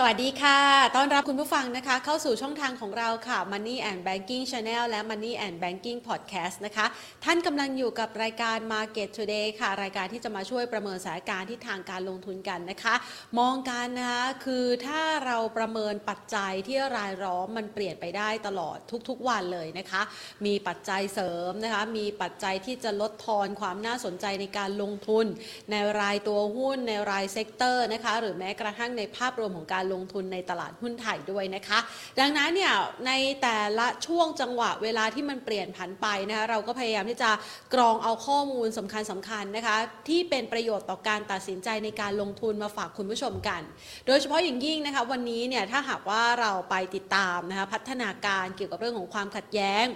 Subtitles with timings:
[0.00, 0.60] สวัสดีค่ะ
[0.96, 6.86] ต้อนรับคุณผู้ฟังนะคะ เข้าสู่ช่องทางของเราค่ะ Money and Banking Channel และ Money and Banking Podcast นะคะ
[7.24, 12.94] ท่านกำลังอยู่กับรายการ Market Today ค่ะ รายการที่จะมาช่วยประเมินสถานการณ์ที่ทางการลงทุนกันนะคะ
[13.38, 18.78] มองกันนะคะ คือถ้าเราประเมินปัจจัยที่รายล้อมมันเปลี่ยนไปได้ตลอด
[19.08, 20.02] ทุกๆวันเลยนะคะ
[20.46, 25.26] มีปัจจัยเสริมนะคะ มีปัจจัยที่จะลดทอนความน่าสนใจในการลงทุน
[25.70, 31.78] ในรายตัวหุ้นในราย sector นะคะ หรือแม้กระทั่งในภาพรวมของการลงทุนในตลาดหุ้นไทยด้วยนะคะ
[32.20, 32.74] ดังนั้นเนี่ย
[33.06, 37.30] ในแต่ละช่วงจังหวะเวลาที่มันเปลี่ยนผันไปนะคะเราก็พยายามที่จะ
[37.74, 39.76] กรองเอาข้อมูลสำคัญสำคัญนะคะ
[40.08, 43.62] ที่เป็นประโยชน์ต่อการตัดสินใจในการลงทุนมาฝากคุณผู้ชมกัน
[44.06, 49.86] โดยเฉพาะอย่างยิ่งนะคะวันนี้เนี่ยถ้าหากว่าเราไปติดตามนะคะพัฒนาการเกี่ยวกับเรื่องของความขัดแย้ง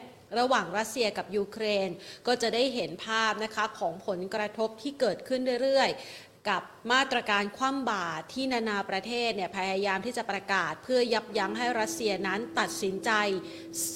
[0.41, 1.89] ระหว่างรัสเซียกับยูเครน
[2.27, 13.11] ก็จะได้เห็นภาพนะคะของผลกระทบที่เกิดขึ้นเรื่อยๆ กับมาตรการคว่ำบาตรที่นานาประเทศเนี่ยพยายามที่จะประกาศ เพื่อยับยั้งให้รัสเซียนั้นตัดสินใจ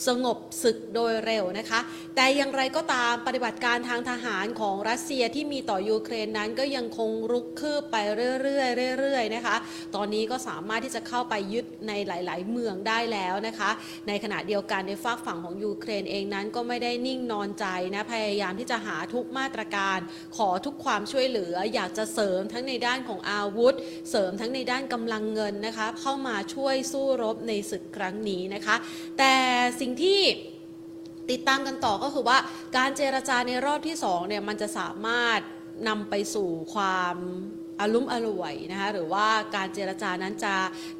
[0.07, 1.81] สงบศึกโดยเร็วนะคะ
[2.17, 7.97] แต่อย่างไรก็ตามปฏิบัติการทางทหารของรัสเซียที่มีต่อยูเครนนั้นก็ยังคงรุกคืบไป
[8.43, 9.57] เรื่อยๆเรื่อยๆนะคะ
[9.95, 13.71] ตอนนี้ก็สามารถที่จะเข้าไปยึดในหลาย ๆ เมืองได้แล้วนะคะ
[14.09, 19.99] ในขณะเดียวกันในฝากฝั่งของยูเครนเองนั้นก็ไม่ได้นิ่งนอนใจนะพยายามที่จะหาทุกมาตรการ
[20.37, 23.75] ขอทุกความช่วยเหลืออยากจะเสริมทั้งในด้านของอาวุธ
[24.11, 28.77] เสริมทั้งในด้านกำลังเงินนะคะเข้ามาช่วยสู้รบในศึกครั้งนี้นะคะ
[29.19, 29.35] แต่
[29.81, 30.21] สิ่งที่
[31.31, 32.39] ติดตามกันต่อก็คือว่า
[32.77, 35.41] การเจรจาในรอบที่2เนี่ยมันจะสามารถ
[35.89, 37.17] นำไปสู่ความ
[37.81, 40.55] อารุ่มอร่วยนะคะหรือว่าการเจรจานั้นจะ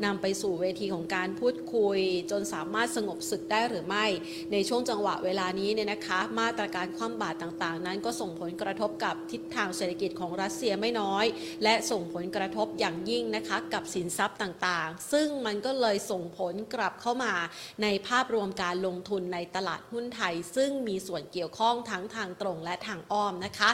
[0.05, 1.99] นำไปสู่เวทีของการพูดคุย
[2.31, 4.07] จนสามารถสงบศึกได้หรือไม่
[4.53, 11.25] ในช่วงจังหวะเวลานี้เนี่ยนะคะ มาตรการคว่ำบาตรต่างๆ นั้นก็ส่งผลกระทบกับทิศทางเศรษฐกิจของรัสเซียไม่น้อย
[11.65, 17.35] และส่งผลกระทบอย่างยิ่งนะคะกับสินทรัพย์ต่างๆ ซึ่งมันก็เลยส่งผลกลับเข้ามา
[17.83, 23.71] ในภาพรวมการลงทุนในตลาดหุ้นไทย ซึ่งมีส่วนเกี่ยวข้องทั้งทางตรงและทางอ้อมนะคะ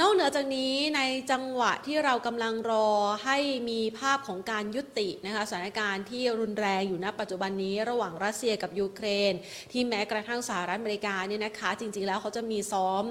[0.00, 1.00] นอกเหนือจากนี้ใน
[1.30, 2.88] จังหวะที่เรากำลังรอ
[3.24, 3.38] ให้
[3.70, 9.32] มีภาพของการยุตินะคะสถานการณ์ที่รุนแรงอยู่ณปัจจุบันนี้ระหว่างรัสเซียกับยูเครน
[9.72, 13.02] ที่แม้กระทั่งสหรัฐอเมริกาเนี่ยนะคะ จริง ๆ แล้วเขาจะมีซ้อม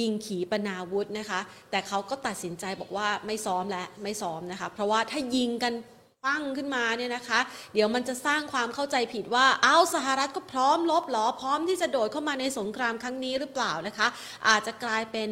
[0.00, 1.40] ยิงขีปนาวุธนะคะ
[1.70, 5.72] แต่เขาก็ตัดสินใจบอกว่าไม่ซ้อมและไม่ซ้อมนะคะ เพราะว่าถ้ายิงกัน
[6.24, 7.40] ปั้งขึ้นมาเนี่ยนะคะ
[7.74, 14.06] เดี๋ยวมันจะสร้างความเข้าใจผิดว่าเอาสหรัฐก็พร้อมลบหรอ พร้อมที่จะโดดเข้ามาในสงครามครั้งนี้หรือเปล่านะคะ
[14.48, 15.30] อาจจะกลายเป็น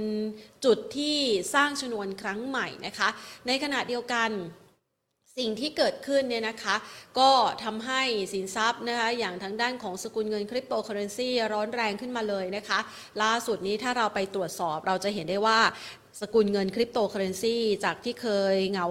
[0.64, 1.16] จุดที่
[1.54, 3.08] สร้างชนวนครั้งใหม่นะคะ
[3.46, 4.30] ในขณะเดียวกัน
[5.38, 6.76] สิ่งที่เกิดขึ้นเนี่ยนะคะ
[7.18, 7.30] ก็
[7.64, 12.78] ทำให้สินทรัพย์นะคะอย่างทางด้านของสกุลเงินคริปโตเคอร์เรนซีร้อนแรงขึ้นมาเลยนะคะ
[13.22, 15.58] ล่าสุดนี้ถ้าเราไปตรวจสอบเราจะเห็นได้ว่า
[16.20, 18.86] สกุลเงินคริปโตเคอร์เรนซีจากที่เคยเหงา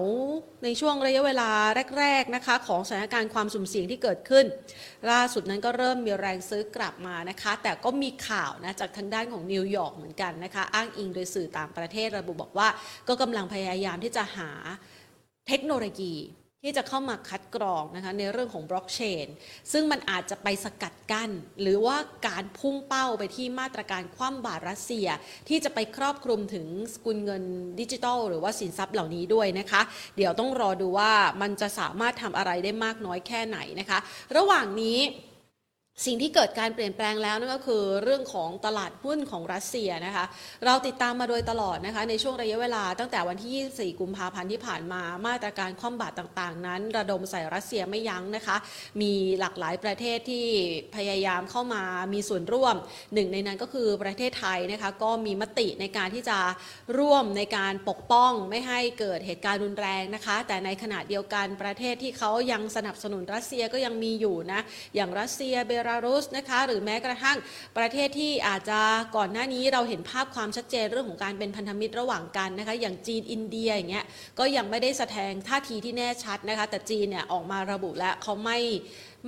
[0.64, 1.50] ในช่วงระยะเวลา
[1.98, 4.44] แรกๆนะคะของสถานการณ์ความสุ่มเสี่ยงที่เกิดขึ้น
[5.10, 12.68] ล่าสุดนั้นก็เริ่มมีแรงซื้อกลับมานะคะ แต่ก็มีข่าวนะจากทางด้านของนิวยอร์กเหมือนกันนะคะ อ้างอิงโดยสื่อต่างประเทศระบุบอกว่า
[13.08, 14.50] ก็กำลังพยายามที่จะหา
[15.48, 16.14] เทคโนโลยี
[16.64, 19.26] ที่จะเข้ามาคัดกรองนะคะในเรื่องของบล็อกเชน
[19.72, 21.30] ซึ่งมันอาจจะไปสกัดกั้น
[21.60, 21.96] หรือว่า
[22.28, 25.08] การพุ่งเป้าไปที่มาตรการคว่ำบาตรรัสเซีย
[25.48, 27.44] ที่จะไปครอบคลุมถึงสกุลเงิน
[27.80, 29.82] ดิจิทัล หรือว่าสินทรัพย์เหล่านี้ด้วยนะคะ
[30.16, 31.12] เดี๋ยวต้องรอดูว่า
[31.42, 33.98] มันจะสามารถทำอะไรได้มากน้อยแค่ไหนนะคะ
[34.36, 34.98] ระหว่างนี้
[36.06, 40.24] สิ่งที่เกิดการเปลี่ยนแปลงแล้วนั่นก็คือเรื่องของตลาดหุ้นของรัสเซียนะคะ
[40.64, 48.56] เราติดตามมาโดยตลอดนะคะในช่วงระยะเวลาตั้งแต่วันที่ 24 กุมภาพันธ์ที่ผ่านมามาตรการคว่ำบาตรต่างๆ นั้น ระดมใส่รัสเซียไม่ยั้งนะคะ
[49.00, 50.46] มีหลากหลายประเทศที่
[50.96, 51.82] พยายามเข้ามา
[52.12, 52.76] มีส่วนร่วม
[53.14, 56.38] หนึ่งในนั้นก็คือประเทศไทยนะคะก็มีมติในการที่จะ
[56.98, 64.60] ร่วมในการปกป้องไม่ให้เกิดเหตุการณ์รุนแรงนะคะ แต่ในขณะเดียวกันประเทศที่เขายังสนับสนุนรัสเซียก็ยังมีอยู่นะ
[64.94, 67.36] อย่างรัสเซียเบลารุสนะคะหรือแม้กระทั่ง
[67.78, 68.80] ประเทศที่อาจจะ
[69.16, 74.04] ก่อนหน้านี้เราเห็นภาพความชัดเจนเรื่องของการเป็นพันธมิตรระหว่างกันนะคะอย่างจีนอินเดียอย่างเงี้ย
[74.38, 78.58] ก็ยังไม่ได้แสดงท่าทีที่แน่ชัดนะคะแต่จีนเนี่ยออกมาระบุแล้วเขาไม่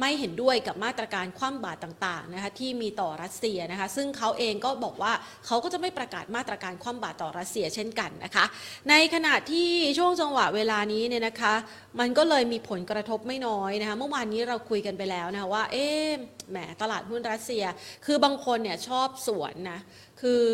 [0.01, 5.13] ไม่เห็นด้วยกับมาตรการคว่ำบาตรต่างๆนะคะที่มีต่อรัสเซียนะคะซึ่งเขาเองก็บอกว่า
[5.47, 8.45] เขาก็จะไม่ประกาศมาตรการคว่ำบาตรต่อรัสเซียเช่นกันนะคะ
[8.91, 9.69] ในขณะที่
[9.99, 11.55] ช่วงจังหวะเวลานี้เนี่ยนะคะ
[12.01, 16.09] มันก็เลยมีผลกระทบไม่น้อยนะคะเมื่อวานนี้เราคุยกันไปแล้วนะคะว่าเอ๊ะ
[16.51, 17.65] แหมตลาดหุ้นรัสเซีย
[18.05, 19.81] คือบางคนเนี่ยชอบสวนนะ
[20.29, 20.47] คือ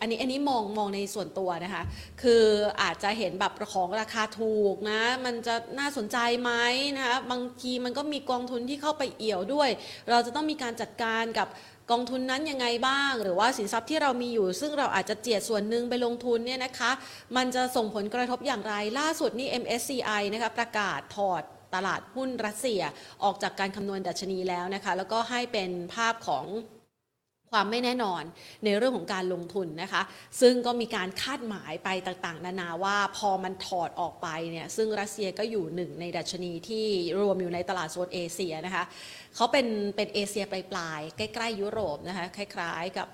[0.00, 1.82] อันนี้อันนี้มองมองในส่วนตัวนะคะ
[2.22, 2.44] คือ
[2.82, 6.52] อาจจะเห็นแบบของราคาถูกนะ มันจะน่าสนใจไหม
[6.96, 9.70] นะคะบางทีมันก็มีกองทุนที่เข้าไปเอี่ยวด้วย
[10.10, 11.48] เราจะต้องมีการจัดการกับ
[11.90, 16.90] กองทุนนั้นยังไงบ้าง หรือว่าสินทรัพย์ที่เรามีอยู่ ซึ่งเราอาจจะเจียดส่วนหนึ่งไปลงทุนเนี่ยนะคะ
[17.36, 21.42] มันจะส่งผลกระทบอย่างไรล่าสุดนี่ MSCI นะคะประกาศถอด
[21.74, 22.82] ตลาดหุ้นรัสเซีย
[23.24, 26.44] ออกจากการคำนวณดัชนีแล้วนะคะ แล้วก็ให้เป็นภาพของ
[27.54, 28.22] ความไม่แน่นอน
[28.64, 30.02] ในเรื่องของการลงทุนนะคะ
[30.40, 36.86] ซึ่งก็มีการคาดหมายไปต่างๆ นานาว่าพอมันถอดออกไปเนี่ยซึ่งรัสเซียก็อยู่หนึ่งในดัชนีที่
[37.20, 38.84] รวมอยู่ในตลาดโซนเอเชียนะคะ
[39.36, 39.66] เขาเป็น
[39.96, 43.08] เป็นเอเชียปลายๆใกล้ ๆ ยุโรปนะคะคล้าย ๆ กับ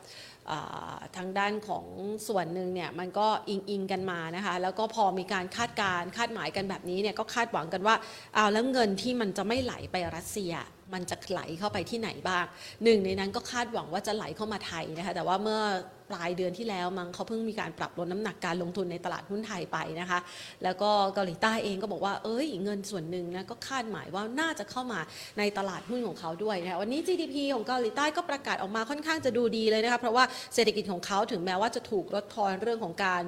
[1.17, 1.87] ทางด้านของ
[2.29, 7.94] ส่วนหนึ่งเนี่ยมันก็อิงอิงกันมานะคะแล้วก็พอมีการคาดการคาดหมายกันแบบนี้เนี่ยก็คาดหวังกันว่า
[8.35, 10.52] เอาแล้วเงินที่มันจะไม่ไหลไปรัสเซีย
[10.93, 12.44] มันจะไหลเข้าไปที่ไหนบ้าง
[12.85, 15.61] หนึ่งในนั้นก็คาดหวังว่าจะไหลเข้ามาไทยนะคะแต่ว่าเมื่อ
[16.10, 20.18] ปลายเดือนที่แล้วมั้งเขาเพิ่งมีการปรับลดน้ำหนักการลงทุนในตลาดหุ้นไทยไปนะคะ
[20.64, 25.00] แล้วก็เกาหลีใต้เองก็บอกว่าเอ้ยเงินส่วนหนึ่งนะก็คาดหมายว่าน่าจะเข้ามา
[25.38, 30.24] ในตลาดหุ้นของเขาด้วยนะวันนี้ GDP ของเกาหลีใต้ก็ประกาศออกมาค่อนข้างจะดูดีเลยนะคะเพราะว่า
[30.54, 33.24] เศรษฐกิจของเขาถึงแม้ว่าจะถูกลดทอนเรื่องของการ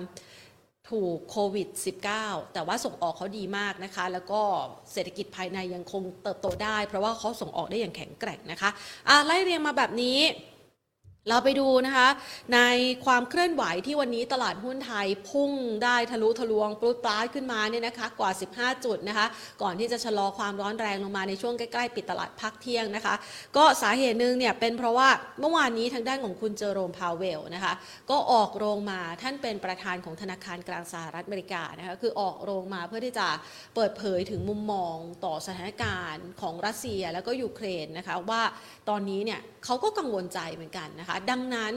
[0.93, 1.69] ถูกโควิด
[2.13, 4.41] -19 แต่ว่าส่งออกเขาดีมากนะคะ แล้วก็
[4.93, 8.71] เศรษฐกิจภายในยังคงเติบโตได้ เพราะว่าเขาส่งออกได้อย่างแข็งแกร่งนะคะ
[9.09, 10.19] อะไล่เรียงมาแบบนี้
[11.29, 12.09] เราไปดูนะคะ
[12.55, 12.61] ใน
[13.05, 15.53] ความเคลื่อนไหวที่วันนี้ตลาดหุ้นไทยพุ่ง
[15.85, 19.27] ได้ทะลุทะลวงปลุดปลาดขึ้นมาเนี่ยนะคะกว่า 15 จุดนะคะ
[19.63, 23.15] ก่อนที่จะชะลอความร้อนแรงลงมาในช่วงใกล้ๆ ปิดตลาดพักเที่ยงนะคะ
[23.57, 25.09] ก็สาเหตุหนึ่งเนี่ยเป็นเพราะว่า
[25.41, 27.73] เมื่อวานนี้ทางด้านของคุณเจอโรมพาวเวลนะคะ
[28.11, 33.29] ก็ออกโรงมาท่านเป็นประธานของธนาคารกลางสหรัฐอเมริกานะคะคือออกโรงมาเพื่อที่จะ
[33.75, 38.43] เปิดเผยถึงมุมมองต่อสถานการณ์ของรัสเซียแล้วก็ยูเครนนะคะว่า
[38.89, 41.75] ตอนนี้เนี่ยเขาก็กังวลใจเหมือนกันนะคะดังนั้น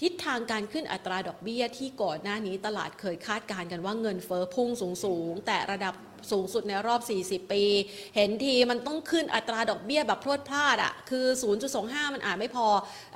[0.00, 4.68] ทิศทางการขึ้นอัตราดอกเบี้ยที่ก่อนหน้านี้ตลาดเคยคาดการณ์กันว่าเงินเฟอ้อพุ่ง
[5.04, 5.94] สูง ๆ แต่ระดับ
[6.32, 7.62] สูงสุดในรอบ 40 ปี
[8.16, 11.26] เห็นทีมันต้องขึ้นอัตราดอกเบี้ยแบบพรวดพลาดอะ่ะคือ
[11.70, 12.66] 0.25 มันอาจไม่พอ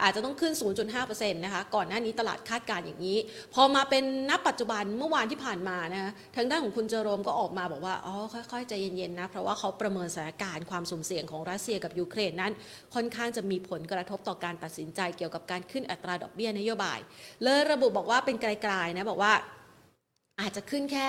[0.03, 0.53] อาจจะต้องขึ้น
[0.93, 3.19] 0.5%นะคะก่อนหน้านี้ตลาดคาดการณ์อย่างนี้
[3.55, 8.15] พอมาเป็นนับปัจจุบันเมื่อวานที่ผ่านมานะทางด้านของคุณเจอโรมก็ออกมาบอกว่าอ๋อ
[8.53, 12.53] ค่อยๆใจเย็นๆนะเพราะว่าเขาประเมินสถานการณ์ความสุ่มเสี่ยงของรัสเซียกับยูเครนนั้น
[12.95, 16.99] ค่อนข้างจะมีผลกระทบต่อการตัดสินใจเกี่ยวกับการขึ้นอัตราดอกเบี้ยนโยบาย
[17.43, 19.33] เลยระบุบอกว่าเป็นไกลๆนะบอกว่า
[20.41, 21.05] อาจจะขึ้นแค่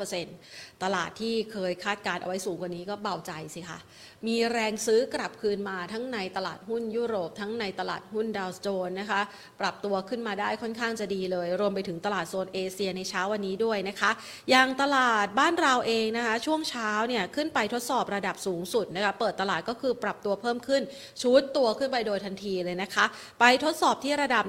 [0.00, 3.78] 0.25%ตลาดที่เคยคาดการเอาไว้สูงกว่านี้ก็เบาใจสิคะ
[4.28, 9.20] มีแรงซื้อกลับคืนมาทั้งในตลาดหุ้นยุโรป ทั้งในตลาดหุ้นดาวโจนส์นะคะ
[9.60, 14.10] ปรับตัวขึ้นมาได้ค่อนข้างจะดีเลย รวมไปถึงตลาดโซนเอเชียในเช้าวันนี้ด้วยนะคะ
[14.50, 20.82] อย่างตลาดบ้านเราเองนะคะ ช่วงเช้าเนี่ยขึ้นไปทดสอบระดับสูงสุดนะคะเปิดตลาดก็คือปรับตัวเพิ่มขึ้น
[21.22, 23.04] ชุดตัวขึ้นไปโดยทันทีเลยนะคะ
[23.40, 24.44] ไปทดสอบที่ระดับ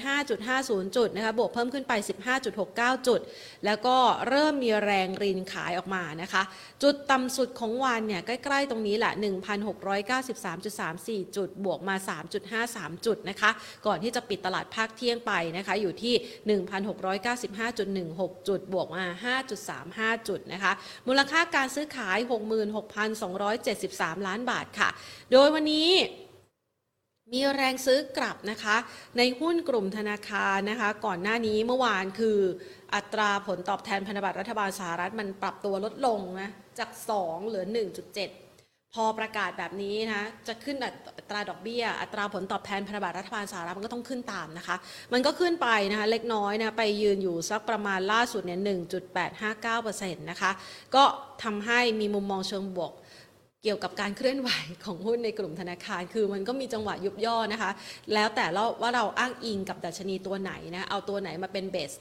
[0.00, 1.92] 1,705.50 จุดนะคะบวกเพิ่มขึ้นไป
[2.50, 3.20] 15.69 จุด
[3.66, 3.96] แล้วก็
[4.28, 6.42] เริ่มมีแรงรินขายออกมานะคะ
[6.82, 9.12] จุดต่ำสุดของวันเนี่ยใกล้ๆตรงนี้แหละ
[9.84, 11.96] 1,693.34 จุด บวกมา
[12.50, 13.50] 3.53 จุดนะคะ
[13.86, 16.14] ก่อนที่จะปิดตลาดภาคเที่ยงไปนะคะ อยู่ที่
[18.36, 19.04] 1,695.16 จุด บวกมา
[19.66, 20.72] 5.35 จุดนะคะ
[21.08, 22.18] มูลค่าการซื้อขาย
[23.42, 24.88] 66,273 ล้านบาทค่ะ
[25.32, 25.90] โดยวันนี้
[27.32, 28.76] มีแรงซื้อกลับนะคะ
[29.18, 32.38] ในหุ้นกลุ่มธนาคารนะคะ ก่อนหน้านี้เมื่อวานคือ
[32.94, 36.90] อัตราผลตอบแทนพันธบัตรรัฐบาลสหรัฐมันปรับตัวลดลงนะ จาก
[37.20, 37.64] 2 เหลือ
[38.10, 38.49] 1.7
[38.94, 40.76] พอประกาศแบบนี้นะจะขึ้น
[41.18, 44.76] อัตราดอกเบี้ย อัตราผลตอบแทนพันธบัตรรัฐบาลสหรัฐมันก็ต้องขึ้นตามนะคะ
[45.12, 48.60] มันก็ขึ้นไปนะคะเล็กน้อยนะไปยืนอยู่สักประมาณล่าสุดเนี่ย
[49.40, 50.50] 1.859%นะคะ
[50.94, 51.04] ก็
[51.44, 52.92] ทำให้มีมุมมองเชิงบวก
[53.62, 54.50] เกี่ยวกับการเคลื่อนไหว
[54.84, 57.70] ของหุ้นในกลุ่มธนาคาร คือมันก็มีจังหวะยุบย่อนะคะ
[58.14, 61.92] แล้วแต่เราว่าเราอ้างอิงกับดัชนีตัวไหนนะ เอาตัวไหนมาเป็นเบส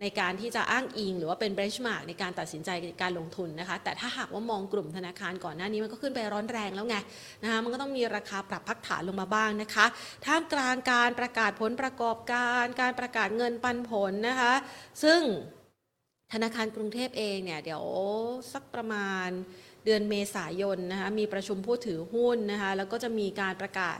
[0.00, 2.70] ในการที่จะอ้างอิง หรือว่าเป็นเบรชมาร์กในการตัดสินใจ
[3.02, 6.96] การลงทุนนะคะ แต่ถ้าหากว่ามองกลุ่มธนาคารก่อนหน้านี้มันก็ขึ้นไปร้อนแรงแล้วไง
[7.42, 9.86] นะคะมันก็ต้องมีราคาปรับพักฐานลงมาบ้างนะคะ
[10.26, 14.52] ท่ามกลางการประกาศผลประกอบการ การประกาศเงินปันผลนะคะ
[15.02, 15.20] ซึ่ง
[16.32, 17.84] ธนาคารกรุงเทพเองเนี่ยเดี๋ยว
[18.52, 19.28] สักประมาณ
[19.84, 23.98] เดือนเมษายนนะคะมีประชุมผู้ถือหุ้นนะคะแล้วก็จะมีการประกาศ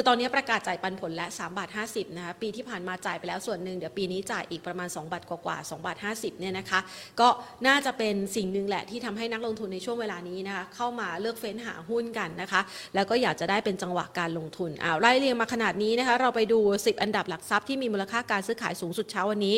[0.00, 6.80] คือตอนนี้ประกาศจ่ายปันผลและ3บาท50นะคะปีที่ผ่านมาจ่ายไปแล้วส่วนหนึ่งเดี๋ยวปีนี้จ่ายอีกประมาณ 2 บาทกว่าๆ2บาท50เนี่ยนะคะ
[7.20, 7.28] ก็
[7.66, 12.60] น่าจะเป็นสิ่งหนึ่งแหละที่ทำให้นักลงทุนในช่วงเวลานี้นะคะเข้ามาเลือกเฟ้นหาหุ้นกันนะคะ
[12.94, 19.56] แล้วก็อยากจะได้เป็นจังหวะการลงทุนอ้าวไล่เรียงมาขนาดนี้นะคะเราไปดู 10 อันดับหลักทรัพย์ที่มีมูลค่าการซื้อขายสูงสุดเช้าวันนี้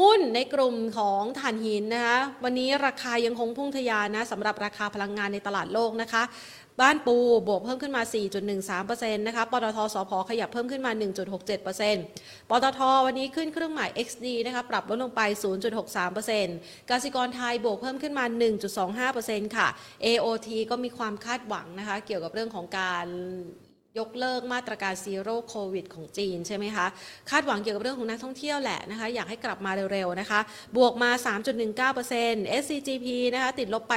[0.00, 6.22] หุ้นในกลุ่มของถ่านหินนะคะวันนี้ราคายังคงพุ่งทะยานนะสำหรับราคาพลังงานในตลาดโลกนะคะ
[6.80, 7.16] บ้านปู
[7.48, 8.02] บวกเพิ่มขึ้นมา
[8.60, 10.92] 4.13%นะคะปตทสพขยับเพิ่มขึ้นมา
[11.50, 15.20] 1.67%ปตทวันนี้ขึ้นเครื่องหมาย XD นะคะปรับลดลงไป
[16.26, 18.24] 0.63%กสิกรไทยบวกเพิ่มขึ้นมา
[19.10, 19.68] 1.25%ค่ะ
[20.04, 23.06] AOT ก็มีความคาดหวังนะคะเกี่ยวกับเรื่องของการ
[23.98, 26.86] ยกเลิกมาตรการซีโร่โควิดของจีนใช่ไหมคะ
[27.30, 30.40] คาดหวังเกี่ยวกับเรื่องของนักท่องเที่ยวแหละนะคะ อยากให้กลับมาเร็วๆนะคะ
[30.76, 31.10] บวกมา
[31.86, 33.94] 3.19% SCGP นะคะ ติดลบไป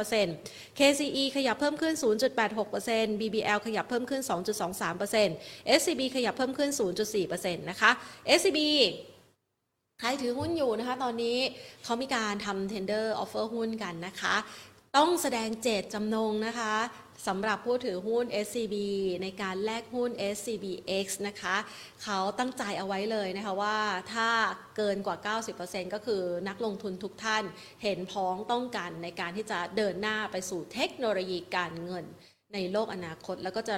[0.00, 1.94] 2.15% KCE ขยับเพิ่มขึ้น
[2.58, 4.22] 0.86% BBL ขยับเพิ่มขึ้น
[5.00, 6.70] 2.23% SCB ขยับเพิ่มขึ้น
[7.14, 7.90] 0.4%นะคะ
[8.38, 8.60] SCB
[10.00, 11.38] ใครถือหุ้นอยู่นะคะ ตอนนี้
[11.84, 14.34] เขามีการทำ tender offer หุ้นกันนะคะ
[14.96, 16.74] ต้องแสดงเจตจำนงนะคะ
[17.26, 18.76] สำหรับผู้ถือหุ้น SCB
[19.22, 21.56] ในการแลกหุ้น SCBX นะคะ
[22.02, 23.78] เขาตั้งใจเอาไว้เลยนะคะว่า
[24.14, 24.28] ถ้า
[24.76, 27.44] เกินกว่า 90%ก็คือนักลงทุนทุกท่าน
[27.82, 32.04] เห็นพ้องต้องกันในการที่จะเดินหน้าไปสู่เทคโนโลยีการเงิน
[32.54, 33.74] ในโลกอนาคต แล้วก็จะ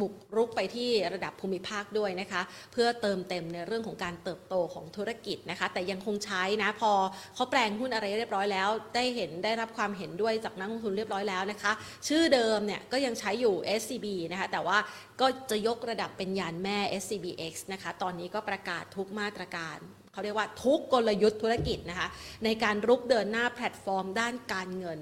[0.00, 6.92] บุกรุกไปที่ระดับภูมิภาคด้วยนะคะ เพื่อเติมเต็มในเรื่องของการเติบโตของธุรกิจนะคะ แต่ยังคงใช้นะพอ
[7.34, 11.72] เขาแปลงหุ้นอะไรเรียบร้อยแล้ว ได้เห็นได้รับความเห็นด้วยจากนักลงทุนเรียบร้อยแล้วนะคะ
[12.08, 14.78] ชื่อเดิมเนี่ยก็ยังใช้อยู่ SCB นะคะแต่ว่า
[15.20, 19.78] ก็จะยกระดับเป็นยานแม่ SCBX นะคะตอนนี้ก็ประกาศทุกมาตรการ
[20.12, 22.08] เขาเรียกว่าทุกกลยุทธ์ธุรกิจนะคะ
[22.44, 25.00] ในการรุกเดินหน้าแพลตฟอร์มด้านการเงิน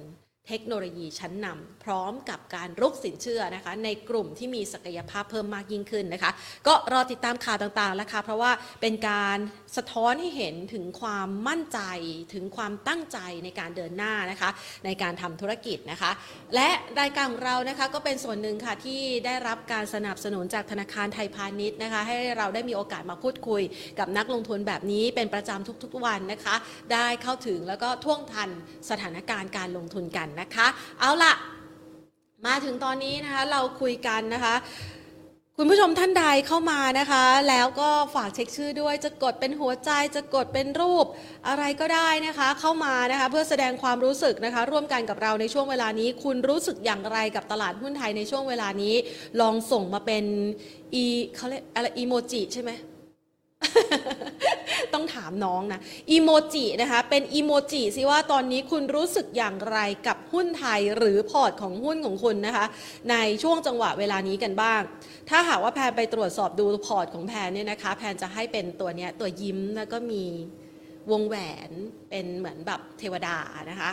[0.48, 6.30] เทคโนโลยีชั้นนำพร้อมกับการรุกสินเชื่อนะคะ ในกลุ่มที่มีศักยภาพเพิ่มมากยิ่งขึ้นนะคะ
[6.66, 9.38] ก็รอติดตามข่าวต่างๆแล้วค่ะเพราะว่าเป็นการ
[9.76, 11.80] สะท้อนให้เห็นถึงความมั่นใจ
[12.34, 14.50] ถึงความตั้งใจในการเดินหน้านะคะ
[14.84, 16.10] ในการทำธุรกิจนะคะ
[16.54, 16.68] และ
[17.00, 23.62] รายการของเรานะคะก็เป็นส่วนหนึ่งค่ะที่ได้รับการสนับสนุนจากธนาคารไทยพาณิชย์นะคะ ให้เราได้มีโอกาสมาพูดคุย
[23.98, 26.54] กับนักลงทุนแบบนี้เป็นประจำทุกๆวันนะคะ
[26.92, 28.50] ได้เข้าถึงแล้วก็ท่วงทัน
[28.90, 30.66] สถานการณ์การลงทุนกันนะคะ
[31.00, 31.32] เอาละ
[32.46, 34.54] มาถึงตอนนี้นะคะเราคุยกันนะคะ
[35.62, 41.06] คุณผู้ชมท่านใดเข้ามานะคะ แล้วก็ฝากเช็คชื่อด้วยจะกดเป็นหัวใจจะกดเป็นรูป
[41.48, 48.94] อะไรก็ได้นะคะ เข้ามานะคะ เพื่อแสดงความรู้สึกนะคะ ร่วมกันกับเราในช่วงเวลานี้ คุณรู้สึกอย่างไรกับตลาดหุ้นไทยในช่วงเวลานี้
[49.40, 50.24] ลองส่งมาเป็น
[50.94, 51.04] อี
[51.36, 52.70] เขาเรียกอะไรอีโมจิใช่ไหม
[54.94, 62.66] ต้องถามน้องนะอีโมจินะคะเป็นอีโมจิสิว่าตอนนี้คุณรู้สึกอย่างไรกับหุ้นไทยหรือพอร์ตของหุ้นของคุณนะคะ
[63.10, 64.80] ในช่วงจังหวะเวลานี้กันบ้าง
[65.30, 70.24] ถ้าหากว่าแพนไปตรวจสอบดูพอร์ตของแพนเนี่ยนะคะ แพนจะให้เป็นตัวเนี้ยตัวยิ้มแล้วก็มี
[71.10, 71.36] วงแหว
[71.68, 71.70] น
[72.10, 73.36] เป็นเหมือนแบบเทวดา
[73.70, 73.90] นะคะ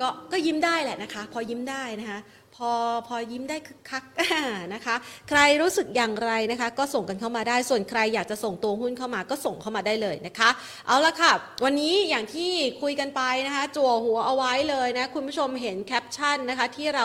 [0.00, 2.18] ก็ก็ยิ้มได้แหละนะคะ พอยิ้มได้นะคะ
[2.56, 2.72] พอ
[3.08, 4.04] พอยิ้มได้คึกคัก
[4.74, 4.94] นะคะ
[5.28, 10.50] ใครรู้สึกอย่างไรนะคะ ก็ส่งกันเข้ามาได้ ส่วนใครอยากจะส่งตัวหุ้นเข้ามาก็ส่งเข้ามาได้เลยนะคะ
[10.86, 11.32] เอาละค่ะ
[11.64, 12.50] วันนี้อย่างที่
[12.82, 17.04] คุยกันไปนะคะ จั่วหัวเอาไว้เลยนะ คุณผู้ชมเห็นแคปชั่นนะคะ ที่เรา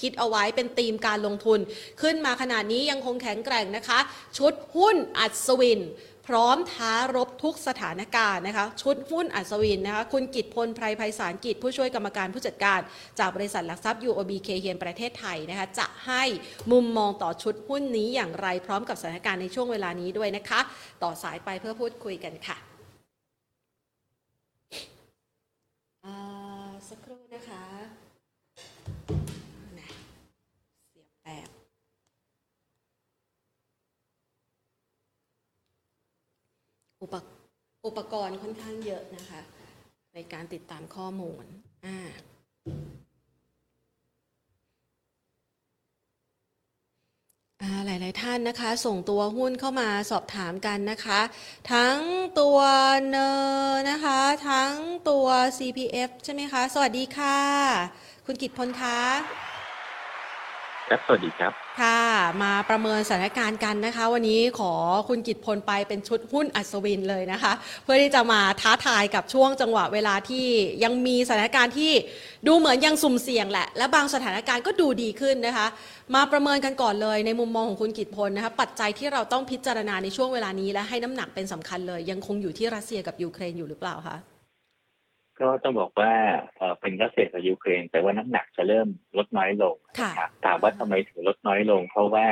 [0.00, 1.58] คิดเอาไว้เป็นธีมการลงทุน
[2.02, 3.98] ขึ้นมาขนาดนี้ยังคงแข็งแกร่งนะคะ
[4.38, 5.80] ชุดหุ้นอัศวิน
[6.26, 12.80] พร้อมท้ารบทุกสถานการณ์นะคะชุดหุ้นอัศวินนะคะคุณกิตพลไพรไพศาลกิจผู้ช่วยกรรมการผู้จัดการ
[13.18, 16.22] จากบริษัทหลักทรัพย์ UOB เคเฮียนประเทศไทยนะคะจะให้
[16.72, 20.60] มุมมองต่อชุดหุ้นนี้อย่างไรพร้อมกับสถานการณ์ในช่วงเวลานี้ด้วยนะคะ
[21.02, 22.56] ต่อสายไปเพื่อพูดคุยกันค่ะ
[26.88, 27.64] สักครู่นะคะ
[30.90, 31.48] เสียบแตก
[37.02, 37.24] อุปก
[37.86, 39.40] อุปกรณ์ค่อนข้างเยอะนะคะ
[40.14, 41.44] ในการติดตามข้อมูล
[41.86, 41.98] อ่า
[47.62, 51.20] อ่าหลาย ๆ ท่านนะคะ ส่งตัวหุ้นเข้ามาสอบถามกันนะคะ
[51.72, 51.98] ทั้ง
[52.40, 52.58] ตัว
[53.08, 53.30] เนอ
[53.66, 54.72] ร์นะคะ ทั้ง
[55.08, 55.26] ตัว
[55.58, 57.38] CPF ใช่ไหมคะ สวัสดีค่ะ
[58.26, 59.00] คุณกิตพลคะ
[60.90, 62.02] ครับสวัสดีครับค่ะ
[62.42, 64.72] มาประเมินสถานการณ์กันนะคะ วันนี้ขอ
[65.08, 67.52] คุณกิตพลไปเป็นชุดหุ้นอัศวินเลยนะคะ
[67.84, 70.46] เพื่อที่จะมาท้าทายกับช่วงจังหวะเวลาที่
[70.84, 71.92] ยังมีสถานการณ์ที่
[72.46, 75.66] ดูเหมือนยังสุ่มเสี่ยงแหละ และบางสถานการณ์ก็ดูดีขึ้นนะคะ
[76.14, 84.18] มาประเมินกันก่อนเลยในมุมมองของคุณกิตพลนะคะปัจจัยที่เราต้องพิจารณาในช่วงเวลานี้และให้น้ำหนักเป็นสำคัญเลย ยังคงอยู่ที่รัสเซียกับยูเครนอยู่หรือเปล่าคะ
[85.40, 86.12] ก็ต้องบอกว่า
[86.56, 92.26] เอ่อเป็นรัสเซียกับยูเครน แต่ว่าน้ำหนักจะเริ่มลดน้อยลงค่ะครับถามว่าทำไมถึงลดน้อยลง เพราะว่า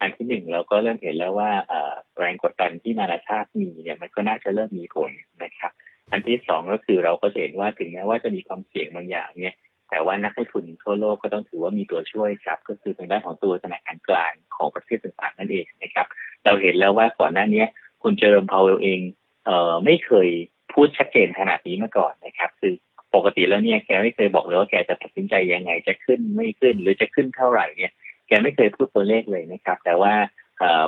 [0.00, 5.10] อันที่หนึ่งเราก็เริ่มเห็นแล้วว่าเอ่อแรงกดดันที่นานาชาติมีเนี่ยมันก็น่าจะเริ่มมีผล
[5.42, 5.72] นะครับ
[6.12, 9.56] อันที่สองก็คือเราก็จะเห็นว่าถึงแม้ว่าจะมีความเสี่ยงบางอย่างเนี่ย
[9.90, 16.06] แต่ว่านักลงทุนทั่วโลกก็ต้องถือว่ามีตัวช่วยครับ ก็คือทางด้านของตัวธนาคารกลางของประเทศต่างๆนั่นเองนะครับ
[16.44, 17.64] เราเห็นแล้วว่าก่อนหน้านี้
[18.02, 19.00] คุณเจอร์มพาวเวลเอง
[19.46, 20.28] เอ่อไม่เคย
[20.74, 22.74] พูดชัดเจนขนาดนี้มาก่อนนะครับ คือ
[23.14, 27.92] ปกติแล้วเนี่ยแกไม่เคยบอกเลยว่าแกจะตัดสินใจยังไง จะขึ้นไม่ขึ้นหรือจะขึ้นเท่าไหร่เนี่ย
[28.28, 30.14] แกไม่เคยพูดตัวเลขเลยนะครับ แต่ว่า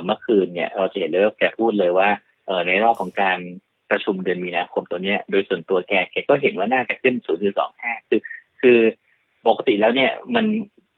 [0.05, 2.09] เมื่อคืนเนี่ยเราจะเห็นเลยว่าแกพูดเลยว่า
[2.45, 3.39] เอในรอบของการ
[3.89, 7.15] ประชุมเดือนมีนาคมตัวเนี้ย โดยส่วนตัวแกแกก็เห็นว่าน่าจะขึ้น
[7.61, 8.21] 0.25 คือ
[8.61, 8.79] คือ
[9.47, 10.45] ปกติแล้วเนี่ยมัน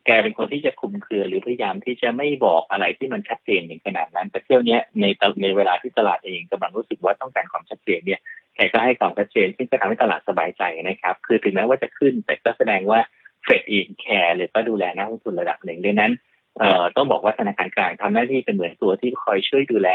[0.06, 5.06] แกเป็นคนที่จะคุมเครือหรือพยายามที่จะไม่บอกอะไรที่มันชัดเจนอย่างขนาดนั้น แต่เที่ยวนี้ใน
[5.42, 8.20] ในเวลาที่ตลาดเองกำลังรู้สึกว่าต้องการความชัดเจนเนี่ย
[8.60, 13.00] แกก็ให้ความชัดเจนซึ่งก็ทำให้ตลาดสบายใจนะครับ คือถึงแม้ว่าจะขึ้น แต่ก็แสดงว่า
[13.44, 16.12] เฟดเองแคร์หรือก็ดูแลนักลงทุนระดับหนึ่งดังนั้น
[16.60, 19.90] เอ่อต้องบอกว่าธนาคารกลางทำหน้าที่เป็นเหมือนตัวที่คอยช่วยดูแล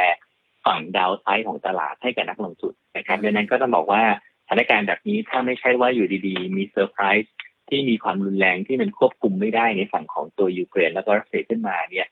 [0.66, 4.02] ฝั่ง downside ของตลาดให้กับนักลงทุนนะครับดังนั้นก็ต้องบอกว่า
[4.46, 7.32] สถานการณ์แบบนี้ถ้าไม่ใช่ว่าอยู่ดีๆ มีเซอร์ไพรส์
[7.68, 12.08] ที่มีความรุนแรงที่มันควบคุมไม่ได้ในฝั่งของตัวยูเครนแล้วก็รัสเซียขึ้นมาเนี่ย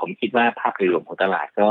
[0.00, 1.70] ผมคิดว่าภาพรวมของตลาดก็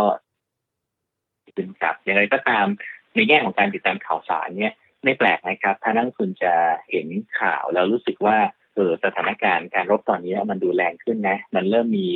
[1.56, 2.68] ขึ้นครับอย่างไรก็ตาม
[3.16, 6.54] ในแง่ของการติดตามข่าวสารเนี่ยไม่แปลกนะครับ ถ้านักทุนจะ
[6.90, 7.08] เห็น
[7.40, 8.38] ข่าวแล้วรู้สึกว่า
[8.76, 12.08] เออสถานการณ์การรบตอนนี้มันดูแรงขึ้นนะ มันเริ่มมี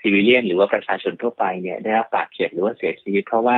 [0.00, 3.56] ซีวิเลียนหรือว่าประชาชนทั่วไปเนี่ยได้รับบาดเจ็บหรือว่าเสียชีวิต เพราะว่า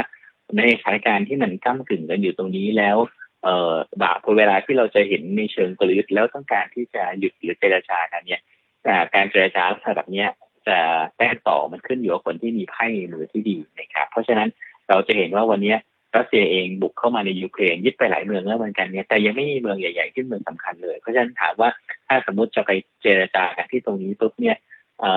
[0.56, 2.96] ในสถานการณ์ที่มันก้ากึ่งกันอยู่ตรงนี้แล้ว
[3.44, 8.42] เอ่อบาพอเวลาที่เราจะเห็นในเชิงกลยุทธ์แล้วต้องการที่จะหยุดหรือเจรจากันเนี่ย
[8.84, 10.24] แต่การเจรจาลักษณะแบบนี้
[10.68, 10.78] จะ
[11.16, 14.48] แต้ต่อมันขึ้นอยู่กับคนที่มีไพ่มือที่ดีนะครับ เพราะฉะนั้น
[14.88, 15.74] เราจะเห็นว่าวันนี้
[16.16, 21.70] รัสเซียเองบุกเข้ามาในยูเครนยึดไปหลายเมืองแล้วเหมือนกันเนี่ยแต่ยังไม่มีเมืองใหญ่ๆที่เมืองสำคัญเลยเพราะฉะนั้นถามว่า
[22.08, 22.70] ถ้าสมมติจะไป
[23.02, 24.56] เจรจากันที่ตรงนี้ปุ๊บเนี่ย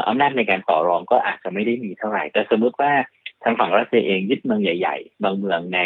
[0.07, 2.91] อำนาจในการต่อรองก็อาจจะไม่ได้มีเท่าไหร่ แต่สมมติว่า
[3.43, 5.79] ทางฝั่งรัสเซียเองยึดเมืองใหญ่ๆ บางเมืองใน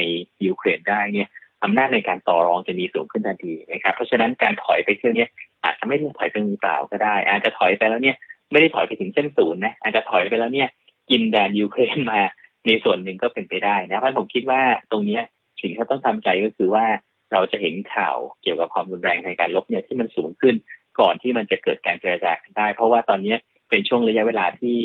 [0.46, 1.28] ยูเครนได้เนี่ย
[1.64, 5.28] อำนาจในการต่อรองจะมีสูงขึ้นทันทีนะครับ เพราะฉะนั้นการถอยไปเที่ยวนี้
[5.64, 8.16] อาจจะไม่ต้องถอยไปมือเปล่าก็ได้ อาจจะถอยไปแล้วเนี่ย
[8.52, 10.70] ไม่ได้ถอยไปถึงเส้นศูนย์นะอาจจะถอยไปแล้วเนี่ย
[11.10, 12.20] กินแดนยูเครนมา
[12.68, 15.20] ในส่วนหนึ่งก็เป็นไปได้นะเพราะผมคิดว่าตรงนี้
[15.62, 16.86] สิ่งที่ต้องทำใจก็คือว่า
[17.32, 20.56] เราจะเห็นข่าวเกี่ยวกับความรุนแรงในการลบเนี่ยที่มันสูงขึ้น
[21.00, 23.36] ก่อนที่มันจะเกิดการเจรจากันได้ เพราะว่าตอนนี้
[23.70, 24.76] เป็นช่วงระยะเวลาที่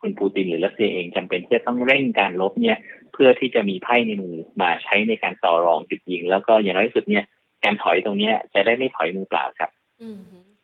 [0.00, 2.78] คุณปูตินหรือรัสเซียเองจำเป็นที่จะต้องเร่งการลบเนี่ย
[3.12, 7.24] เพื่อที่จะมีไพ่ในมือมาใช้ในการต่อรองจุดยิง แล้วก็อย่างน้อยสุดเนี่ย
[7.64, 9.70] การถอยตรงนี้จะได้ไม่ถอยมือเปล่าครับ
[10.02, 10.20] อืม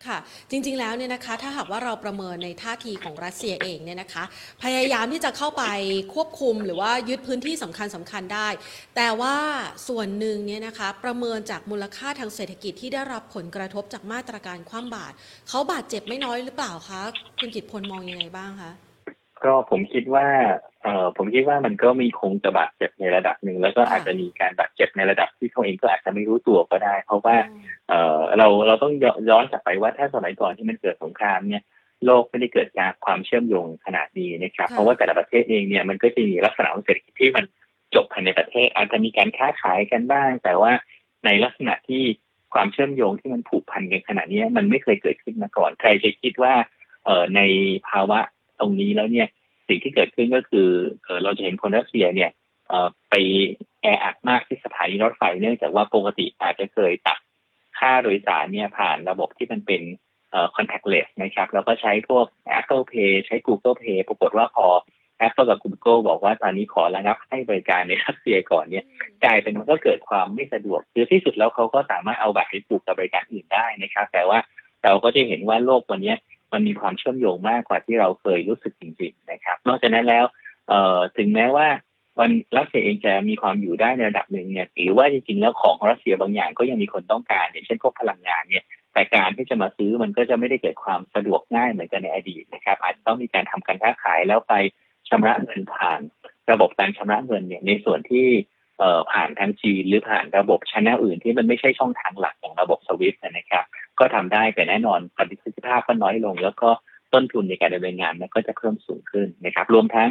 [0.06, 0.18] ค่ะ
[0.50, 4.24] จริงๆแล้วเนี่ยนะคะถ้าหากว่าเราประเมินในท่าทีของรัสเซียเองเนี่ยนะคะ
[4.62, 5.64] พยายามที่จะเข้าไป
[6.14, 8.48] ควบคุมหรือว่ายึดพื้นที่สำคัญสำคัญได้
[8.96, 9.36] แต่ว่า
[9.88, 15.14] ส่วนหนึ่งเนี่ยนะคะประเมินจากมูลค่าทางเศรษฐกิจที่ได้รับผลกระทบจากมาตรการคว่ำบาตร
[15.48, 17.00] เขาบาดเจ็บไม่น้อยหรือเปล่าคะ
[17.38, 18.70] คุณกิตพลมองยังไงบ้างคะ
[19.44, 20.26] ก็ผมคิดว่า
[20.88, 27.36] อ่อผมคิดว่ามันก็มีคงจะบาดเจ็บในระดับหนึ่งแล้วก็อาจจะมีการบาดเจ็บในระดับที่เขาเองก็อาจจะไม่รู้ตัวก็ได้ เพราะว่า
[27.88, 28.92] เอ่อเราเราต้อง
[29.30, 31.62] ย้อนกลับไปว่าถ้าสมัยก่อนที่มันเกิดสงครามเนี่ย
[32.04, 37.44] โลกไม่ได้เกิดจากความเชื่อมโยงขนาดนี้นะครับเพราะว่าแต่ละประเทศเองเนี่ยมันก็จะมีลักษณะของเศรษฐกิจที่มัน
[37.94, 40.72] จบภายในประเทศ อาจจะมีการค้าขายกันบ้าง แต่ว่า
[41.24, 42.02] ในลักษณะที่
[42.54, 46.54] ความเชื่อมโยงที่มันผูกพันกันขนาดนี้มันไม่เคยเกิดขึ้นมาก่อนใครจะคิดว่า
[47.04, 47.40] เอ่อใน
[47.88, 48.18] ภาวะ
[48.60, 49.28] ตรงนี้แล้วเนี่ย
[49.68, 50.68] สิ่งที่เกิดขึ้นก็คือ
[51.04, 52.30] เออเราจะเห็นคนรัสเซียเนี่ย
[52.68, 53.14] เอ่อไป
[53.82, 57.18] แออัดมากที่สถานีรถไฟเนื่องจากว่าปกติอาจจะเคยตัด
[57.78, 59.82] ค่าโดยสารเนี่ยผ่านระบบที่มันเป็น
[60.30, 62.26] เอ่อ contactless นะครับ แล้วก็ใช้พวก
[62.58, 64.66] Apple Pay ใช้ Google Pay ปรากฏว่าพอ
[65.26, 68.84] Apple กับ Google บอกว่าตอนนี้ขอระงับให้บริการในรัสเซียก่อนเนี่ย
[69.24, 74.38] กลายเป็นมันก็เกิดความไม่สะดวก คือที่สุดแล้วเขาก็สามารถเอาบัตรไปผูกกับบริการอื่นได้นะครับ แต่ว่า
[74.84, 76.14] เราก็จะเห็นว่าโลกวันนี้
[76.52, 80.24] มันมีความเชื่อมโยงมากกว่าที่เราเคยรู้สึกจริงๆนะครับ นอกจากนั้นแล้ว
[80.68, 81.68] เอ่อถึงแม้ว่า
[82.18, 94.54] วันรัสเซียเองจะมีความอยู่ได้ในระดับหนึ่งเนี่ยหรือว่าจริงๆแล้วของรัสเซียบางอย่างก็ยังมีคนต้องการอย่างเช่นพวกพลังงานเนี่ยแต่การที่จะมาซื้อมันก็จะไม่ได้เกิดความสะดวกง่ายเหมือนกันในอดีตนะครับ อาจจะต้องมีการทำการค้าขายแล้วไป
[95.08, 96.00] ชำระเงินผ่าน
[96.50, 98.26] ระบบการชำระเงินเนี่ยในส่วนที่
[98.78, 103.64] เอ่อผ่านทางจีนหรือผ่านระบบชแนลอื่นที่มันไม่ใช่ช่องทางหลักของระบบสวิฟต์นะครับ
[103.98, 106.68] ก็ทำได้แต่แน่นอนประสิทธิภาพก็น้อยลง แล้วก็
[107.14, 110.10] ต้นทุนในการดำเนินงานมันก็จะเพิ่มสูงขึ้นนะครับ รวมทั้ง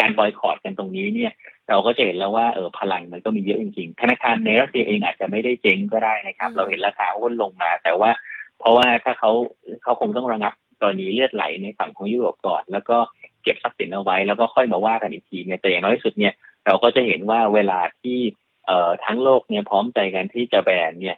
[0.00, 1.32] การบอยคอรดกันตรงนี้เนี่ย
[1.68, 8.10] เราก็จะเห็นแล้วว่าเออพลังมันก็มีเยอะจริงๆธนาคารในรัสเซียเองอาจจะไม่ได้เจ๊งก็ได้นะครับ เราเห็นราคาหุ้นลงมา แต่ว่า
[8.58, 9.30] เพราะว่าถ้าเขา
[9.82, 12.96] เขาคงต้องระงับกรณีเลือดไหลในฝั่งของยุโรปก่อน แล้วก็
[13.42, 16.34] เก็บทรัพย์สินเอาไว้แล้วก็ค่อยมาว่ากันอีกทีเนี่ยแต่อย่างน้อยที่สุดเนี่ย
[16.68, 18.18] เราก็จะเห็นว่าเวลาที่
[18.66, 21.16] เอ่อทั้งโลกเนี่ยพร้อมใจกันที่จะแบนเนี่ย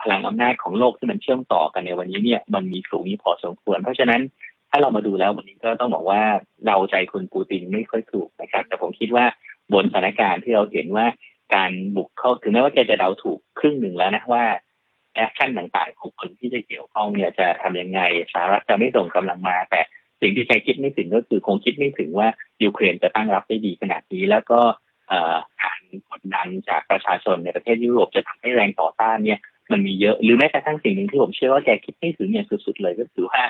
[0.00, 4.22] พลังอำนาจของโลกที่มันเชื่อมต่อกันในวันนี้เนี่ยมันมีสูงนี้พอสมควร เพราะฉะนั้น
[4.70, 6.22] ถ้าเรามาดูแล้ววันนี้ก็ต้องบอกว่า
[6.66, 9.24] เราใจคุณปูตินไม่ค่อยถูกนะครับ แต่ผมคิดว่า
[9.72, 11.06] บนสถานการณ์ที่เราเห็นว่า
[11.54, 14.44] การบุกเข้าถึงแม้ว่าแกจะเดาถูกครึ่งหนึ่งแล้วนะว่า
[15.14, 18.00] แอคชั่นต่างๆของคนที่จะเกี่ยวข้องเนี่ยจะทำยังไง
[18.32, 19.80] สหรัฐจะไม่ส่งกำลังมาแต่
[20.20, 22.28] สิ่งที่ใครคิดไม่ถึงก็คือคงคิดไม่ถึงว่า
[22.64, 24.60] ยูเครนจะตั้งรับได้ดีขนาดนี้ แล้วก็
[25.62, 29.38] การกดดันจากประชาชนในประเทศยุโรปจะทำให้แรงต่อต้านเนี่ย
[29.72, 33.42] มันมีเยอะหรือแม้กระทั่งสิ่งหนึ่งที่ผมเชื่อว่าแกคิดไม่ถึงอย่างสุดๆเลยก็คือว่า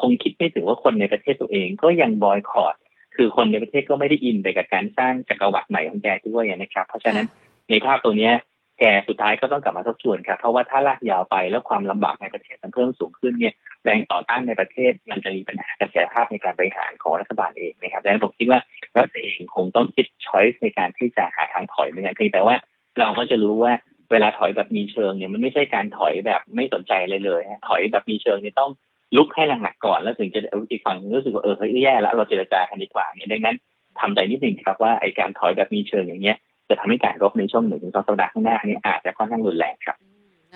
[0.00, 2.74] คงคิดไม่ถึงว่าคนในประเทศตัวเองก็ยังบอยคอรด
[3.16, 7.26] คือคนในประเทศก็ไม่ได้อินไปกับการสร้างจักรวรรดิใหม่ของแกด้วยนะครับ เพราะฉะนั้น
[7.70, 8.34] ในภาพตัวเนี้ย
[8.78, 18.60] แต่สุดท้ายก็ต้องกลับมาทบทวนครับเพราะว่าถ้าลากยาวไปแล้วความลำบากในประเทศมันเพิ่มสูงขึ้นเนี่ยแรงต่อต้านในประเทศมันจะมีปัญหากระแสภาพในการบริหารของรัฐบาลเองนะครับดังนั้นผมคิดว่า
[18.96, 22.56] รัฐเองคงต้องคิดช้อยส์ในการที่จะหาทางถอยเหมือนกันเพียงแต่ว่า
[22.98, 23.72] เราก็จะรู้ว่า
[24.12, 28.70] เวลาถอยแบบมีเชิงเนี่ยมันไม่ใช่การถอยแบบไม่สนใจเลยเลย ถอยแบบมีเชิงเนี่ยต้อง
[29.16, 33.56] ลุกให้หนักๆก่อนแล้วถึงจะอีกฝั่งรู้สึกว่าเออเฮ้ยแย่แล้วเราเจรจากันดีกว่าเนี่ยดังนั้น
[34.00, 36.36] ทำใจนิดหนึ่งครับว่าไอการถอยแบบมีเชิงอย่างเงี้ย
[36.68, 39.96] จะทำให้การรบในช่วงหนึ่งถึงสองสัปดาห์ข้างหน้านี้อาจจะค่อนข้างรุนแรงครับ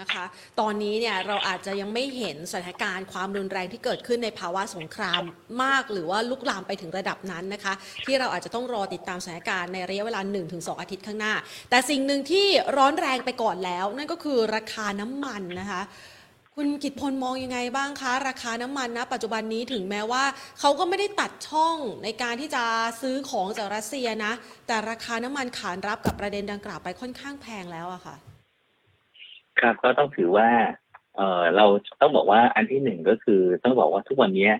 [0.00, 0.24] นะคะ
[0.60, 5.22] ตอนนี้เนี่ยเราอาจจะยังไม่เห็นสถานการณ์ความรุนแรงที่เกิดขึ้นในภาวะสงคราม
[5.62, 7.72] มาก หรือว่าลุกลามไปถึงระดับนั้นนะคะ
[8.06, 10.20] ที่เราอาจจะต้องรอติดตามสถานการณ์ในระยะเวลา
[10.50, 11.34] 1-2 อาทิตย์ข้างหน้า
[11.70, 12.46] แต่สิ่งหนึ่งที่
[12.76, 15.82] ร้อนแรงไปก่อนแล้ว นั่นก็คือราคาน้ำมันนะคะ
[16.62, 20.24] คุณกิตพลมองยังไงบ้างคะ ราคาน้ำมันนะ ปัจจุบันนี้ถึงแม้ว่า
[20.60, 22.64] เขาก็ไม่ได้ตัดช่องในการที่จะ
[23.00, 24.32] ซื้อของจากรัสเซียนะ
[24.66, 28.16] แต่ราคาน้ำมันขานรับกับประเด็นดังกล่าวไปค่อนข้างแพงแล้วอะค่ะ
[29.60, 30.48] ครับก็ต้องถือว่า
[31.16, 31.66] เออเรา
[32.00, 34.50] ต้องบอกว่าอันที่หนึ่งก็คือต้องบอกว่าทุกวันนี้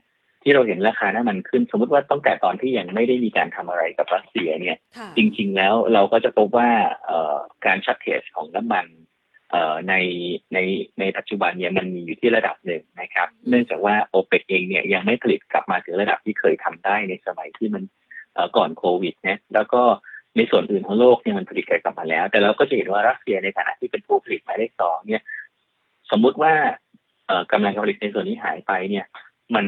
[0.42, 6.70] ที่เราเห็นราคาน้ำมันขึ้น สมมติว่าตั้งแต่ตอนที่ยังไม่ได้มีการทำอะไรกับรัสเซียเนี่ยค่ะจริง ๆ แล้วเราก็จะพบว่า
[7.06, 7.36] เอ่อ
[7.66, 9.09] การ shortage ของน้ำมันเอ่อ
[9.88, 9.94] ใน
[10.54, 10.58] ใน
[11.00, 17.82] ในปัจจุบันเนี่ยมันมีอยู่ที่ระดับหนึ่งนะครับอืมเนื่องจากว่าโอเปกเองเนี่ยยังไม่ผลิตกลับมาถึงระดับที่เคยทำได้ในสมัยที่มัน
[18.34, 19.82] เอ่อก่อนโควิดนะแล้วก็
[20.36, 25.22] ในส่วนอื่นของโลกเนี่ยมันผลิตกลับมาแล้ว แต่เราก็จะเห็นว่ารัสเซียในฐานะที่เป็นผู้ผลิตหมายเลขสองเนี่ย
[26.10, 26.52] สมมุติว่า
[27.26, 29.06] เอ่อกำลังการผลิตในส่วนนี้หายไปเนี่ย
[29.54, 29.66] มัน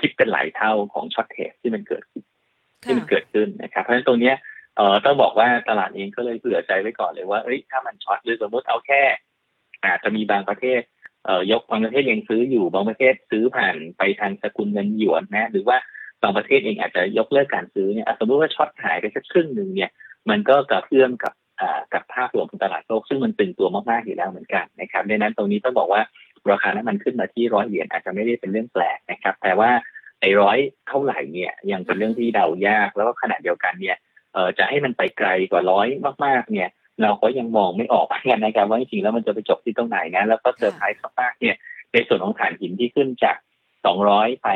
[0.00, 2.24] คิดเป็นหลายเท่าของ shortage ที่มันเกิดขึ้น
[2.82, 4.34] ที่มันเกิดขึ้นนะครับ เพราะฉะนั้นตรงเนี้ย
[4.76, 9.02] เอ่อต้องบอกว่าตลาดเองก็เลยเผื่อใจไว้ก่อนเลยว่าเอ้ยถ้ามัน short หรือสมมติเอาแค่
[9.84, 10.80] อาจจะมีบางประเทศ
[11.24, 15.76] เอ่อยกบางประเทศยังซื้ออยู่บางประเทศซื้อผ่านไปทางสกุลเงินหยวนนะ หรือว่า
[16.22, 19.90] บางประเทศเองอาจจะยกเลิกการซื้อเนี่ยสมมติว่า short หายไปสักครึ่งหนึ่งเนี่ย
[20.30, 26.02] มันก็กระเพื่อมกับอ่ากับภาพรวมของตลาดโลกซึ่งมันตึงตัวมากๆอยู่แล้วเหมือนกันนะครับดังนั้นตรงนี้ต้องบอกว่า
[26.50, 29.70] ราคาน้ำมันขึ้นมาที่ร้อยเหรียญอาจจะไม่ได้เป็นเรื่องแปลกนะครับ แต่ว่า
[30.20, 30.58] ไอ้ร้อย
[30.88, 33.96] เท่าไหร่เนี่ยยังเป็นเรื่องที่เดายากแล้วก็ขณะเดียวกันเนี่ย
[34.34, 35.86] เออจะให้มันไปไกลกว่าร้อย
[36.24, 36.68] มากๆ เนี่ย
[37.02, 41.56] เราก็ยังมองไม่ออกเหมือนกันนะครับว่าจริงๆแล้วมันจะไปจบที่ตรงไหนนะแล้วก็เซอร์ไพรส์มากๆเนี่ย
[41.92, 43.36] ในส่วนของฐานหินที่ขึ้นจาก
[43.90, 44.48] 200ไป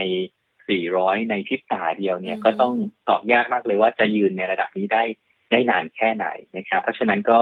[0.69, 2.75] 400ในพริบตาเดียวเนี่ยอืมก็ต้อง
[3.09, 5.03] ตอบยากมากเลยว่าจะยืนในระดับนี้ได้
[5.51, 7.39] ได้นานแค่ไหนนะครับเพราะฉะนั้นก็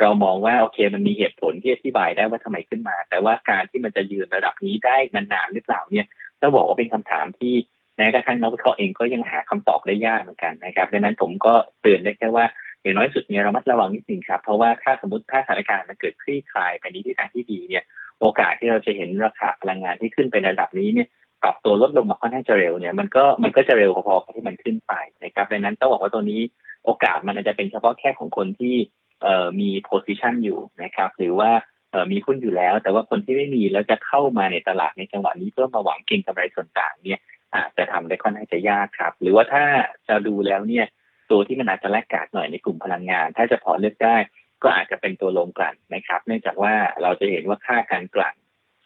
[0.00, 6.06] เรามองว่าโอเคมันมีเหตุผลที่อธิบายได้ว่าทำไมขึ้นมา แต่ว่าการที่มันจะยืนระดับนี้ได้นานๆหรือเปล่าเนี่ย
[6.40, 7.54] ต้องบอกว่าเป็นคำถามที่
[7.98, 12.44] แม้กระทั่งนักวิเคราะห์เองก็ยังหาคำตอบได้ยากเหมือนกันนะครับดังนั้นผมก็เตือนได้แค่ว่า
[12.82, 17.84] อย่างน้อยสุดเนี่ยเรามัดระวังนิดนึงครับเพราะว่าถ้าสมมติถ้าสถานการณ์มันเกิดคลี่คลายไปในทิศทางที่ดีเนี่ย
[18.20, 21.08] โอกาสที่เราจะเห็นราคาพลังงานที่ขึ้นไประดับนี้เนี่ย
[21.42, 24.92] ปรับตัวลดลงมาค่อนข้างจะเร็วเนี่ยมันก็มันก็จะเร็วพอๆกับที่มันขึ้นไป
[25.24, 26.40] นะครับดังนั้นต้องบอกว่าตัวนี้
[26.84, 28.74] โอกาสมันอาจจะเป็นเฉพาะแค่ของคนที่
[29.22, 31.50] เอ่อมี position อยู่นะครับหรือว่า
[31.90, 37.20] เอ่อมีหุ้นอยู่แล้ว แต่ว่าคนที่ไม่มีแล้วจะเข้ามาในตลาดในจังหวะนี้เพื่อมาหวังเก็งกำไรส่วนต่างเนี่ย
[37.54, 39.64] อาจจะทำได้ค่อนข้างจะยากครับ หรือว่าถ้า
[40.08, 40.86] จะดูแล้วเนี่ย
[41.30, 44.16] ตัวที่มันอาจจะแลกกาดหน่อยในกลุ่มพลังงาน ถ้าจะพอเลือกได้
[44.62, 48.34] ก็อาจจะเป็นตัวลงกลั่นนะครับ เนื่องจากว่าเราจะเห็นว่าค่าการกลั่น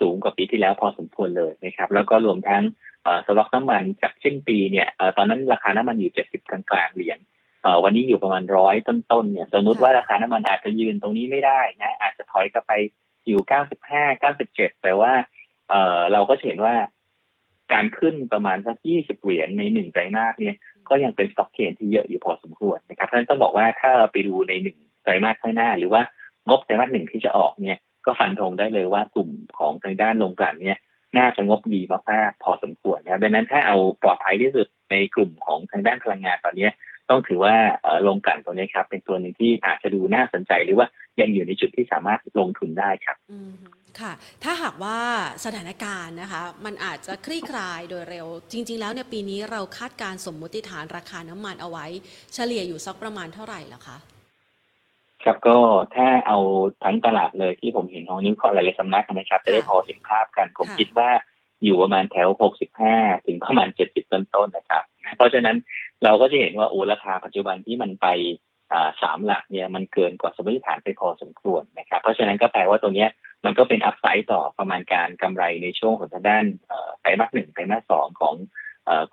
[0.00, 2.62] สูงกว่าปีที่แล้วพอสมควรเลยนะครับ แล้วก็รวมทั้ง
[3.26, 7.18] สต็อกน้ำมันจากสิ้นปีเนี่ยตอนนั้นราคาน้ำมันอยู่ 70 กลางๆเหรียญ
[7.84, 12.72] วันนี้อยู่ประมาณร้อยต้นๆเนี่ยสมมติว่าราคาน้ำมันอาจจะยืนตรงนี้ไม่ได้นะอาจจะถอยกลับไป
[13.26, 13.40] อยู่
[13.86, 15.12] 95 97 แต่ว่า
[15.68, 16.74] เอ่อเราก็จะเห็นว่า
[17.72, 20.56] การขึ้นประมาณสักยี่สิบเหรียญในหนึ่งไตรมาสเนี่ย
[20.88, 26.02] ก็ยังเป็นสต็อกเกนที่เยอะอยู่พอสมควรนะครับเพราะฉะนั้นต้องบอกว่าถ้าเราไปดูในหนึ่งไตรมาสข้างหน้า หรือว่า
[26.48, 30.78] งบไตรมาสหนึ่งที่จะออกเนี่ยก็ฟันธงได้เลยว่ากลุ่มของทางด้านโรงกลั่นเนี่ย
[31.18, 31.80] น่าจะงบดี
[32.10, 36.68] มากๆพอสมควรนะครับดังนั้นถ้าเอาปลอดภัยที่สุดในกลุ่มของทางด้านพลังงานตอนนี้
[37.12, 40.86] ต้องถือว่าเอ่อโรงกลั่นตัวนี้ครับ เป็นตัวหนึ่งที่อาจจะดูน่าสนใจหรือว่า
[41.20, 43.52] ยังอยู่ในจุดที่สามารถลงทุนได้ครับอืม
[44.00, 44.12] ค่ะ
[44.44, 44.98] ถ้าหากว่า
[45.44, 51.86] สถานการณ์นะคะ มันอาจจะคลี่คลายโดยเร็ว จริง ๆ แล้วเนี่ยปีนี้เราคาดการณ์สมมุติฐานราคาน้ำมันเอาไว้
[52.34, 53.96] เฉลี่ยอยู่สักประมาณเท่าไหร่ล่ะคะ
[55.24, 55.56] ครับก็
[55.94, 56.38] ถ้าเอา
[56.84, 61.10] ทั้งตลาดเลยที่ผมเห็นของนิ้วเคราะห์หลายๆสำนักนะครับ จะได้พอเห็นภาพกัน ผมค่ะคิดว่า
[61.64, 62.28] อยู่ประมาณแถว
[62.78, 64.82] 65 ถึงประมาณ 70 ต้นๆ นะครับ
[65.16, 65.56] เพราะฉะนั้น
[66.04, 68.06] เราก็จะเห็นว่าโอ้ราคาปัจจุบันที่มันไป
[69.02, 73.10] สามหลักเนี่ยมันเกินกว่าสมมติฐานไปพอสมควรนะครับ เพราะฉะนั้นก็แปลว่าตัวเนี้ย
[73.44, 76.44] มันก็เป็นอัพไซด์ต่อประมาณการกำไรในช่วงของทางด้าน
[77.00, 78.34] ไตรมาสหนึ่งไตรมาสสองของ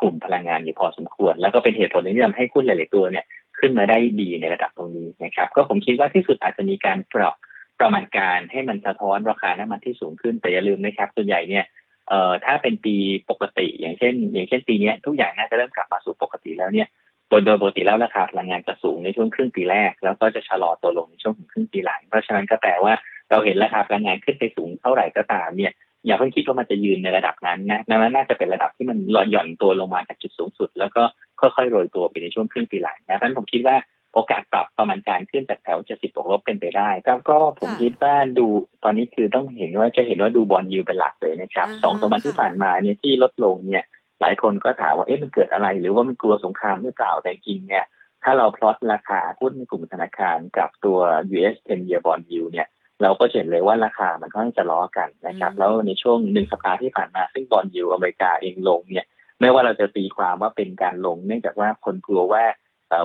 [0.02, 3.26] กลุ่มพลังงานอยู่พอสมควร แล้วก็เป็นเหตุผลที่ทำให้หุ้นหลาย ๆ ตัวเนี่ย
[3.60, 7.36] ขึ้นมาได้ดีในระดับตรงนี้นะครับ ก็ผมคิดว่าที่สุดอาจจะมีการปรับ
[7.80, 11.66] ประมาณการให้มันสะท้อนราคาน้ำมันที่สูงขึ้นแต่อย่าลืมนะครับส่วนใหญ่เนี่ย
[12.10, 12.96] เอ่อถ้าเป็นปี
[13.30, 16.88] ปกติ อย่างเช่น อย่างเช่นปีนี้ทุกอย่างน่าจะเริ่มกลับมาสู่ปกติแล้วเนี่ย
[17.32, 22.94] บนโดยปกติแล้วราคาพลังงานจะสูงในช่วงครึ่งปีแรก แล้วก็จะชะลอตัวลงในช่วงของครึ่งปีหลัง เพราะฉะนั้นก็แปลว่า
[23.30, 25.74] เราเห็นราคาพลังงานขึ้นไปสูงเท่าไหร่ก็ตามเนี่ย
[26.06, 31.04] อย่าเพิ่งคิดว่ามันจะยืนในระดับนั้นนะนั้นน่าจะเป็นระดับที่มันหย่อนหย่อนตัวลงมาจากจุดสูงสุด แล้วก็
[31.40, 33.76] ค่อยๆโรยตัวไปในช่วงครึ่งปีหลังนะเพราะฉะนั้นผมคิดว่า
[34.14, 38.48] โอกาสปรับประมาณการขึ้นจากแถว70บวกลบเป็นไปได้แล้วก็ผมคิดว่าดู
[38.84, 43.84] ตอนนี้คือต้องเห็นว่าจะเห็นว่าดูบอลยูเป็นหลักเลยนะครับสองสามวันที่ผ่านมาเนี่ยที่ลดลงเนี่ย
[44.22, 47.86] หลายคนก็ถามว่าเอ๊ะมันเกิดอะไร หรือว่ามันกลัวสงครามหรือเปล่าแต่จริงเนี่ย
[48.24, 50.98] ถ้าเราพลอตราคาหุ้นในกลุ่มธนาคารกับตัว
[51.36, 52.68] US 10 year bond yield เนี่ย
[53.02, 59.06] เราก็เห็นเลยว่าราคามันค่อนข้างจะล้อกันนะครับ แล้วในช่วงหนึ่งสัปดาห์ที่ผ่านมาซึ่งบอลยูอเมริกาเองลงเนี่ย
[59.40, 62.44] ไม่ว่าเราจะตีความว่าเป็นการลง เนื่องจากว่าคนกลัวว่า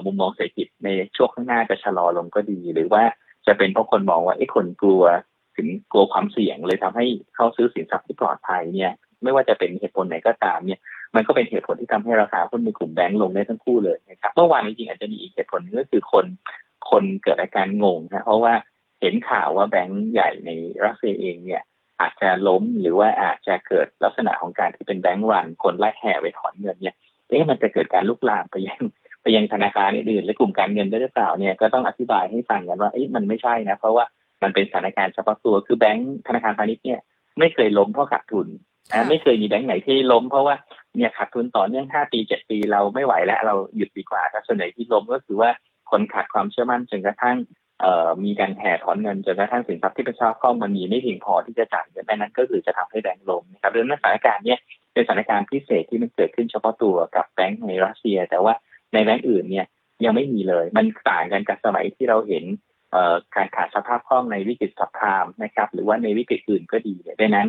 [0.04, 3.02] มุมมองเศรษฐกิจในช่วงข้างหน้าจะชะลอลงก็ดี หรือว่า
[3.46, 5.04] จะเป็นเพราะคนมองว่าไอ้คนกลัว
[5.56, 8.92] ถึงกลัวความเสี่ยงเลยทำให้เข้าซื้อสินทรัพย์ที่ปลอดภัยเนี่ย
[9.22, 10.80] ไม่ว่าจะเป็นเหตุผลไหนก็ตามเนี่ย
[11.14, 16.26] มันก็เป็นเหตุผลที่ทำให้ราคาหุ้นในกลุ่มแบงก์ลงได้ทั้งคู่เลยนะครับเมื่อวานจริงๆอาจจะมีอีกเหตุผลนึงก็คือคน
[16.90, 18.54] คนเกิดอาการงงนะเพราะว่า
[19.00, 20.50] เห็นข่าวว่าแบงก์ใหญ่ใน
[20.84, 21.62] รัสเซียเองเนี่ย
[22.00, 26.96] อาจจะล้มหรือว่าอาจจะเกิดลักษณะของการที่เป็นแบงก์รันคนไล่แห่ไปถอนเงินเนี่ย
[27.28, 28.82] เอ๊ะมันจะเกิดการลุกลามไปยัง
[29.24, 34.04] ไปยังธนาคารอื่นและกลุ่มการเงินได้หรือเปล่าเนี่ยก็ต้องอธิบายให้ฟังกันว่าเอ๊ะมันไม่ใช่นะ เพราะว่า
[34.42, 37.00] มันเป็นสถานการณ์เฉพาะตัวคือแบงก์ธนาคารพาณิชย์เนี่ย
[37.38, 38.48] ไม่เคยล้มเพราะขาดทุน
[38.92, 40.54] นะไม่เคยมีแบงก์ไหนที่ล้มเพราะว่า
[40.96, 45.50] เนี่ยขาดทุนต่อเนื่อง5ปี7ปีเราไม่ไหวแล้วเราหยุดดีกว่าถ้าส่วนใหญ่ที่ล้มก็คือว่า
[45.90, 47.36] คนขาดความเชื่อมั่นจนกระทั่ง
[48.24, 54.58] มีการแห่ถอนเงินจนกระทั่งสินทรัพย์ที่เป็นชอบข้อมันมีไม่เพียงพอที่จะจ่ายเงินนั้นก็คือจะทำให้แบงก์ล้มนะครับเรื่องสถานการณ์เนี้ย
[54.92, 58.54] เป็นสถานการณ์พิเศษที่มันเกิดขึ้นเฉพาะตัวกับแบงก์ในรัสเซีย แต่ว่า
[58.94, 59.66] ในแบงก์อื่นเนี่ย
[60.04, 62.44] ยังไม่มีเลย มันต่างกันกับสมัยที่เราเห็น
[63.34, 67.48] การขาดสภาพคล่องในวิกฤตสัพพามนะครับ หรือว่าในวิกฤตอื่นก็ดีดังนั้น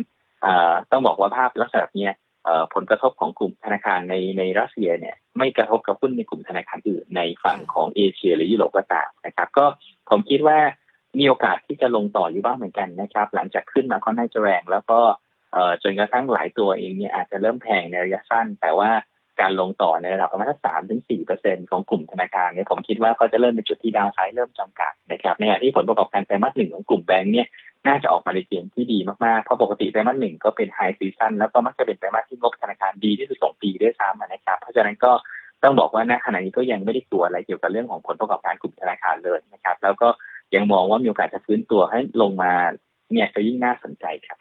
[0.90, 2.10] ต้องบอกว่าภาพลักษณะนี้
[2.74, 9.66] ผลกระทบของกลุ่มธนาคารในในรัสเซียเนี่ยไม่กระทบกับหุ้นในกลุ่มธนาคารอื่นในฝั่งของเอเชียหรือยุโรปก็ตามนะครับ ก็
[10.10, 10.58] ผมคิดว่า
[11.18, 15.00] มีโอกาสที่จะลงต่ออยู่บ้างเหมือนกันนะครับ หลังจากขึ้นมาค่อนข้างจะแรง แล้วก็
[15.82, 18.90] จนกระทั่งหลายตัวเองเนี่ยอาจจะเริ่มแพงในระยะสั้น แต่ว่า
[19.40, 27.46] การลงต่อในระดับประมาณสามถึงสี่เปอร์เซ็นของกลุ่มธนาคารเนี่ยผมคิดว่าก็จะเริ่มเป็นจุดที่ downside เริ่มจำกัดนะครับในขณะที่ผลประกอบการไตรมาสหนึ่งของกลุ่มแบงก์เนี่ย
[27.86, 35.12] น่าจะออกมาในเกณฑ์ที่ดีมากๆ เพราะปกติไตรมาสหนึ่งก็เป็น high season แล้วก็มักจะเป็นไตรมาสที่งบธนาคารดีที่สุดของปีด้วยซ้ำนะครับ เพราะฉะนั้นก็
[35.62, 40.08] ต้องบอกว่าณขณะนี้ก็ยังไม่ได้กลัวอะไรเกี่ยวกับเรื่องของผลประกอบการกลุ่มธนาคารเลยนะครับ แล้วก็
[40.54, 42.52] ยังมองว่ามีโอกาสจะฟื้นตัวให้ลงมา
[43.12, 44.38] เนี่ยจะยิ่งน่าสนใจครับ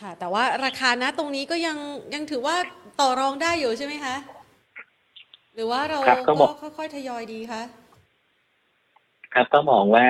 [0.00, 1.76] ค่ะ แต่ว่าราคานะตรงนี้ก็ยัง
[2.14, 2.56] ยังถือว่า
[3.00, 4.16] ต่อรองได้อยู่ใช่ไหมคะ
[5.54, 7.62] หรือว่าเราก็ค่อยๆทยอยดีคะ
[9.34, 10.06] ครับก็มองว่า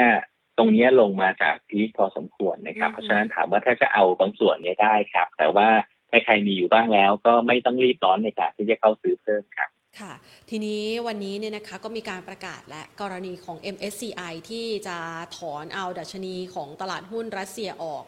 [0.59, 5.69] ตรงนี้ลงมาจากพีคพอสมควรนะครับ เพราะฉะนั้นถามว่าถ้าจะเอาบางส่วนนี้ได้ครับ แต่ว่า
[6.11, 9.71] ถ้าใครมีอยู่บ้างแล้ว ก็ไม่ต้องรีบร้อนในการที่จะเข้าซื้อเพิ่มครับ
[10.01, 10.13] ค่ะ
[10.51, 14.97] ทีนี้วันนี้เนี่ยนะคะก็มีการประกาศและกรณีของ MSCI ที่จะ
[15.37, 18.05] ถอนเอาดัชนีของตลาดหุ้นรัสเซียออก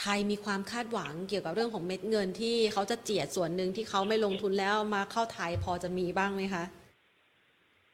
[0.00, 6.64] ไทยมีความคาดหวังเกี่ยวกับเรื่องของเม็ดเงินที่เขาจะเจียดส่วนหนึ่งที่เขาไม่ลงทุนแล้วมาเข้าไทยพอจะมีบ้างไหมคะ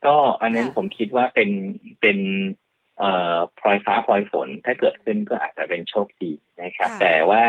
[0.04, 1.50] ก็อันนั้นผมคิดว่าเป็น
[2.00, 2.18] เป็น
[2.98, 7.42] เอ่อพลอยฟ้าพลอยฝนถ้าเกิดขึ้นก็อาจจะเป็นโชคดีนะครับ แต่ว่า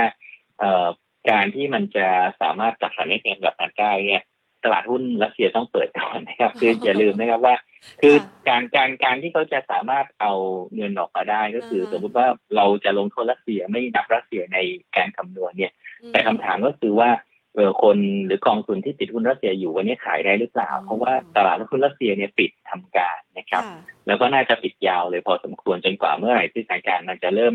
[0.60, 0.88] เอ่อ
[1.30, 2.08] การที่มันจะ
[2.41, 4.24] สามารถจัดสรรเงินแบบนั้นได้เนี่ย
[4.63, 7.56] ตลาดหุ้นรัสเซียต้องเปิดก่อนนะครับ คืออย่าลืมนะครับว่า
[8.02, 8.15] คือ
[8.50, 10.34] การการการที่เขาจะสามารถเอา
[10.76, 14.58] เงินออกมาได้ก็คือ สมมติว่าเราจะลงโทษรัสเซียไม่นับรัสเซียใน
[14.95, 15.71] การคำนวณเนี่ย
[16.12, 17.10] แต่คำถามก็คือว่า
[17.56, 23.63] เออคนหรือกองทุนที่ติดหุ้นรัสเซียอยู่วันนี้ขายได้หรือเปล่า เพราะว่าตลาดหุ้นรัสเซียเนี่ยปิดทำการนะครับ
[24.08, 27.54] แล้วก็น่าจะปิดยาวเลยพอสมควรจนกว่าเมื่อไหร่ที่สถานการณ์มันจะเริ่ม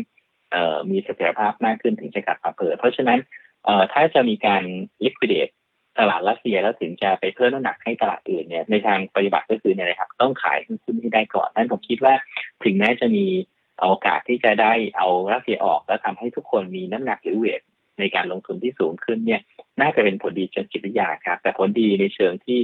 [0.51, 3.19] เอ่อมีเสถียรภาพมากขึ้นถึงจะกลับมาเปิด เพราะฉะนั้น
[3.65, 4.63] เอ่อถ้าจะมีการ
[5.05, 5.53] liquidate
[5.99, 12.13] ตลาดรัสเซียแล้วถึงจะไปเพิ่มน้ำหนักให้ตลาดอื่นเนี่ยในทางปฏิบัติก็คือเนี่ยนะครับต้องขายหุ้นที่ได้ก่อนนั้นผมคิดว่า
[12.63, 13.25] ถึงแม้จะมี
[13.89, 17.61] โอกาสที่จะได้เอารัสเซียออกแล้วทำให้ทุกคนมีน้ำหนักหรือเวท
[17.99, 19.41] ในการลงทุนที่สูงขึ้นเนี่ย
[19.81, 22.59] น่าจะเป็นผลดีเชิงจิตวิทยาครับ แต่ผลดีในเชิงที่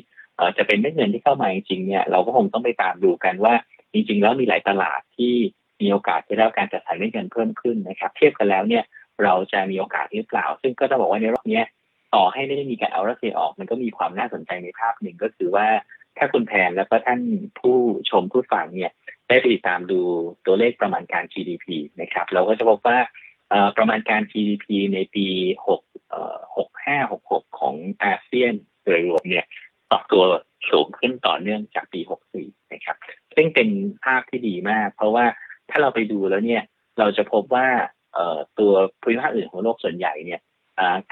[0.57, 3.53] จะเป็นเม็ดเงินที่เข้ามาจริงๆเนี่ยเราก็คงต้องไปตามดูกันว่า
[3.93, 5.33] จริงๆ แล้วมีหลายตลาดที่
[5.81, 8.83] มีโอกาสจะได้การจัดสรรเงินเพิ่มขึ้นนะครับ เทียบกันแล้วเนี่ย
[9.23, 11.61] เราจะมีโอกาสหรือเปล่า ซึ่งก็จะบอกว่าในรอบนี้
[12.15, 15.67] ต่อให้ไม่ได้มีการเอารัสเซียออก มันก็มีความน่าสนใจในภาพหนึ่งก็คือว่า
[16.17, 17.21] ถ้าคุณแพนแล้วก็ท่าน
[17.59, 17.77] ผู้
[18.09, 18.91] ชมผู้ฟังเนี่ย
[19.27, 19.99] ได้ไปติดตามดู
[20.45, 21.65] ตัวเลขประมาณการ GDP
[22.01, 22.97] นะครับ เราก็จะพบว่า
[23.77, 25.27] ประมาณการ GDP ในปี
[25.65, 25.81] 6
[26.55, 29.45] 65 66 ของอาเซียนโดยรวมเนี่ย
[29.89, 30.23] ปรับตัว
[30.71, 31.99] สูงขึ้นต่อเนื่องจากปี
[32.37, 32.97] 64 นะครับ
[33.35, 33.69] ซึ่งเป็น
[34.03, 35.25] ภาพที่ดีมาก เพราะว่า
[35.69, 36.63] ถ้าเราไปดูแล้วเนี่ย
[36.99, 37.67] เราจะพบว่า
[38.59, 40.41] ตัวภูมิภาคอื่นของโลกส่วนใหญ่เนี่ย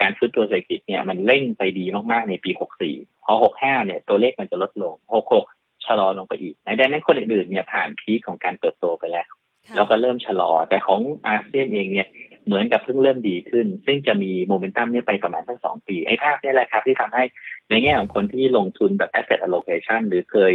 [0.01, 2.51] การฟื้นตัวเศรษฐกิจเนี่ยมันเร่งไปดีมากๆในปี
[2.87, 4.95] 64 พอ 65 เนี่ยตัวเลขมันจะลดลง
[5.41, 9.27] 66 ชะลอลงไปอีกดังนั้นคนอื่นๆเนี่ยผ่านพีคของการเติบโตไปแล้ว
[9.67, 12.07] ค่ะแล้วก็เริ่มชะลอ แต่ของอาเซียนเองเนี่ย
[12.45, 17.23] เหมือนกับเพิ่งเริ่มดีขึ้น ซึ่งจะมีโมเมนตัมเนี่ยไปประมาณทั้งสองปี ไอ้ภาพเนี่ยแหละครับที่ทำให้
[17.69, 20.53] ในแง่ของคนที่ลงทุนแบบ asset allocation หรือเคย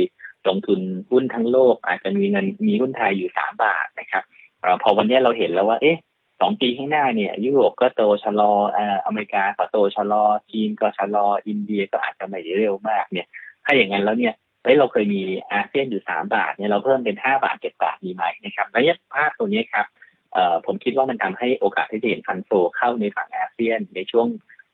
[0.49, 4.25] ลงทุนหุ้นทั้งโลก อาจจะมีเงินมีหุ้นไทยอยู่สามบาทนะครับ
[4.61, 5.97] เอ่อพอวันเนี้ยเราเห็นแล้วว่าเอ๊ะ
[6.41, 13.27] สองปีข้างหน้าเนี่ยยุโรปก็โตชะลออ่ออเมริกาก็โตชะลอจีนก็ชะลออินเดียก็อาจจะไม่ได้เร็วมากเนี่ย
[13.65, 15.23] ถ้าอย่างนั้นแล้วเนี่ยเฮ้ยเราเคยมี
[15.53, 19.87] อาเซียนอยู่สามบาทเนี่ยเราเพิ่มเป็นห้าบาทเจ็ดบาทดีไหมนะครับและเนี่ยภาพตัวนี้ครับ
[20.33, 24.27] เอ่อผมคิดว่ามันทำให้โอกาสที่จะเห็นฟันโฟเข้าในฝั่งอาเซียนในช่วง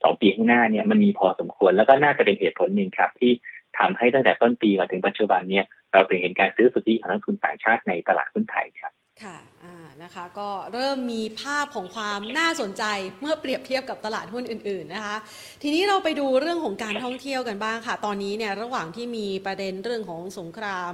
[0.02, 3.32] สองปีข้างหน้าเนี่ยมันมีพอสมควรแล้วก็น่าจะเป็นเหตุผลหนึ่งครับ ที่
[3.78, 8.92] ทำให้ตั้งแต่ต้นปีมาถึงปัจจุบันเนี่ยเราถึงเห็นการซื้อสุทธิของนักลงทุนต่างชาติในตลาดหุ้นไทยครับ
[9.24, 9.38] ค่ะ
[10.02, 12.84] นะคะ ก็เริ่มมีภาพของความน่าสนใจ
[13.20, 15.16] เมื่อเปรียบเทียบกับตลาดหุ้นอื่น ๆนะคะ
[15.62, 20.92] ทีนี้เราไปดูเรื่องของการท่องเที่ยวกันบ้างค่ะ ตอนนี้เนี่ยระหว่างที่มีประเด็นเรื่องของสงคราม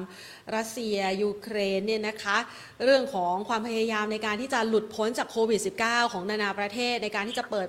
[0.55, 2.37] รัสเซีย ยูเครนเนี่ยนะคะ
[2.85, 7.69] เรื่องของความพยายามในการที่จะหลุดพ้นจากโควิด -19 ของนานาประเทศ ในการที่จะเปิด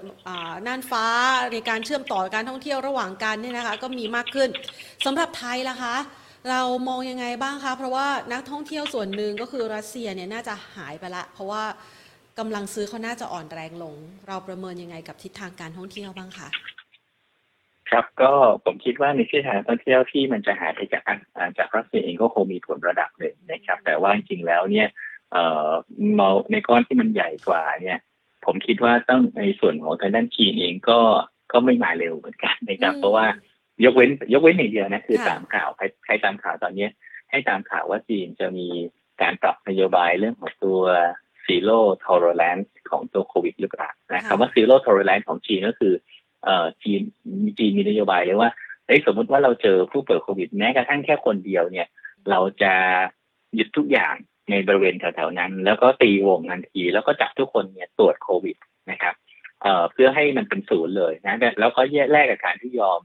[0.67, 1.05] น่านฟ้า
[1.53, 4.49] ในการเชื่อมต่อการท่องเที่ยวระหว่างกันเนี่ยนะคะ ก็มีมากขึ้น
[5.05, 5.95] สำหรับไทยล่ะคะ
[6.49, 11.63] เรามองยังไงบ้างคะเพราะว่านักท่องเที่ยวส่วนหนึ่งก็คือรัสเซียเนี่ยน่าจะหายไปละ เพราะว่า
[12.39, 13.95] กำลังซื้อเขาน่าจะอ่อนแรงลง
[14.27, 16.49] เราประเมินยังไงกับทิศทางการท่องเที่ยวบ้างคะ
[17.89, 18.31] ครับก็
[18.65, 24.87] ผมคิดว่าในที่ทางท่องเที่ยวที่มันจะหายไปจากอันอ่าจากรัสเซียเองก็คงมีผลระดับหนึ่งนะครับ แต่ว่าจริงๆแล้วเนี่ย
[25.31, 25.69] เอ่อ
[26.13, 27.99] เมาในก้อนที่มันใหญ่กว่าเนี่ย
[28.45, 30.99] ผมคิดว่าต้องในส่วนของทางด้านจีนเองก็
[31.51, 33.25] ก็ไม่มาเร็วเหมือนกันนะครับอืมเพราะว่า
[33.85, 36.91] ยกเว้น ยกเว้นอย่างเดียวนะ คือค่ะตามข่าวใครใครตามข่าวตอนเนี้ย
[37.31, 38.67] ให้ตามข่าวว่าจีนจะมี
[39.21, 40.79] การปรับนโยบายเรื่องของตัว
[41.47, 45.93] zero tolerance ของตัวโควิดหรือเปล่านะคำว่า zero tolerance ของจีนก็คือ
[46.43, 47.01] เอ่อจีน
[47.57, 48.49] จีนมีนโยบายเลยว่า
[48.87, 51.87] เอ้ยสมมติว่าเราเจอผู้ป่วยโควิดแม้กระทั่งแค่คนเดียวเนี่ย
[52.29, 52.73] เราจะ
[53.55, 54.15] หยุดทุกอย่าง
[54.51, 58.55] ในบริเวณแถวๆนั้น แล้วก็ตีวงทันที แล้วก็จับทุกคนเนี่ยตรวจโควิด
[58.91, 59.15] นะครับ
[59.61, 62.99] เอ่อเพื่อให้มันเป็นศูนย์เลยนะแต่แล้วก็แยกแลกกับการที่ยอม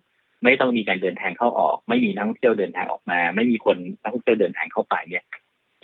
[0.45, 5.25] ไม่ต้องมีการเดินทางเข้าออก ไม่มีนักท่องเที่ยวเดินทางออกมา ไม่มีคนนักท่องเที่ยวเดินทางเข้าไปเนี่ย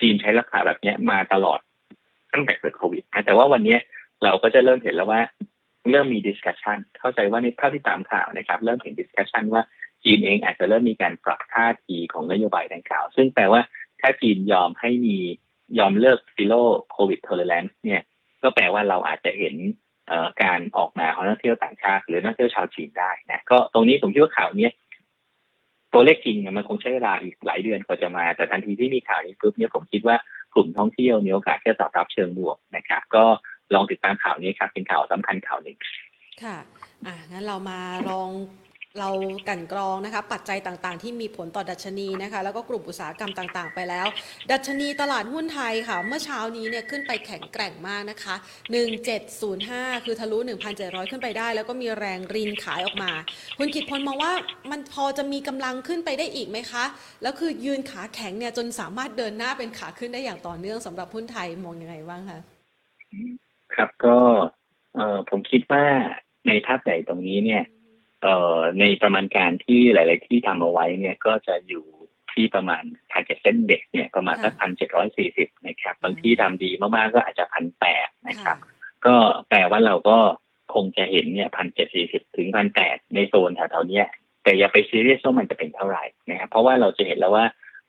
[0.01, 1.61] จีนใช้ราคาแบบเนี้ยมาตลอด
[2.33, 3.81] ตั้งแต่เกิดโควิดนะแต่ว่าวันเนี้ย
[4.23, 5.21] เราก็จะเริ่มเห็นแล้วว่า
[5.91, 9.63] เริ่มมี discussion เข้าใจว่าในภาพที่ตามข่าวนะครับ เริ่มเห็น discussion ว่า
[10.05, 13.61] จีนเองอาจจะเริ่มมีการปรับท่าทีของนโยบายดังกล่าว ซึ่งแปลว่า
[14.01, 15.17] ถ้าจีนยอมให้มี
[15.79, 16.63] ยอมเลิก zero
[16.95, 18.03] covid tolerance เนี่ย
[18.43, 19.55] ก็แปลว่าเราอาจจะเห็น
[20.43, 24.69] การออกมาของนักเที่ยวต่างชาติหรือนักเที่ยวชาวจีนได้นะก็ตรงนี้ผมคิดว่าข่าวนี้
[25.93, 30.17] ตัวเลขจริงมันคงใช้เวลาอีกหลายเดือนกว่าจะมา แต่ทันทีที่มีข่าวนี้ปุ๊บเนี่ยผมคิดว่า
[30.55, 33.25] กลุ่มท่องเที่ยวมีโอกาสที่จะตอบรับเชิงบวกนะครับ ก็
[33.75, 35.77] ลองติดตามข่าวนี้ครับเป็นข่าวสำคัญข่าวหนึ่ง
[36.43, 36.57] ค่ะ
[37.07, 38.31] อะงั้นเรามาลอง
[39.01, 39.11] เรา
[39.49, 44.07] กันกรองนะคะปัจจัยต่างๆ ที่มีผลต่อดัชนีนะคะแล้วก็กลุ่มอุตสาหกรรมต่างๆ ไปแล้ว
[44.51, 48.35] ดัชนีตลาดหุ้นไทยค่ะ เมื่อเช้านี้เนี่ยขึ้นไปแข็งแกร่งมากนะคะ
[49.21, 50.39] 1705 คือทะลุ
[50.75, 53.13] 1,700 ขึ้นไปได้ แล้วก็มีแรงรินขายออกมา
[53.59, 54.33] คุณกิตพลมองว่า
[54.71, 56.85] มันพอจะมีกำลังขึ้นไปได้อีกไหมคะ
[57.23, 62.41] แล้วคือยืนขาแข็งเนี่ยจนสามารถเดินหน้าเป็นขาขึ้นได้อย่างต่อเนื่องสำหรับหุ้นไทยมองยังไงบ้างคะ
[63.75, 64.17] ครับก็
[65.31, 65.85] ผมคิดว่า
[66.47, 67.65] ในภาพใหญ่ตรงนี้เนี่ย
[68.25, 71.85] เอ่อในประมาณการที่หลาย ๆ ที่ทำเอาไว้เนี่ยก็จะอยู่
[72.33, 78.57] ที่ประมาณ target SET Index เนี่ยประมาณสักพันเจ็ดร้อยสี่สิบนะครับบางที่ทำดีมาก ๆ ก็อาจจะพันแปดนะครับ
[79.07, 79.15] ก็
[79.49, 80.19] แปลว่าเราก็
[80.75, 84.07] คงจะเห็นเนี่ยพันเจ็ดสี่สิบถึงพันแปดในโซนแถวๆเนี้ย
[84.43, 87.47] แต่อย่าไปซีเรียสว่ามันจะเป็นเท่าไหร่นะครับเพราะว่าเราจะเห็นแล้วว่า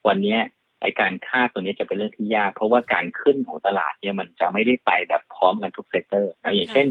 [0.07, 0.39] วันเนี้ย
[0.81, 6.87] ไอการคาดตัวนี้จะเป็นเรื่องที่ยาก เพราะว่าการขึ้นของตลาดเนี่ยมันจะไม่ได้ไปแบบพร้อมกันทุก sector นะอย่างเช่น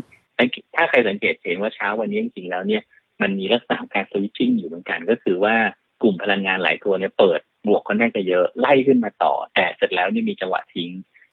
[0.76, 2.82] ถ้าใครสังเกตเห็นว่าเช้าวันนี้จริงๆแล้วเนี่ย
[3.22, 5.54] มันมีลักษณะของการ switching อยู่เหมือนกัน ก็คือว่า
[6.02, 10.90] กลุ่มพลังงานหลายตัวเนี่ยเปิดบวกค่อนข้างจะเยอะไล่ขึ้นมาต่อ แต่เสร็จแล้วนี่มีจังหวะทิ้ง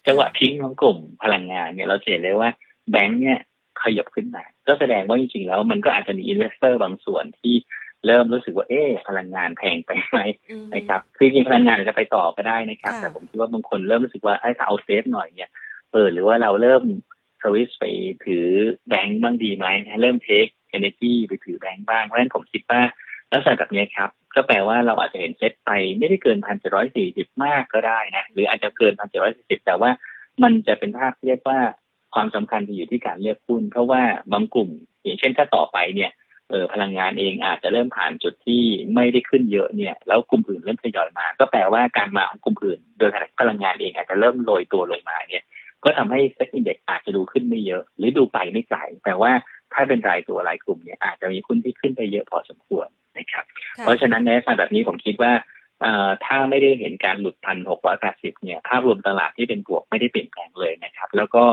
[0.08, 2.50] จังหวะทิ้งของกลุ่มพลังงานเนี่ยเราจะเห็นเลยว่า
[2.92, 3.40] แบงค์เนี่ย
[3.82, 7.56] ขยับขึ้นมา ก็แสดงว่าจริงๆแล้วมันก็อาจจะมี investor บางส่วนที่
[8.06, 15.52] เริ่มรู้สึกว่าเอ๊ะพลังงานแพงไปไหมอืมนะครับคือจริงๆพลังงานอาจจะไปต่อก็ได้นะครับค่ะแต่ผมคิดว่าบางคนเริ่มรู้สึกว่าเอ้ยถ้าเอา safe หน่อยเนี่ย
[15.92, 16.84] เออหรือว่าเราเริ่ม
[17.42, 17.86] สวิสไป
[18.26, 18.46] ถือ
[18.90, 19.68] แบงก์บ้างดีไหม
[20.02, 22.82] เริ่มเทค เอเนจีไปถือแบงก์บ้าง เพราะฉะนั้นผมคิดว่า
[23.32, 29.92] ลักษณะแบบนี้ครับ ก็แปลว่าเราอาจจะเห็นเซ็ตไปไม่ได้เกินพันเจ็ดร้อยสี่สิบมากก็ได้นะ หรืออาจจะเกินพันเจ็ดร้อยสี่สิบแต่ว่า
[30.44, 31.60] มันจะเป็นภาพที่เรียกว่า
[32.14, 34.02] ความสำคัญจะอยู่ที่การเลือกหุ้น เพราะว่า
[34.32, 34.70] บางกลุ่ม
[35.04, 36.12] อย่างเช่นถ้าต่อไปเนี่ย
[36.50, 38.64] เออพลังงานเองอาจจะเริ่มผ่านจุดที่
[38.96, 43.10] ไม่ได้ขึ้นเยอะเนี่ยแล้วกลุ่มอื่นเริ่มทยอยมา ก็แปลว่าการมาของกลุ่มอื่น โดย
[43.40, 45.44] พลังงานเองอาจจะเริ่มโรยตัวลงมาเนี่ย
[45.84, 49.32] ก็ทำให้ SET Index อาจจะดูขึ้นไม่เยอะ หรือดูไปไม่ไกลแต่ว่า
[49.82, 53.46] ถ้าเป็นรายตัวรายกลุ่มเนี่ยอาจจะมีหุ้นที่ขึ้นไปเยอะพอสมควรนะครับ
[53.78, 55.32] ค่ะเพราะฉะนั้นในลักษณะแบบนี้ผมคิดว่า
[55.82, 61.44] เอ่อถ้าไม่ได้เห็นการหลุดพันหกร้อยแปดสิบเนี่ยภาพรวมตลาดที่เป็นบวกไม่ได้เปลี่ยนแปลงเลยนะครับ แล้วก็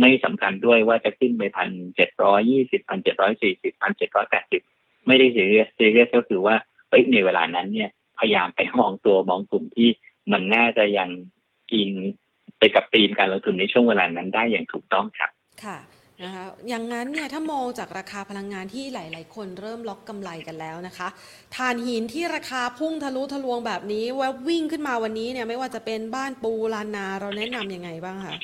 [0.00, 4.62] ไม่สำคัญด้วยว่าจะขึ้นไปพันเจ็ดร้อยยี่สิบพันเจ็ดร้อยสี่สิบพันเจ็ดร้อยแปดสิบ
[5.06, 6.56] ไม่ได้ซีเรียสซีเรียสก็คือว่า
[6.88, 9.88] เอ้ยในเวลานั้นเนี่ยพยายามไปมองตัวมองกลุ่มที่
[10.32, 11.10] มันน่าจะยัง
[11.72, 11.90] กิน
[12.58, 15.30] ไปกับธีมการลงทุนในช่วงเวลานั้นได้อย่างถูกต้องครับ
[15.64, 15.78] ค่ะ
[16.22, 21.08] นะคะอย่างนั้นเนี่ยถ้ามองจากราคาพลังงานที่หลาย ๆ คนเริ่มล็อกกำไรกันแล้วนะคะ
[21.56, 28.36] ถ่านหินที่ราคาพุ่งทะลุทะลวงแบบนี้แวบวิ่งขึ้นมาวันนี้เนี่ยไม่ว่าจะเป็นบ้านปูลานนาเราแนะนำยังไงบ้างคะ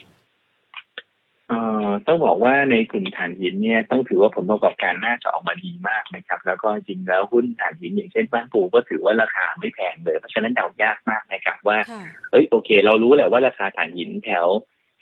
[1.48, 14.46] เอ่อต้องบอกว่าในกลุ่มถ่านหินเนี่ยต้องถือว่าผลประกอบการน่าจะออกมาดีมากนะครับ แล้วก็จริงแล้วหุ้นถ่านหินอย่างเช่นบ้านปูก็ถือว่าราคาไม่แพงเลยเพราะฉะนั้นเดายากมากนะครับว่าค่ะเอ้ยโอเค เรารู้แหละว่าราคาถ่านหินแถว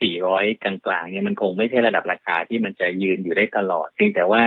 [0.00, 4.42] 400 กลางๆเนี่ยมันคงไม่ใช่ระดับราคาที่มันจะยืนอยู่ได้ตลอดเพียงแต่ว่า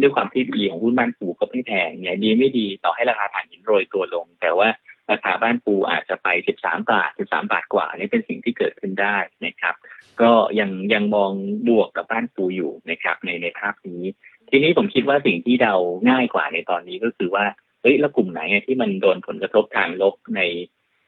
[0.00, 4.68] ด้วยความที่ดีของหุ้นบ้านปูก็ไม่แพงเนี่ยดีไม่ดีต่อให้ราคาถ่านหินโรยตัวลง แต่ว่า
[5.10, 6.28] ราคาบ้านปูอาจจะไป
[6.60, 9.74] 13 บาท 13 บาทกว่านี่เป็นสิ่งที่เกิดขึ้นได้นะครับ
[10.22, 11.32] ก็ยังยังมอง
[11.68, 14.02] บวกกับบ้านปูอยู่นะครับในในภาพนี้
[14.50, 15.74] ทีนี้ผมคิดว่าสิ่งที่เดา
[16.10, 17.44] ง่ายกว่าในตอนนี้ก็คือว่า
[17.82, 20.40] เฮ้ยแล้วกลุ่มไหนที่มันโดนผลกระทบทางลบใน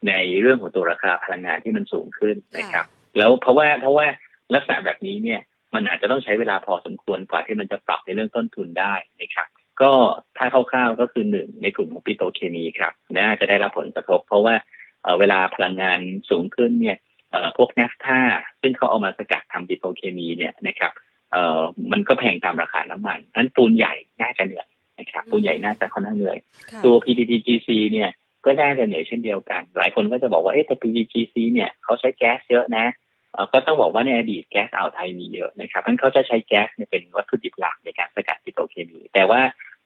[0.08, 2.86] ในเรื่องของตัวราคาพลังงานที่มันสูงขึ้นนะครับ
[3.18, 4.06] แล้วเพราะว่าเพราะว่า
[4.54, 5.40] ลักษณะแบบนี้เนี่ย
[5.74, 9.48] มันอาจจะต้องใช้เวลาพอสมควรกว่าที่มันจะปรับในเรื่องต้นทุนได้นะครับ
[9.82, 9.92] ก็
[10.36, 14.54] ถ้าคร่าวๆก็คือหนึ่งในกลุ่มของปิโตรเคมีครับน่าจะได้รับผลกระทบ เพราะว่า
[15.02, 16.00] เอ่อเวลาพลังงาน
[16.30, 16.96] สูงขึ้นเนี่ย
[17.30, 18.20] เอ่อพวกแนฟท่า
[18.60, 20.92] ซึ่งเขาเอามาสกัดทำปิโตรเคมีเนี่ยนะครับ
[21.32, 21.62] เอ่อ
[21.92, 26.38] มันก็แพงตามราคาน้ำมันนั้นปูนใหญ่น่าจะเหนื่อยนะครับปูนใหญ่น่าจะค่อนข้างเหนื่อย
[26.70, 28.10] ค่ะตัว PTTGC เนี่ย
[28.44, 33.05] ก็น่าจะเหนื่อยเช่นเดียวกัน หลายคนก็จะบอกว่าเอ๊ะแต่ PTTGC เนี่ยเขาใช้แก๊สเยอะนะเอ่อ
[33.52, 39.40] ก็ต้องบอกว่าในอดีตแก๊สอ่าวไทยมีเยอะนะครับเพราะฉะนั้นเขาจะใช้แก๊สเนี่ยเป็นวัตถุดิบหลักในการสกัดปิโตรเคมี แต่ว่า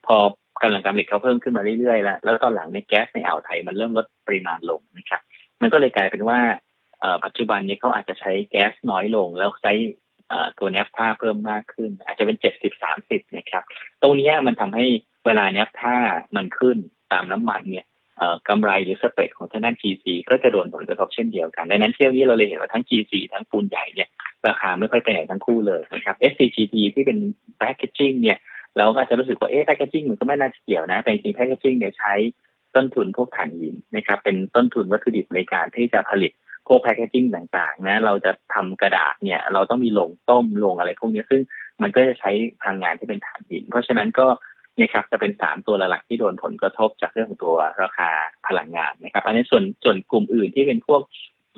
[0.07, 0.17] พอ
[0.63, 5.21] กำลังการผลิตเขาเพิ่มขึ้นมาเรื่อยๆแล้วแล้วตอนหลังในยแก๊สในอ่าวไทยมันเริ่มลดปริมาณลงนะครับ
[5.61, 6.39] มันก็เลยกลายเป็นว่า
[7.01, 9.73] เอ่อปัจจุบันนี้เขาอาจจะใช้แก๊สน้อยลง แล้วใช้
[10.29, 13.65] เอ่อตัวเนฟท่าเพิ่มมากขึ้น อาจจะเป็นเจ็ดสิบสามสิบนะครับ
[14.03, 14.85] ตรงเนี้ยมันทำให้
[15.27, 15.95] เวลาเนี้ยถ้า
[16.37, 16.77] มันขึ้น
[17.13, 17.90] ตามน้ำมันเนี่ยเอ่อ
[18.49, 24.09] กำไรหรือสเปรดของทางด้าน GC ก็จะโดนผลกระทบเช่นเดียวกัน ดังนั้นเที่ยวนี้เราเลยเห็นว่าทั้ง GC ทั้งปูนใหญ่เนี่ย
[24.47, 27.19] ราคาไม่ค่อยไปไหนทั้งคู่เลยนะครับ SCGT ที่เป็น
[27.61, 28.39] packaging เนี่ย
[28.77, 32.15] เราก็อาจจะรู้สึกว่าเอ๊ะ packaging มันก็ไม่น่าจะเกี่ยวนะ แต่จริงๆ packaging เนี่ยใช้
[32.77, 36.33] ต้นทุนพวกถ่านหินนะครับเป็นต้นทุนวัตถุดิบในการที่จะผลิต
[36.69, 41.43] พวก packaging ต่างๆนะเราจะทำกระดาษเนี่ยเราต้องมีโรงต้มโรงอะไรพวกนี้ซึ่ง
[41.83, 44.27] มันก็จะใช้พลังงานที่เป็นถ่านหิน เพราะฉะนั้นก็
[44.81, 48.11] นี่ยครับจะเป็นสามตัวหลักๆที่โดนผลกระทบจากเรื่องของตัวราคา
[48.49, 51.01] พลังงานนะครับ อันนี้ส่วนส่วนกลุ่มอื่นที่เป็นพวก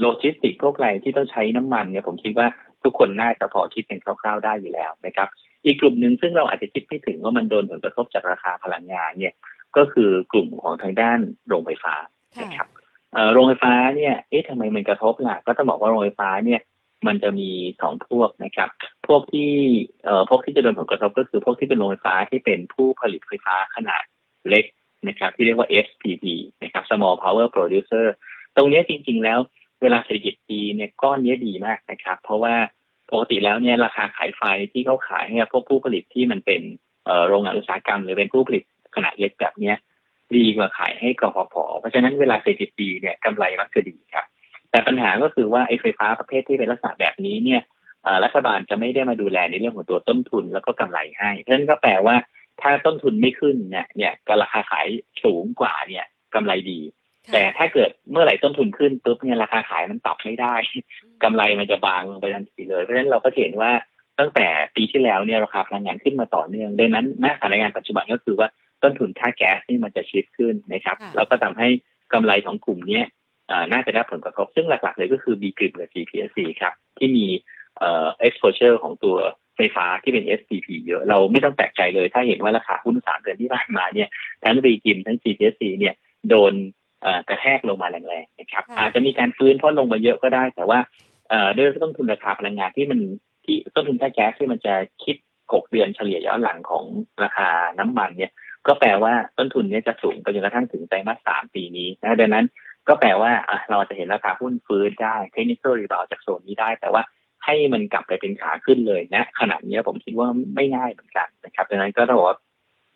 [0.00, 2.46] โลจิสติกพวกอะไรที่ต้องใช้น้ำมันเนี่ยผมคิดว่า
[2.84, 5.28] ทุกคนน่าจะพอคิดเป็นคร่าวๆได้อยู่แล้วนะครับ
[5.64, 9.34] อีกกลุ่มหนึ่งซึ่งเราอาจจะคิดไม่ถึงว่ามันโดนผลกระทบจากราคาพลังงานเนี่ย
[9.76, 11.18] ก็คือกลุ่มของทางด้าน
[11.48, 11.94] โรงไฟฟ้า
[12.36, 12.68] ค่ะนะครับ
[13.12, 16.60] เอ่อโรงไฟฟ้าเนี่ยเอ๊ะทำไมมันกระทบล่ะก็ต้องบอกว่าโรงไฟฟ้าเนี่ย
[17.06, 17.50] มันจะมี
[17.80, 18.68] สองพวกนะครับ
[19.08, 19.50] พวกที่
[20.04, 24.02] เอ่อพวกที่จะโดนผลกระทบก็คือพวกที่เป็นโรงไฟฟ้าที่เป็นผู้ผลิตไฟฟ้าขนาด
[24.48, 24.64] เล็ก
[25.08, 26.24] นะครับ ที่เรียกว่า SPP
[26.62, 28.06] นะครับ Small Power Producer
[28.56, 29.38] ตรงนี้จริง ๆ แล้ว
[29.82, 32.54] เวลาเศรษฐกิจดีเนี่ยก้อนเนี้ยดีมากนะครับ เพราะว่า
[33.10, 34.42] ปกติแล้วเนี่ยราคาขายไฟ
[34.72, 36.62] ที่เขาขายให้พวกผู้ผลิตที่มันเป็น
[37.06, 38.64] เอ่อโรงงานอุตสาหกรรม หรือเป็นผู้ผลิต
[38.96, 39.76] ขนาดเล็กแบบเนี้ย
[40.36, 44.26] ดีกว่าขายให้กพพเพราะฉะนั้นเวลาเศรษฐกิจดีเนี่ยกำไรมักจะดีครับ
[44.72, 47.62] แต่ปัญหาก็คือว่าไอ้ไฟฟ้าประเภทที่เป็นลักษณะแบบนี้เนี่ย
[48.02, 52.16] เอ่อรัฐบาลจะไม่ได้มาดูแลในเรื่องของตัวต้นทุนแล้วก็กำไรให้เพราะฉะนั้นก็แปลว่า
[52.60, 54.86] ถ้าต้นทุนไม่ขึ้นเนี่ยเนี่ยก็ราคาขาย
[55.24, 56.04] สูงกว่าเนี่ย
[56.34, 56.80] กำไรดี
[57.32, 60.54] แต่ถ้าเกิดเมื่อไหร่ต้นทุนขึ้นปุ๊บเนี่ยราคาขายมันปรับไม่ได้
[61.22, 63.72] กำไรมันจะบางลงไปทันทีเลยเพราะฉะนั้นเราก็เห็นว่า
[64.18, 64.46] ตั้งแต่
[64.76, 68.48] ปีที่แล้วเนี่ยราคาพลังงานขึ้นมาต่อเนื่องดังนั้นณสถานการณ์ปัจจุบันก็คือว่า
[68.82, 71.68] ต้นทุนค่าแก๊สนี่มันจะชิฟขึ้นนะครับค่ะแล้วก็ทำให้
[72.12, 73.21] กำไรของกลุ่มเนี้ยอ่า
[73.72, 77.26] น่าจะได้รับผลกระทบ ซึ่งหลักๆเลยก็คือ B กริมกับ GPSC ครับที่มี
[77.78, 79.16] เอ่อ exposure ของตัว
[79.56, 84.08] ไฟฟ้าที่เป็น SPP เยอะ เราไม่ต้องแปลกใจเลย ถ้าเห็นว่าราคาหุ้นสามเดือนที่ผ่านมาเนี่ย
[84.42, 85.94] ทั้ง B กริมทั้ง GPSC เนี่ย
[86.28, 86.52] โดน
[87.02, 90.78] เอ่อกระแทกลงมาแรงๆนะครับค่ะอาจจะมีการฟื้นเพราะลงมาเยอะก็ได้ แต่ว่า
[91.28, 93.00] เอ่อด้วยต้นทุนราคาพลังงานที่มัน
[93.44, 94.74] ที่ต้นทุนค่าแก๊สที่มันจะ
[95.04, 96.84] คิด6เดือนเฉลี่ยย้อนหลังของ
[97.22, 98.32] ราคาน้ำมันเนี่ย
[98.66, 102.46] ก็แปลว่าต้นทุนเนี้จะสูงไปจนกระทั่งถึงไตรมาสสามปีนี้นะดังนั้น
[102.88, 107.02] ก็แปลว่าอะเราจะเห็นราคาหุ้นฟื้นได้ technical rebound จากโซนนี้ได้ แต่ว่า
[107.44, 112.38] ให้มันกลับไปเป็นขาขึ้นเลยนะขณะนี้ผมคิดว่าไม่ง่ายเหมือนกันนะครับดังนั้นก็ต้องบอกว่า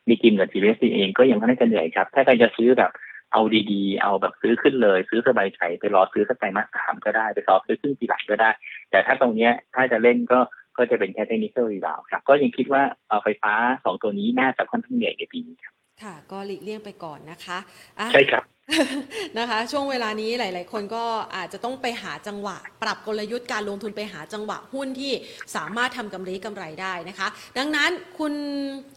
[0.08, 2.92] BGRIM กับ GPSC เองก็ยังไม่ได้กันเหนื่อยครับ ถ้าใครจะซื้อแบบ
[3.32, 8.50] เอาดีๆ เอาแบบซื้อขึ้นเลย ซื้อสบายใจไปรอซื้อสักไตรมาสสามก็ได้ไปรอซื้อครึ่งปีหลังก็ได้
[8.90, 10.38] แต่ถ้าตรงเนี้ยถ้าจะเล่นก็
[10.76, 13.52] ก็จะเป็นแค่เทคนิคอลรีบาวครับ ก็ยังคิดว่าเอาไฟฟ้า
[13.84, 17.58] สองตัวนี้น่าจะค่อนข้างเหนื่อยในปีนี้ครับค่ะ ก็หลีกเลี่ยงไปก่อนนะคะ
[17.98, 18.42] อะใช่ครับ
[19.38, 21.04] นะคะช่วงเวลานี้หลาย ๆ คนก็
[21.36, 25.12] อาจจะต้องไปหาจังหวะ ปรับกลยุทธ์การลงทุนไปหาจังหวะหุ้นที่
[25.56, 28.34] สามารถทำกำไรกำไรได้นะคะ ดังนั้นคุณ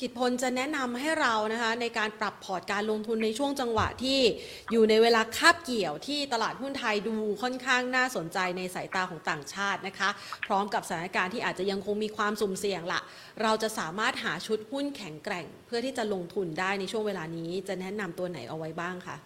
[0.01, 4.19] กิตพลจะแนะนำให้เรานะคะในการปรับพอร์ตการลงทุนในช่วงจังหวะที่
[4.71, 10.09] อยู่ในเวลาคาบเกี่ยวที่ตลาดหุ้นไทยดูค่อนข้างน่าสนใจในสายตาของต่างชาตินะคะ
[10.47, 13.01] พร้อมกับสถานการณ์ที่อาจจะยังคงมีความสุ่มเสี่ยงละ
[13.41, 19.17] เราจะสามารถหาชุดหุ้นแข็งแกร่ง เพื่อที่จะลงทุนได้ในช่วงเวลานี้จะแนะนำตัวไหนเอาไว้บ้างคะ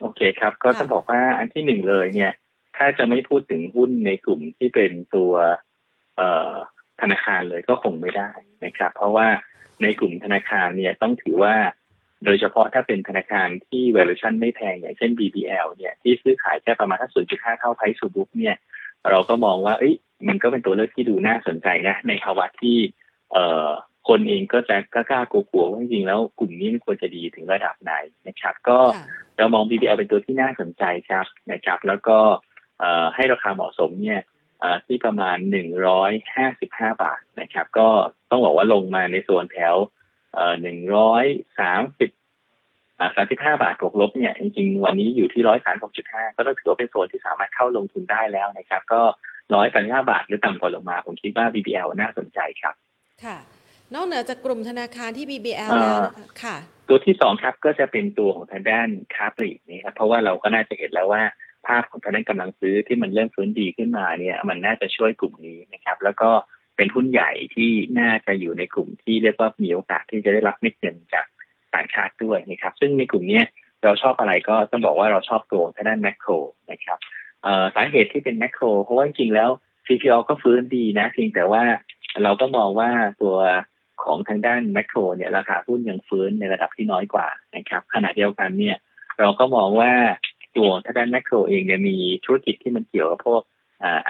[0.00, 2.32] โอเคครับ ก็จะบอกว่าอันที่หนึ่งเลยเนี่ย
[2.76, 5.32] ถ้าจะไม่พูดถึงหุ้นในกลุ่มที่เป็นตัว
[6.16, 6.52] เอ่อ
[7.00, 8.30] ธนาคารเลยก็คงไม่ได้
[8.64, 9.28] นะครับ เพราะว่า
[9.82, 11.54] ในกลุ่มธนาคารเนี่ยต้องถือว่า
[12.24, 17.10] โดยเฉพาะถ้าเป็นธนาคารที่ valuation ไม่แพงอย่างเช่น BBL เนี่ยที่ซื้อขายแค่ประมาณถ้า
[17.54, 18.56] 0.5เท่าไพรซูบุ๊กเนี่ย
[19.10, 19.94] เราก็มองว่าเอ้ย
[20.28, 22.76] มันก็เป็นตัวเลือกที่ดูน่าสนใจนะ ในภาวะที่
[23.32, 23.70] เอ่อ
[24.08, 27.92] คนเองก็จะกล้าๆกลัวๆว่าจริงๆแล้วกลุ่มนี้มันควรจะดีถึงระดับไหน
[28.28, 32.18] นะครับ ก็ค่ะเรามอง BBL เป็นตัวที่น่าสนใจครับนะครับ แล้วก็
[32.78, 34.20] เอ่อให้ราคาเหมาะสมเนี่ย
[34.60, 35.36] เอ่อที่ประมาณ
[36.18, 37.88] 155 บาทนะครับ ก็
[38.30, 39.74] ต้องบอกว่าลงมาในส่วนแถว
[40.34, 45.42] เอ่อ130อ่า35 บาทบวกลบเนี่ยจริงๆ วันนี้อยู่ที่
[45.90, 49.02] 136.5 ก็ต้องถือว่าเป็นโซนที่สามารถเข้าลงทุนได้แล้วนะครับ ก็
[49.56, 52.74] 135บาทหรือต่ำกว่าลงมา ผมคิดว่า BBL น่าสนใจครับ
[53.24, 53.38] ค่ะ
[53.94, 56.56] นอกเหนือจากกลุ่มธนาคารที่ BBL เอ่อแล้วนะคะค่ะ
[56.88, 61.22] ตัวที่สองครับก็จะเป็นตัวของทางด้านค้าปลีกนี่ครับเพราะว่าเราก็น่าจะเห็นแล้วว่า
[61.66, 66.30] ภาพของทางด้านกำลังซื้อที่มันเริ่มฟื้นดีขึ้นมาเนี่ย มันน่าจะช่วยกลุ่มนี้นะครับ แล้วก็
[66.76, 67.70] เป็นหุ้นใหญ่ที่
[68.00, 71.26] น่าจะอยู่ในกลุ่มที่เรียกว่ามีโอกาสที่จะได้รับเม็ดเงินจาก
[71.74, 73.44] ต่างชาติด้วยนะครับ ซึ่งในกลุ่มเนี้ย
[73.84, 76.30] เราชอบอะไรก็ต้องบอกว่าเราชอบตัวทางด้านแมคโคร
[76.70, 76.98] นะครับ
[77.42, 79.50] เอ่อสาเหตุที่เป็นแมคโครเพราะว่าจริงๆแล้ว
[79.86, 81.62] CPO ก็ฟื้นดีนะเพียงแต่ว่า
[82.22, 82.90] เราก็มองว่า
[83.22, 83.36] ตัว
[84.02, 88.76] ของทางด้านแมคโครเนี่ยราคาหุ้นยังฟื้นในระดับที่น้อยกว่านะครับขณะเดียวกันเนี่ย
[89.18, 89.92] เราก็มองว่า
[90.56, 93.42] ตัวทางด้านแมคโครเองเนี่ยมีธุรกิจที่มันเกี่ยวกับพวก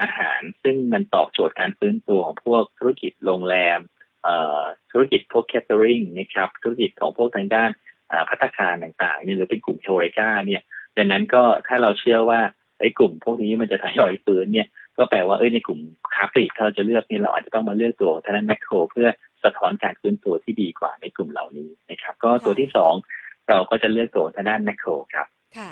[0.01, 3.79] อาหาร ซึ่งมันตอบโจทย์การฟื้นตัวของพวกธุรกิจโรงแรม
[4.93, 7.71] ธุรกิจพวกแค t เตอริงนะครับธุรกิจของพวกทางด้าน
[8.29, 10.63] พัตตาคารต่างๆเนี่ยหรือเป็นกลุ่มเทโรกาเนี่ย
[10.97, 12.41] ดังนั้นก็ถ้าเราเชื่อว่า
[12.81, 14.69] ไอ้กลุ่มพวกนี้มันจะทยอยฟื้นเนี่ย
[14.99, 15.81] ก็แปลว่าเอ้ยในกลุ่ม
[16.15, 19.09] ค้าปลีกถ้าเราจะเลือกเนี่ยเราอาจจะต้องมาเลือกตัวทางด้านแมคโคร เพื่อ
[19.45, 22.93] สะท้อนการฟื้นตัวที่ดีกว่าในกลุ่มเหล่านี้นะครับ ก็ตัวที่สอง
[23.49, 25.27] เราก็จะเลือกตัวทางด้านแมคโครครับ
[25.59, 25.71] ค่ะ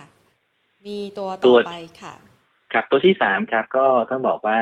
[0.87, 2.15] มีตัวตัต่อวไปค่ะ
[2.73, 4.61] ครับตัวที่สามครับก็ต้องบอกว่า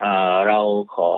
[0.00, 0.60] เอ่อเรา
[0.96, 1.10] ขอ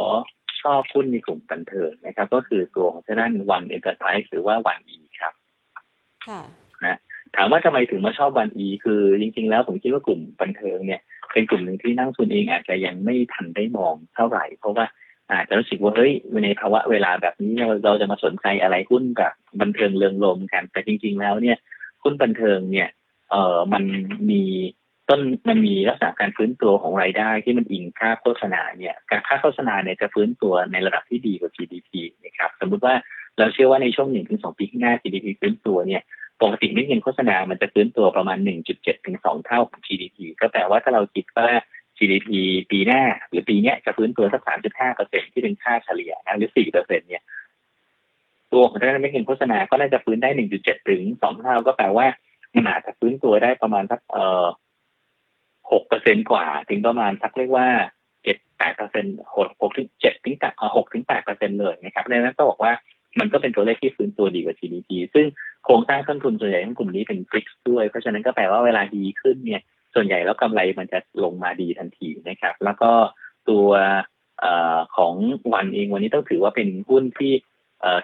[0.63, 5.33] ชอบหุ้นในกลุ่มบันเทิงนะครับ ก็คือตัวของทางด้าน ONE Enterprise หรือว่า ONEE ครับ
[6.29, 6.43] ค่ะ
[7.37, 11.01] ถามว่าทำไมถึงมาชอบ ONEE คือจริง ๆ แล้วผมคิดว่ากลุ่มบันเทิงเนี่ย
[11.35, 14.87] เป็นกลุ่มหนึ่งที่นักลงทุนเองอาจจะยังไม่ทันได้มองเท่าไหร่ เพราะว่า
[15.33, 16.13] อาจจะรู้สึกว่าเฮ้ย
[16.45, 17.53] ในภาวะเวลาแบบนี้
[17.85, 21.57] เราจะมาสนใจอะไรหุ้นแบบบันเทิงเริงรมกันแต่จริง ๆ แล้วเนี่ย
[22.03, 22.89] หุ้นบันเทิงเนี่ย
[23.31, 23.85] เอ่อมัน
[24.31, 24.43] มี
[25.09, 31.91] ต้นมันมีลักษณะการฟื้นตัวของรายได้ที่มันอิงค่าโฆษณาเนี่ยการค่าโฆษณาเนี่ยจะฟื้นตัวในระดับที่ดีกว่า GDP
[32.25, 32.95] นะครับสมมุติว่า
[33.39, 36.03] เราเชื่อว่าในช่วงหนึ่งถึงสองปีข้างหน้า GDP ฟื้นตัวเนี่ย
[36.45, 38.39] ปกติเม็ดเงินโฆษณา มันจะฟื้นตัวประมาณ
[38.73, 41.49] 1.7 ถึง 2 เท่าของ GDP ก็แปลว่าถ้าเราคิดว่า
[41.99, 42.29] GDP
[42.71, 47.23] ปีหน้า หรือปีนี้จะฟื้นตัวสัก 3.5เปอร์เซ็นที่เป็นค่าเฉลี่ยนะหรือ 4 เปอร์เซ็นเนี่ย
[48.53, 52.07] ตัวของทางด้านเม็ดเงินโฆษณา ก็น่าจะฟื้นได้ 1.7 ถึง 2 เท่า ก็แปลว่า
[52.55, 54.47] มันอาจจะฟื้นตัวได้ประมาณสักเอ่อ
[55.71, 57.69] 6เปอร์เซ็นกว่า ถึงประมาณสักเรียกว่า
[58.25, 60.37] 7 8เปอร์เซ็นต์6ถึง7ถึง
[60.77, 62.73] 6ถึง8เปอร์เซ็นเลยนะครับดังนั้นก็บอกว่า
[63.21, 65.27] มันก็เป็นตัวเลขที่ฟื้นตัวดีกว่า GDP ซึ่ง
[65.65, 69.63] โครงสร้างต้นทุนส่วนใหญ่ของกลุ่มนี้เป็นฟิกซ์ด้วย เพราะฉะนั้นก็แปลว่าเวลาดีขึ้นเนี่ย
[69.95, 72.91] ส่วนใหญ่แล้วกำไรมันจะลงมาดีทันทีนะครับ แล้วก็
[73.49, 73.69] ตัว
[74.45, 74.47] อ
[74.97, 75.15] ของ
[75.55, 77.33] วันเองวันนี้ต้องถือว่าเป็นหุ้นที่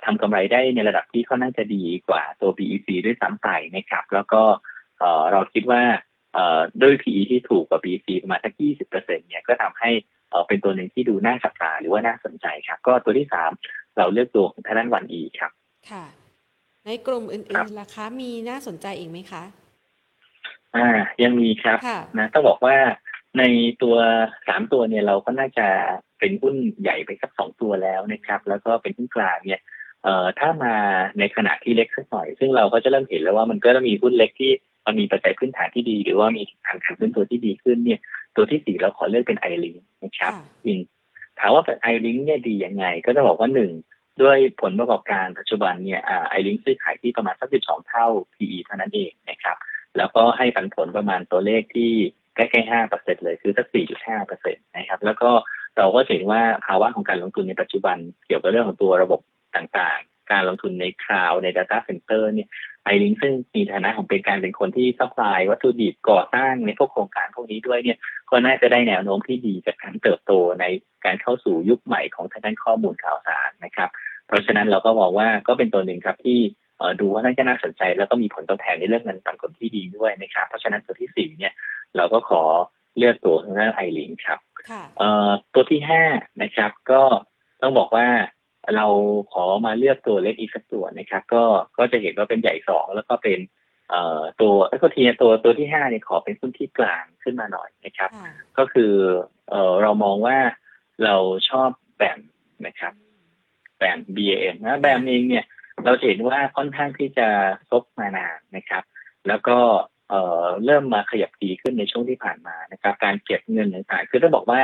[0.04, 4.42] ทำกำไรได้ในระดับที่ค่อนข้างจะดีกว่าตัว BEC ด้วยซ้ำไปนะครับ แล้วก็
[5.32, 5.82] เราคิดว่า
[6.82, 9.90] ด้วย PE ที่ถูกกว่า BEC ประมาณสัก 20%เนี่ยก็ทำให้
[10.48, 13.50] เป็นตัวหนึ่งที่ดูน่าจับตาหรือว่าน่าสนใจครับ ก็ตัวที่สาม
[13.98, 15.52] เราเลือกตัวของทางด้นวันอีครับ
[15.90, 16.04] ค่ะ
[16.86, 19.42] ในกลุ่มอื่นๆล่ะคะ มีน่าสนใจอีกไหมคะ
[20.76, 20.88] อ่า
[21.22, 22.76] ยังมีครับค่ะนะต้องบอกว่า
[23.38, 23.42] ใน
[23.82, 23.96] ตัว
[24.48, 25.66] สามตัวเนี่ยเราก็น่าจะ
[26.18, 29.60] เป็นหุ้นใหญ่ไปสักสองตัวแล้วนะครับ แล้วก็เป็นหุ้นกลางเนี่ย
[30.02, 30.74] เอ่อถ้ามา
[31.18, 34.52] ในขณะที่เล็กสักหน่อย ซึ่งเราก็จะเริ่มเห็นแล้วว่ามันก็จะมีหุ้นเล็กที่
[34.86, 38.00] มันมีปัจจัยพื้นฐานที่ดี หรือว่ามีทางการพื้นตัวที่ดีขึ้นเนี่ย
[38.36, 40.80] ตัวที่สี่เราขอเลือกเป็น ILINK นะครับค่ะจริง
[41.38, 43.70] ถามว่า ILINK เนี่ยดียังไง ก็จะบอกว่าหนึ่ง
[44.22, 46.00] ด้วยผลประกอบการปัจจุบันเนี่ย
[46.30, 49.56] ILINK ซื้อขายที่ประมาณสักสิบสองเท่า PE เท่านั้นเองนะครับ
[49.96, 51.90] แล้วก็ให้ปันผลประมาณตัวเลขที่
[52.36, 55.30] ใกล้ๆห้าเปอร์เซ็นเลยคือสักสี่จุดห้าเปอร์เซ็นตนะครับ แล้วก็
[55.76, 57.96] เราก็เห็นว่าภาวะของการลงทุนในปัจจุบัน
[58.26, 59.20] เกี่ยวกับเรื่องของตัวระบบ
[59.56, 62.48] ต่างๆ การลงทุนใน cloud ใน Data Center เนี่ย
[62.84, 67.98] ILINK ซึ่งมีฐานะของเป็นการเป็นคนที่ supply วัตถุดิบก่อสร้างในพวกโครงการพวกนี้ด้วยเนี่ย
[68.30, 70.64] ก็น่าจะได้แนวโน้มที่ดีจากการเติบโตใน
[71.04, 73.90] การเข้าสู่ยุคใหม่ของทางด้านข้อมูลข่าวสารนะครับ
[74.26, 76.38] เพราะฉะนั้นเราก็มองว่าก็เป็นตัวหนึ่งครับที่
[77.00, 81.52] ดูว่าน่าจะน่าสนใจ แล้วก็มีผลตอบแทนในเรื่องเงินปันผลที่ดีด้วยนะครับ เพราะฉะนั้นตัวที่สี่เนี่ย
[81.96, 82.42] เราก็ขอ
[82.98, 84.38] เลือกตัวทางด้านไอริงครับ
[85.54, 86.02] ตัวที่ห้า
[86.42, 87.02] นะครับ ก็
[87.62, 88.06] ต้องบอกว่า
[88.76, 88.86] เรา
[89.32, 91.42] ขอมาเลือกตัวเล็กอีกสักตัวนะครับ ก็
[91.78, 93.38] ก็จะเห็นว่าเป็นใหญ่สองแล้วก็เป็น
[93.90, 98.10] เอ่อตัวก็ทีตัวตัวที่ห้าเนี่ยขอเป็นหุ้นที่กลางขึ้นมาหน่อยนะครับ
[98.58, 98.92] ก็คือ
[99.50, 100.38] เอ่อเรามองว่า
[101.04, 101.16] เรา
[101.48, 102.20] ชอบแบม
[102.66, 102.92] นะครับ
[103.78, 105.44] แบม BAM นะแบมเองเนี่ย
[105.84, 107.28] เราเห็นว่าค่อนข้างที่จะ
[107.70, 108.82] ซบมานานนะครับ
[109.28, 109.58] แล้วก็
[110.10, 114.60] เอ่อเริ่มมาขยับดีขึ้นในช่วงที่ผ่านมานะครับ การเก็บเงินต่างๆคือต้องบอกว่า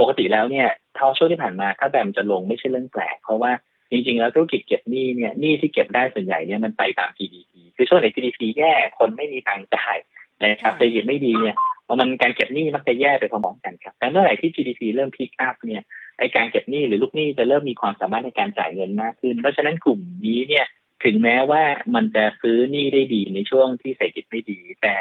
[0.00, 3.52] ปกติแล้วเนี่ยเท่าช่วงที่ผ่านมาถ้าแบมจะลงไม่ใช่เรื่องแปลก เพราะว่า
[3.90, 9.96] จริงๆ แล้วธุรกิจเก็บหนี้เนี่ยหนี้ที่เก็บได้ส่วนใหญ่เนี่ยมันไปตาม GDP คือช่วงไหน GDP แย่คนไม่มีตังค์จ่าย
[10.44, 15.82] นะครับเศรษฐกิจไม่ดีเนี่ยพอมันการเก็บหนี้มักจะแย่ไปพร้อมๆกันครับแต่เมื่อไหร่ที่ GDP เริ่ม pick up เนี่ย
[16.18, 20.66] ไอการเก็บหนี้หรือลูกหนี้จะเริ่มมีความสามารถในการจ่ายเงินมากขึ้น เพราะฉะนั้นกลุ่มนี้เนี่ย
[21.04, 21.62] ถึงแม้ว่า
[21.94, 24.94] มันจะซื้อหนี้ได้ดีในช่วงที่เศรษฐกิจไม่ดี แต่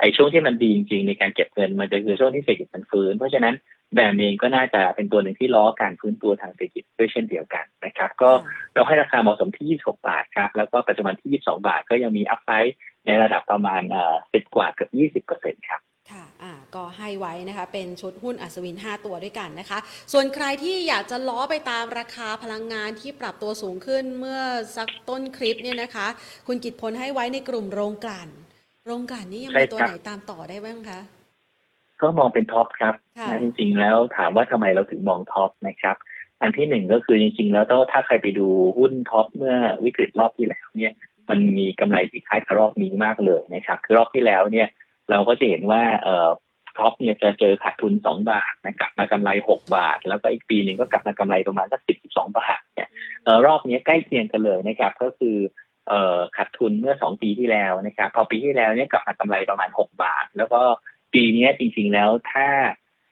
[0.00, 3.54] ไอช่วงที่มันดีจริงๆในการเก็บเงินมันจะคือช่วงที่เศรษฐกิจมันฟื้น เพราะฉะนั้น
[3.94, 8.30] แบรนด์เองก็น่าจะเป็นตัวหนึ่งที่ล้อการฟื้นตัวทางเศรษฐกิจด้วยเช่นเดียวกันนะครับ ก็
[8.74, 12.76] เราให้ราคาเหมาะสมที่ 26 บาทครับ แล้วก็ปัจจุบันที่ 22 บาทก็ยังมีอัพไซด์
[13.06, 14.90] ในระดับประมาณเอ่อ10กว่าเกือบ
[15.22, 15.80] 20เปอร์เซ็นต์ครับ
[16.12, 19.78] ค่ะอ่าก็ให้ไว้นะคะ เป็นชุดหุ้นอัศวิน 5 ตัวด้วยกันนะคะ
[20.12, 24.40] ส่วนใครที่อยากจะล้อไปตามราคาพลังงานที่ปรับตัวสูงขึ้นเมื่อ
[24.76, 26.06] สักต้นคลิปเนี่ยนะคะ
[26.46, 28.28] คุณกิตพลให้ไว้ในกลุ่มโรงกลั่น
[28.86, 31.00] โรงกลั่นนี้ยังมีตัวไหนตามต่อได้บ้างคะ
[32.04, 32.94] ก็มองเป็น TOP ครับ
[33.28, 35.96] นะจริงๆแล้วถามว่าทำไมเราถึงมอง TOP นะครับ
[36.40, 38.48] อันที่หนึ่งก็คือจริงๆ แล้วถ้าใครไปดู
[38.78, 40.92] หุ้น TOP เมื่อวิกฤตรอบที่แล้วเนี่ย
[41.28, 44.68] มันมีกำไรที่คล้ายกับรอบนี้มากเลยนะครับคือรอบที่แล้วเนี่ย
[45.10, 46.30] เราก็จะเห็นว่าเอ่อ
[46.78, 52.88] TOP เนี่ยจะเจอขาดทุนสองบาทนะกลับมากำไรหกบาท แล้วก็อีกปีหนึ่งก็กลับมากำไรประมาณสักสิบสองบาทเนี่ย
[53.24, 55.36] เออรอบนี้ใกล้เคียงกันเลยนะครับก็คือ
[55.88, 60.60] เอ่อขาดทุนเมื่อสองปีที่แล้วนะครับพอปีที่แล้วเนี่ยกลับมากำไรประมาณหกบาท แล้วก็
[61.14, 62.46] ปีนี้จริง ๆ แล้วถ้า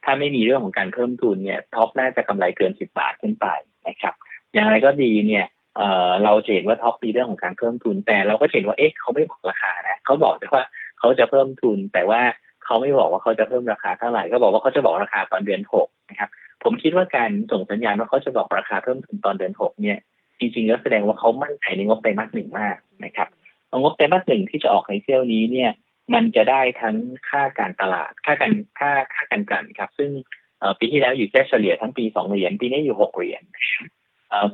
[0.04, 3.46] ถ้าไม่มีเรื่องของการเพิ่มทุนเนี่ยท็อปน่าจะกำไรเกินสิบบาทขึ้นไป
[3.88, 4.14] นะครับ
[4.52, 5.46] อย่างไรก็ดีเนี่ย
[5.76, 10.62] เออเราเห็นว่าท็อปมีเรื่องของการเพิ่มทุน แต่เราก็เห็นว่าเอ๊ะเขาไม่บอกราคานะเขาบอกแต่ว่า
[10.98, 12.20] เขาจะเพิ่มทุน แต่ว่า
[12.64, 16.30] เขาไม่บอกว่าเขาจะเพิ่มราคาเท่าไหร่ก็บอกว่าเขาจะบอกราคาตอนเดือนหกนะครับ
[16.62, 19.98] ผมคิดว่าการส่งสัญญาณว่าเขาจะบอกราคาเพิ่มทุนตอนเดือนหกเนี่ย
[20.38, 23.28] จริงๆแล้วแสดงว่าเขามั่นใจในงบไตรมาสหนึ่งมากนะครับ
[23.78, 25.70] งบไตรมาสหนึ่งที่จะออกในเที่ยวนี้เนี่ย
[26.14, 26.96] มันจะได้ทั้ง
[27.28, 30.10] ค่าการตลาด ค่าการค่าค่าการกลั่นครับ ซึ่ง
[30.78, 33.42] ปีที่แล้วอยู่แค่เฉลี่ยทั้งปีสองเหรียญปีนี้อยู่หกเหรียญ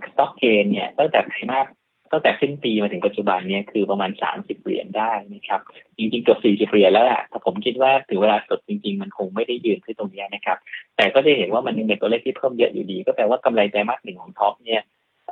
[0.02, 1.66] stock gain เนี่ยตั้งแต่ไตรมาส
[2.12, 5.60] ตั้งแต่สิ้นปีมาถึงปัจจุบันเนี่ยคือประมาณสามสิบเหรียญได้นะครับ
[5.96, 10.58] จริงๆเกือบสี่สิบเหรียญแล้วแหละแต่ผมคิดว่าถึงเวลาสดจริง ๆ มันคงไม่ได้ยืนที่ตรงนี้นะครับ
[10.96, 14.82] แต่ก็จะเห็นว่ามันยังเป็นตัวเลขที่เพิ่มเยอะอยู่ดี ก็แปลว่ากำไรไตรมาสหนึ่งของ TOP เนี่ย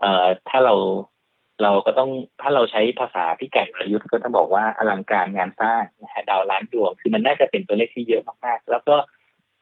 [0.00, 0.74] เอ่อถ้าเรา
[1.62, 8.96] เราก็ต้องถ้าเราใช้ภาษาพี่ไก่ประยุทธ์ก็ต้องบอกว่าอลังการงานสร้างนะฮะดาวล้านดวงคือมันน่าจะเป็นตัวเลขที่เยอะมากๆ แล้วก็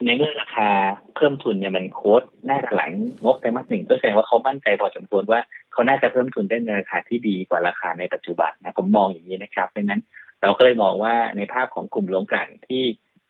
[0.05, 0.69] ในเมื่อราคา
[1.15, 2.91] เพิ่มทุนเนี่ยมันโค้ดน่าจะหลัง
[3.23, 5.39] งบไตรมาสหนึ่งก็แสดงว่าเขามั่นใจพอสมควรว่า
[5.71, 10.01] เขาน่าจะเพิ่มทุนได้ในราคาที่ดีกว่าราคาในปัจจุบันนะผมมองอย่างนี้นะครับเพราะนั้น
[10.41, 12.83] เราก็เลยมองว่าในภาพของกลุ่มโรงกลั่นที่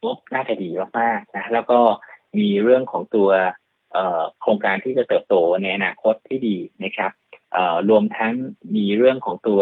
[0.04, 1.80] งบน่าจะดีมากๆนะแล้วก็
[2.38, 3.30] มีเรื่องของตัว
[4.42, 7.12] โครงการที่จะเติบโตในอนาคตที่ดีนะครับ
[7.90, 8.34] รวมทั้ง
[8.76, 9.62] มีเรื่องของตัว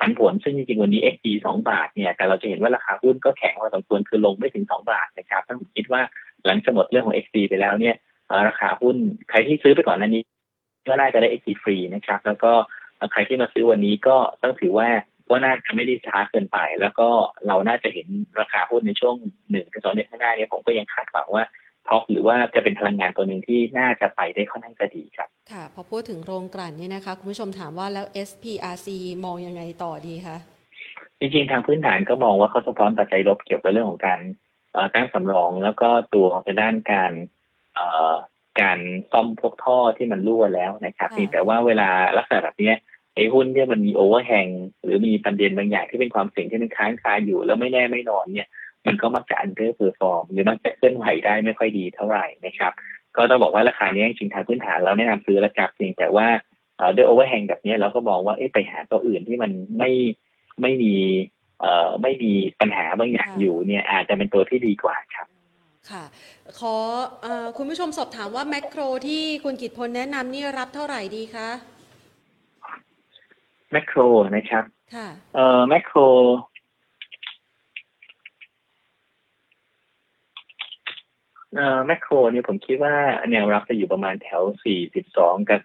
[0.00, 6.02] ปันผลซึ่งจริงๆวันนี้ XG สองบาทเนี่ยแต่เราจะเห็นว่าราคาหุ้นก็แข็งพอสมควรคือลงไม่ถึงสองบาทนะครับถ้าผมคิดว่า
[6.46, 7.96] หลังจากหมดเรื่องของ XG ไปแล้วเนี่ย
[8.48, 8.96] ราคาหุ้น
[9.30, 10.22] ใครที่ซื้อไปก่อนนั้นนี้
[10.88, 12.52] ก็น่าจะได้ XG ฟรีนะครับ แล้วก็
[13.12, 14.88] ใครที่มาซื้อวันนี้ก็ต้องถือว่า
[15.30, 17.08] ว่าน่าจะไม่ได้ช้าเกินไป แล้วก็
[17.46, 18.08] เราน่าจะเห็น
[18.40, 19.14] ราคาหุ้นในช่วง
[19.50, 21.44] หนึ่งถึงสองเดือนข้างหน้าเนี่ยผมก็ยังคาดหวังว่า
[21.88, 28.88] ท็อปหรือว่าจะเป็นพลังงานตัวหนึ่งที่น่าจะไปได้ค่อนข้างจะดีครับ ค่ะพอพูดถึงโรงกลั่นนี่นะคะคุณผู้ชมถามว่าแล้ว SPRC
[29.24, 30.36] มองยังไงต่อดีคะ
[31.18, 34.20] จริงๆทางพื้นฐานก็มองว่าเขาสะท้อนปัจจัยลบเกี่ยวกับเรื่องของการ
[34.94, 37.12] ตั้งสำรองแล้วก็ตัวในด้านการ
[38.60, 38.78] การ
[39.12, 42.72] ซ่อมพวกท่อที่มันรั่วแล้วนะครับแต่ว่าเวลาลักษณะแบบนี้
[43.14, 44.48] ไอ้หุ้นที่มันมี overhang
[44.82, 48.48] หรือมีประเด็นบางอย่างที่เป็นความเสี่ยงที่มันค้างคาอยู่แล้วไม่แน่ไม่นอนเนี่ย
[48.86, 52.72] มันก็มักจะ underperform หรือมักจะเคลื่อนไหวได้ไม่ค่อยดีเท่าไหร่นะครับ
[53.16, 56.26] ก็ต้องบอกว่าราคานี้จริงทางพื้นฐานเราแนะนำซื้อระจับจริงแต่ว่า
[56.94, 59.90] ด้วย overhang แบบนี้เราก็มองว่าเอ๊ะไปหาตัวอื่นที่มันไม่
[60.60, 60.94] ไม่มี
[61.60, 65.26] เอ่อไม่มีปัญหาบางอย่างอยู่เนี่ยอาจจะเป็นตัวที่ดีกว่าครับ
[65.90, 66.04] ค่ะ
[66.58, 66.74] ขอ
[67.24, 67.26] อ
[67.56, 71.48] คุณผู้ชมสอบถามว่าแมคโครที่คุณกิตพลแนะนำนี่รับเท่าไหร่ดีคะ
[73.72, 73.98] แมคโคร
[74.36, 74.64] นะครับ
[74.94, 75.98] ค่ะเอ่อแมคโคร
[81.56, 82.94] เอ่อแมคโครเนี่ยผมคิดว่า
[83.30, 84.42] แนวรับจะอยู่ประมาณแถว
[84.96, 85.60] 42 กับ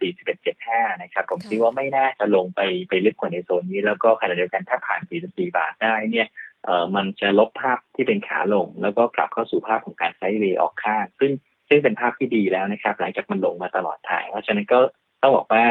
[0.46, 6.28] 41.75 นะครับ ผมค่ะคิดว่าไม่น่าจะลงไปไปลึกกว่าในโซนนี้ แล้วก็ขณะเดียวกันถ้าผ่าน 44 บาทได้เนี่ย
[6.66, 11.32] เอ่อมันจะลบภาพที่เป็นขาลง แล้วก็กลับเข้าสู่ภาพของการไซด์เวย์ออกข้าง ซึ่ง
[11.70, 14.80] ซึ่งเป็นภาพที่ดีแล้วนะครับ หลังจากมันลงมาตลอดทางเพราะฉะนั้นก็
[15.22, 15.66] ต้องบอกว่า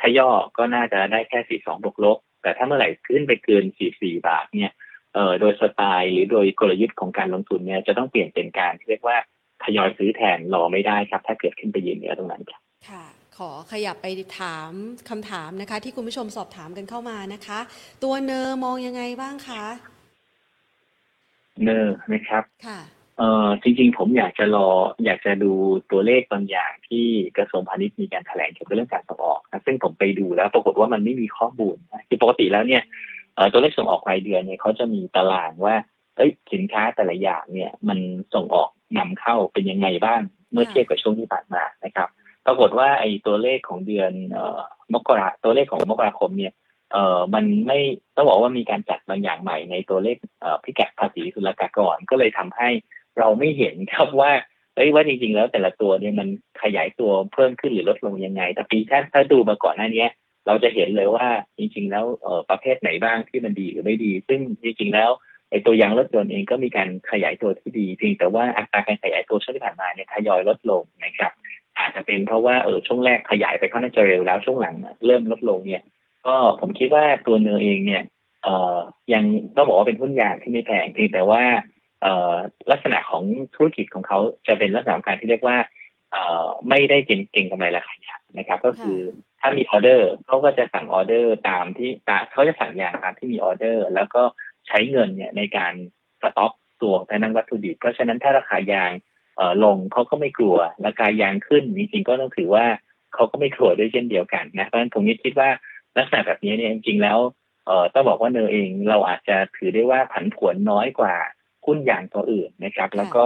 [0.00, 3.64] ถ้าย่อก็น่าจะได้แค่ 42 บวกลบ แต่ถ้าเมื่อไหร่ขึ้นไปเกิน
[3.96, 4.72] 44 บาทเนี่ย
[5.14, 9.16] เอ่อโดยสไตล์หรือโดยกลยุทธ์ของการลงทุนเนี่ยจะต้องเปลี่ยนเป็นการที่เรียกว่า
[9.64, 13.04] ทยอยซื้อแทนรอไม่ได้ครับ ถ้าเกิดขึ้นไปยืนเหนือตรงนั้นครับค่ะ
[13.36, 14.06] ขอขยับไป
[14.40, 14.70] ถาม
[15.10, 17.58] คำถามนะคะ ที่คุณผู้ชมสอบถามกันเข้ามานะคะ
[18.02, 19.64] ตัว NER มองยังไงบ้างคะ
[21.62, 22.80] เนอร์นะครับค่ะ
[23.18, 24.68] เอ่อจริงๆ ผมอยากจะรอ
[25.04, 25.52] อยากจะดู
[25.90, 27.06] ตัวเลขบางอย่างที่
[27.36, 32.82] กระทรวงพาณิชย์มีการแถลงเกี่ยวกับเรื่องการส่งออกนะซึ่งผมไปดูแล้ว ปรากฏว่ามันไม่มีข้อมูลนะคือปกติแล้วเนี่ย
[33.34, 35.74] เอ่อตัวเลขส่งออกรายเดือนเนี่ยเขาจะมีตารางว่า
[36.16, 37.98] เอ้ยสินค้าแต่ละอย่างเนี่ย มัน
[38.34, 40.20] ส่งออก นำเข้าเป็นยังไงบ้าง
[40.52, 42.08] เมื่อเทียบกับช่วงที่ผ่านมานะครับ
[42.46, 44.60] ปรากฏว่าไอ้ตัวเลขของเดือนเอ่อ
[44.94, 46.52] มกราตัวเลขของมกราคมเนี่ย
[46.92, 47.78] เอ่อมันไม่
[48.16, 52.68] ต้องบอกว่ามีการจัดบางอย่างใหม่ในตัวเลขเอ่อพิกัดภาษีศุลกากรก็เลยทำให้
[53.18, 54.32] เราไม่เห็นครับว่า
[54.76, 56.28] เอ้ยว่าจริงๆแล้วแต่ละตัวเนี่ยมัน
[56.62, 60.06] ขยายตัวเพิ่มขึ้นหรือลดลงยังไง แต่ปีถ้าถ้าดูมาก่อนหน้านี้
[60.46, 61.26] เราจะเห็นเลยว่า
[61.58, 65.10] จริง ๆ แล้วเอ่อประเภทไหนบ้างที่มันดีหรือไม่ดี ซึ่งจริงๆแล้ว
[65.52, 71.32] ไอตัวยางรถยนต์เองก็มีการขยายตัวที่ดีเพียงแต่ว่าอัตราการขยายตัวช่วงที่ผ่านมาเนี่ยทยอยลดลงนะครับ
[71.78, 74.74] อาจจะเป็นเพราะว่าเออช่วงแรกขยายไปค่อนข้างจะเร็วแล้วช่วงหลัง
[75.06, 75.84] เริ่มลดลงเนี่ย
[76.26, 78.02] ก็ผมคิดว่าตัวเนอเองเนี่ย
[78.42, 78.76] เอ่อ
[79.14, 79.24] ยัง
[79.56, 81.42] ต้องบอกว่าเป็นหุ้นยางที่ไม่แพงเพียงแต่ว่า
[82.02, 82.34] เอ่อ
[82.70, 83.24] ลักษณะของ
[83.54, 85.56] ธุรกิจของเขาจะเป็นลักษณะการที่เรียกว่า
[86.12, 88.98] เอ่อไม่ได้เก่งกำไรราคายางนะครับ ก็คือ
[89.40, 91.90] ถ้ามีออเดอร์เขาก็จะสั่งออเดอร์ตามที่
[92.32, 94.22] เขาจะสั่งยางตามที่มีออเดอร์ แล้วก็
[94.68, 95.72] ใช้เงินเนี่ยในการ
[96.22, 96.52] สต็อก
[96.82, 98.90] ตัวภายในวัตถุดิบเพราะฉะนั้นถ้าราคายาง
[99.36, 100.56] เอ่อลงเขาก็ไม่กลัว
[100.86, 102.66] ราคายางขึ้นจริงๆก็ต้องถือว่า
[103.14, 105.48] เขาก็ไม่กลัวด้วยเช่นเดียวกันนะเพราะฉะนั้นผมคิดว่า
[105.96, 107.18] ลักษณะแบบนี้เนี่ยจริงๆแล้ว
[107.66, 111.14] เอ่อต้องบอกว่าเนอเองเราอาจจะถือได้ว่าผันผวนน้อยกว่า
[111.66, 113.24] หุ้นอย่างตัวอื่นนะครับ แล้วก็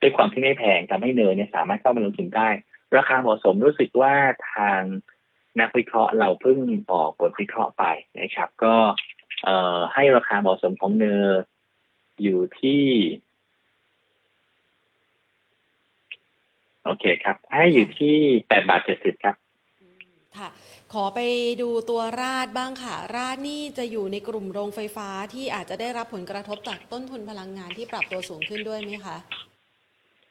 [0.00, 2.48] ด้วยความที่ไม่แพงทำให้เนอเนี่ยสามารถเข้ามาลงทุนได้
[2.96, 4.14] ราคาเหมาะสมรู้สึกว่า
[4.54, 4.80] ทาง
[5.60, 6.58] นักวิเคราะห์เราเพิ่ง
[6.92, 7.84] ออกบทวิเคราะห์ไป
[8.20, 8.74] นะครับ ก็
[9.44, 11.26] เอ่อให้ราคาเหมาะสมของเนอ
[12.22, 12.84] อยู่ที่
[16.84, 18.16] โอเคครับ ให้อยู่ที่
[18.48, 19.36] แปดบาทเจ็ดสิบครับ
[19.80, 20.00] อืม
[20.38, 20.48] ค่ะ
[20.92, 21.20] ขอไป
[21.62, 29.16] ดูตัวราดบ้างค่ะ ราดนี่จะอยู่ในกลุ่มโรงไฟฟ้าที่อาจจะได้รับผลกระทบจากต้นทุนพลังงานที่ปรับตัวสูงขึ้นด้วยไหมคะ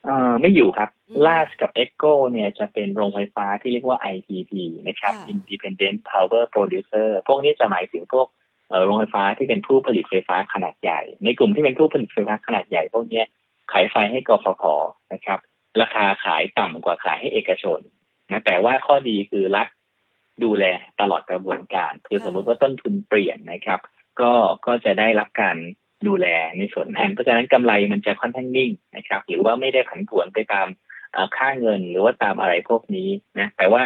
[0.05, 4.51] เอ่อไม่อยู่ครับอืมลาสกับเอ็กโกเนี่ยจะเป็นโรงไฟฟ้าที่เรียกว่า IPP
[4.87, 8.38] นะครับค่ะ Independent Power Producer พวกนี้จะหมายถึงพวกเอ่อ
[8.85, 13.23] โรงไฟฟ้าที่เป็นผู้ผลิตไฟฟ้าขนาดใหญ่ ในกลุ่มที่เป็นผู้ผลิตไฟฟ้าขนาดใหญ่พวกนี้
[13.71, 14.63] ขายไฟให้กฟผ
[15.13, 15.39] นะครับ
[15.81, 17.79] ราคาขายต่ำกว่าขายให้เอกชน
[18.31, 19.67] นะแต่ว่าข้อดีคือรัฐ
[20.43, 20.65] ดูแล
[21.01, 23.79] ตลอดกระบวนการ คือสมมติว่าต้นทุนเปลี่ยนนะครับ
[24.21, 24.31] ก็
[24.65, 25.57] ก็จะได้รับการ
[26.07, 30.67] ดูแลในส่วนนั้นเพราะฉะนั้นกำไรมันจะค่อนข้างนิ่งนะครับ หรือว่าไม่ได้ผันผวนไปตาม
[31.15, 33.09] อ่อค่าเงินหรือว่าตามอะไรพวกนี้
[33.39, 33.81] นะแต่ว่า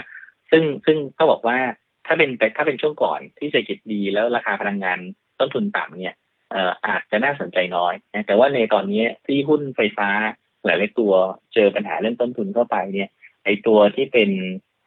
[0.52, 1.58] ซึ่งซึ่งเขาบอกว่า
[2.06, 5.00] ถ้าเป็นแต่ถ้าเป็นช่วงก่อนที่เศรษฐกิจดีแล้วราคาพลังงาน
[5.40, 6.16] ต้นทุนต่ำเนี่ย
[6.52, 10.10] เอ่ออาจจะน่าสนใจน้อยนะแต่ว่าในตอนนี้ที่หุ้นไฟฟ้า
[10.66, 11.14] หลายๆตัว
[11.54, 13.10] เจอปัญหาเรื่องต้นทุนเข้าไปเนี่ย
[13.46, 14.30] ไอตัวที่เป็น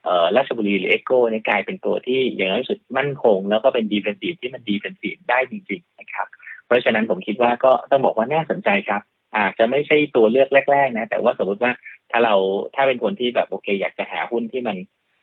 [0.04, 6.26] เอ่อราชบุรีหรือ EGCO เนี่ยกลายเป็นตัวที่อย่างน้อยสุดมั่นคง แล้วก็เป็น defensive ที่มัน defensive ได้จริงๆนะครับ
[6.66, 9.02] เพราะฉะนั้นผมคิดว่าก็ต้องบอกว่าน่าสนใจครับ
[9.36, 11.72] อาจจะไม่ใช่ตัวเลือกแรก ๆ นะ แต่ว่าสมมติว่า
[12.10, 12.34] ถ้าเรา
[12.74, 14.76] ถ้าเป็นคนที่แบบโอเค อยากจะหาหุ้นที่มัน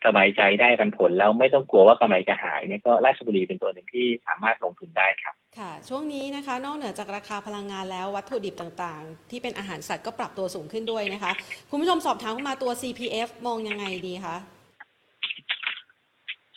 [0.05, 11.31] สบายใจได้ปันผลแล้วไม่ต้องกลัวว่ากำไรจะหายเนี่ยก็ราชบุรีเป็นตัวหนึ่งที่สามารถลงทุนได้ครับค่ะ ช่วงนี้นะคะ นอกเหนือจากราคาพลังงานแล้ววัตถุดิบต่างๆ ที่เป็นอาหารสัตว์ก็ปรับตัวสูงขึ้นด้วยนะคะ
[11.69, 14.35] คุณผู้ชมสอบถามเข้ามาตัว CPF มองยังไงดีคะ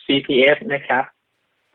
[0.05, 1.03] CPF นะครับ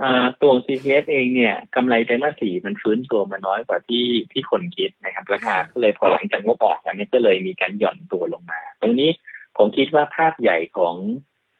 [0.02, 9.10] อ่าตัว CPF เองเนี่ยกำไรไตรมาสสี่มันฟื้นตัวมาน้อยกว่าที่ที่คนคิดนะครับ ราคาก็เลยพอหลังจากงบออกแล้วเนี่ยก็เลยมีการหย่อนตัวลงมา ตรงนี้
[9.56, 10.96] ผมคิดว่าภาพใหญ่ของ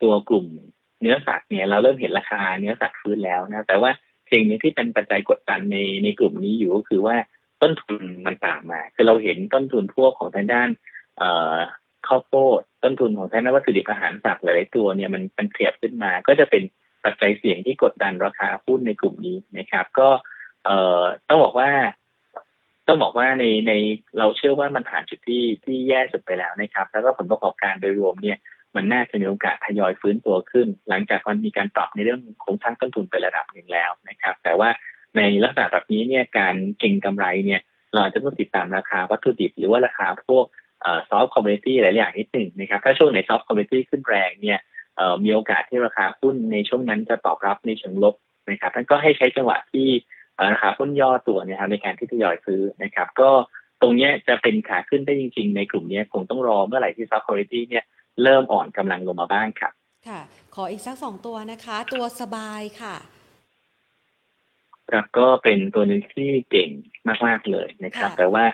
[0.03, 0.47] ตัวกลุ่ม
[1.01, 3.91] เนื้อสัตว์เนี่ยเราเริ่มเห็นราคาเนื้อสัตว์ฟื้นแล้วนะแต่ว่า
[4.31, 7.17] สิ่งนี้ที่เป็นปัจจัยกดดันในในกลุ่มนี้อยู่ก็คือว่า
[7.63, 10.69] ต้นทุนมันต่างมา คือเราเห็นต้นทุนพวกของทางด้าน
[11.19, 11.57] เอ่อ
[12.07, 16.63] ข้าวโพดต้นทุนของทางด้านวัตถุดิบอาหารสัตว์หลายตัวเนี่ยมันมันเทียบขึ้นมา ก็จะเป็น
[17.05, 20.09] ปัจจัยเสี่ยงที่กดดันราคาหุ้นในกลุ่มนี้นะครับ ก็
[20.65, 21.71] เอ่อต้องบอกว่า
[22.87, 23.73] ต้องบอกว่าในใน
[24.19, 28.39] เราเชื่อว่ามันผ่านจุดที่ที่แย่สุดไปแล้วนะครับ แล้วก็ผลประกอบการโดยรวมเนี่ย
[28.77, 34.69] มันน่าจะมีโอกาสทยอยฟื้นตัวขึ้น หลังจากมันมีการปรับในเรื่องโครงสร้างต้นทุนไประดับหนึ่งแล้วนะครับ แต่ว่า
[35.17, 37.61] ในลักษณะแบบนี้เนี่ยการเก็งกำไรเนี่ย
[37.95, 40.45] เราจะต้องติดตามราคาวัตถุดิบหรือว่าราคาพวก
[41.09, 44.59] soft commodity หลายอย่างนิดหนึ่งนะครับถ้าช่วงไหน soft commodity ขึ้นแรงเนี่ย
[45.25, 48.15] มีโอกาสที่ราคาหุ้นในช่วงนั้นจะตอบรับในเชิงลบ
[48.51, 49.89] นะครับงั้นก็ให้ใช้จังหวะที่
[50.53, 53.31] ราคาหุ้นย่อตัวนะครับในการที่ทยอยซื้อนะครับ ก็
[53.81, 57.85] ตรงนี้จะเป็นขาขึ้นได้จริง ๆ ในกลุ่มนี้คงต้องรอเมื่อไหร่ที่ soft commodity เนี่ย
[58.23, 59.73] เริ่มอ่อนกำลังลงมาบ้างครับ
[60.09, 60.21] ค่ะ
[60.55, 62.97] ขออีกสักสองตัวนะคะ ตัว SABUY ค่ะ
[64.91, 66.71] ครับก็เป็นตัวหนึงที่เก่ง
[67.27, 68.45] มาก ๆ เลยนะครับแต่ว่า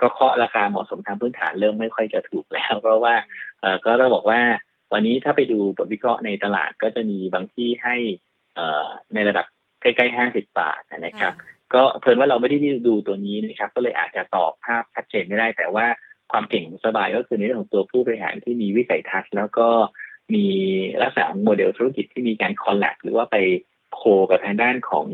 [0.00, 3.14] ก็เคาะราคาเหมาะสมทางพื้นฐานเริ่มไม่ค่อยจะถูกแล้ว เพราะว่า
[3.60, 4.40] เออก็ต้องบอกว่า
[4.92, 7.96] วันนี้ถ้าไปดูบทวิเคราะห์ในตลาดก็จะมีบางที่ให้
[8.54, 9.46] เอ่อในระดับ
[9.82, 11.34] ใกล้ๆห้าสิบบาทนะครับ
[11.74, 15.86] ก็เผอิญว่าเราไม่ได้ดูตัวนี้นะครับ ก็เลยอาจจะตอบภาพชัดเจนไม่ได้ แต่ว่า
[16.32, 19.68] ความเก่ง SABUY ก็คือในเรื่องของตัวผู้บริหารที่มีวิสัยทัศน์ แล้วก็
[20.34, 20.46] มี
[21.02, 23.36] ลักษณะโมเดลธุรกิจที่มีการ collab หรือว่าไป
[23.94, 25.06] co กับทางด้านของ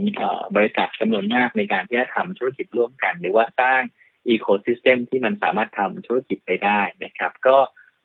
[0.56, 3.80] บริษัทจำนวนมากในการที่จะทำธุรกิจร่วมกัน หรือว่าสร้าง
[4.28, 7.56] ecosystem ที่มันสามารถทำธุรกิจไปได้นะครับ ก็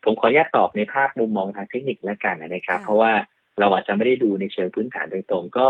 [0.04, 3.14] ผมขออนุญาตตอบในภาพมุมมองทางเทคนิคแล้วกันนะครับ เพราะว่า
[3.60, 5.68] เราอาจจะไม่ได้ดูในเชิงพื้นฐานตรงๆก็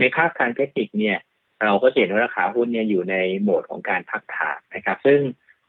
[0.00, 1.18] ในภาพทางเทคนิคเนี่ย
[1.64, 5.20] เราก็เห็นว่าราคาหุ้นเนี่ยอยู่ในโหมดของการพักฐานนะครับ ซึ่ง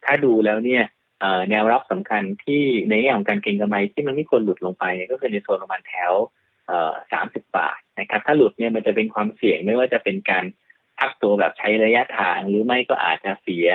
[0.05, 0.83] ถ้าดูแล้วเนี่ย
[1.49, 6.13] แนวรับสำคัญที่ในแง่ของการเก็งกำไรที่มันไม่ควรหลุดลงไปก็คือในโซนประมาณแถว
[7.11, 10.45] สามสิบบาทนะครับ ถ้าหลุดเนี่ยมันจะเป็นความเสี่ยงไม่ว่าจะเป็นการ
[10.99, 13.67] พักตัวแบบใช้ระยะทาง หรือไม่ก็อาจจะเสีย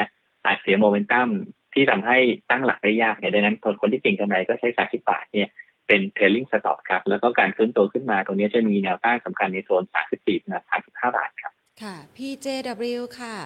[0.46, 1.28] อาจเสียโมเมนตัม
[1.72, 2.18] ที่ทำให้
[2.50, 5.48] ตั้งหลักได้ยากเนี่ยดังนั้นคนที่เก็งกำไรก็ใช้สามสิบบาทเนี่ย
[5.88, 9.82] เป็น trailing stop ครับ แล้วก็การขึ้นตัวขึ้นมาตรงนี้จะมีแนวต้านสำคัญในโซน
[10.14, 10.52] 34ถึง
[10.84, 13.36] 35 บาทครับ ค่ะ PJW ค่ะ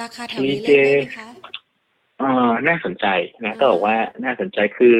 [0.00, 1.28] ราคาแถวนี้เล่นได้ไหมคะ
[2.18, 3.06] เอ่อน่าสนใจ
[3.44, 4.96] นะก็บอกว่าน่าสนใจคือ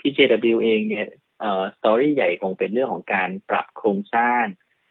[0.00, 1.06] PJW เองเนี่ย
[1.40, 4.44] เอ่อ story ใหญ่คงเป็นเรื่องของการปรับโครงสร้าง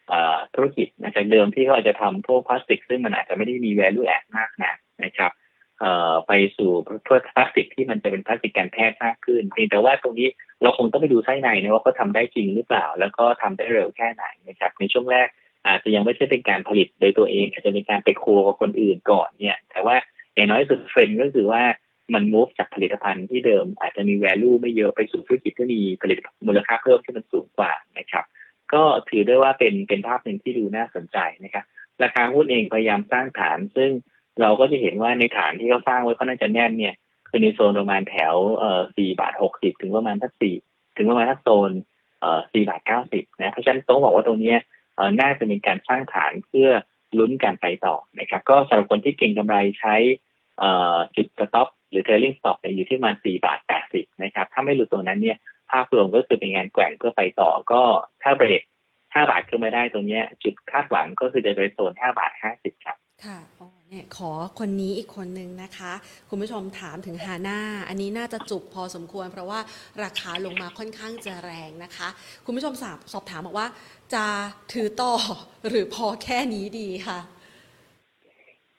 [0.09, 5.31] เอ่อธุรกิจนะจากเดิมที่เขาอาจจะทำพวกพลาสติก ซึ่งมันอาจจะไม่ได้มี value add มากนะนะครับ
[5.79, 6.71] เอ่อไปสู่
[7.07, 10.29] พวกพลาสติกที่มันจะเป็นพลาสติกการแพทย์มากขึ้นเพียงแต่ว่าตรงนี้
[10.61, 15.27] เราคงต้องไปดูไส้ในนะว่าเขาทาได้จริงหรือเปล่า แล้วก็ทำได้เร็วแค่ไหนนะครับในช่วงแรก
[15.67, 19.95] อาจจะยังไม่ใช่เป็นการผลิตโดยตัวเอง อาจจะเป็นการไปโคกับคนอื่นก่อนเนี่ย แต่ว่า
[20.35, 21.63] อย่างน้อยสุดเทรนก็คือว่า
[22.13, 28.25] มันมูฟจากผลิตภัณฑ์ที่เดิม อาจจะมี value ไม่เยอะไปสู่ธุรกิจที่มีผลิตมูลค่าเพิ่มที่มันสูงกว่านะครับ
[28.73, 31.65] ก็ถือได้ว่าเป็นเป็นภาพหนึ่งที่ดูน่าสนใจนะครับ
[32.03, 33.89] ราคาหุ้นเองพยายามสร้างฐาน ซึ่ง
[34.41, 36.95] เราก็จะเห็นว่าในฐานที่เขาสร้างไว้ก็น่าจะแน่นเนี่ย
[37.29, 40.55] คือในโซนประมาณแถวเอ่อสี่บาทหกสิบถึงประมาณทักสี่
[40.97, 41.71] ถึงประมาณทักโซน
[42.19, 44.55] เอ่อสี่บาทเก้าสิบนะเพราะฉะนั้นต้องบอกว่าตรงนี้
[44.95, 46.69] เอ่อน่าจะมีการสร้างฐานเพื่อ
[47.19, 49.95] ลุ้นการไปต่อนะครับ ก็สำหรับคนที่เก่งกำไรใช้
[51.15, 55.37] จุดสต็อปหรือ trailing stop เนี่ยอยู่ที่ประมาณสี่บาทแปดสิบนะครับ ถ้าไม่หลุดตรงนั้นเนี่ย
[55.71, 57.81] ภาพรวมก็คือเป็นงานแกว่งเพื่อไปต่อก็
[58.23, 58.63] ถ้าเบรก
[59.13, 63.39] ห้าบาทขึ้นมาได้ตรงนี้จุดคาดหวังก็คือจะเป็นโซนห้าบาทห้าสิบครับค่ะ
[63.89, 65.93] เนี่ยขอคนนี้อีกคนนึงนะคะ
[66.29, 67.59] คุณผู้ชมถามถึงฮาน่า
[67.89, 69.59] อันนี้น่าจะจุกพอสมควร เพราะว่า
[70.03, 72.07] ราคาลงมาค่อนข้างจะแรงนะคะ
[72.45, 72.73] คุณผู้ชม
[73.13, 73.67] สอบถามบอกว่า
[74.15, 74.25] จะ
[74.73, 75.13] ถือต่อ
[75.67, 77.19] หรือพอแค่นี้ดีค่ะ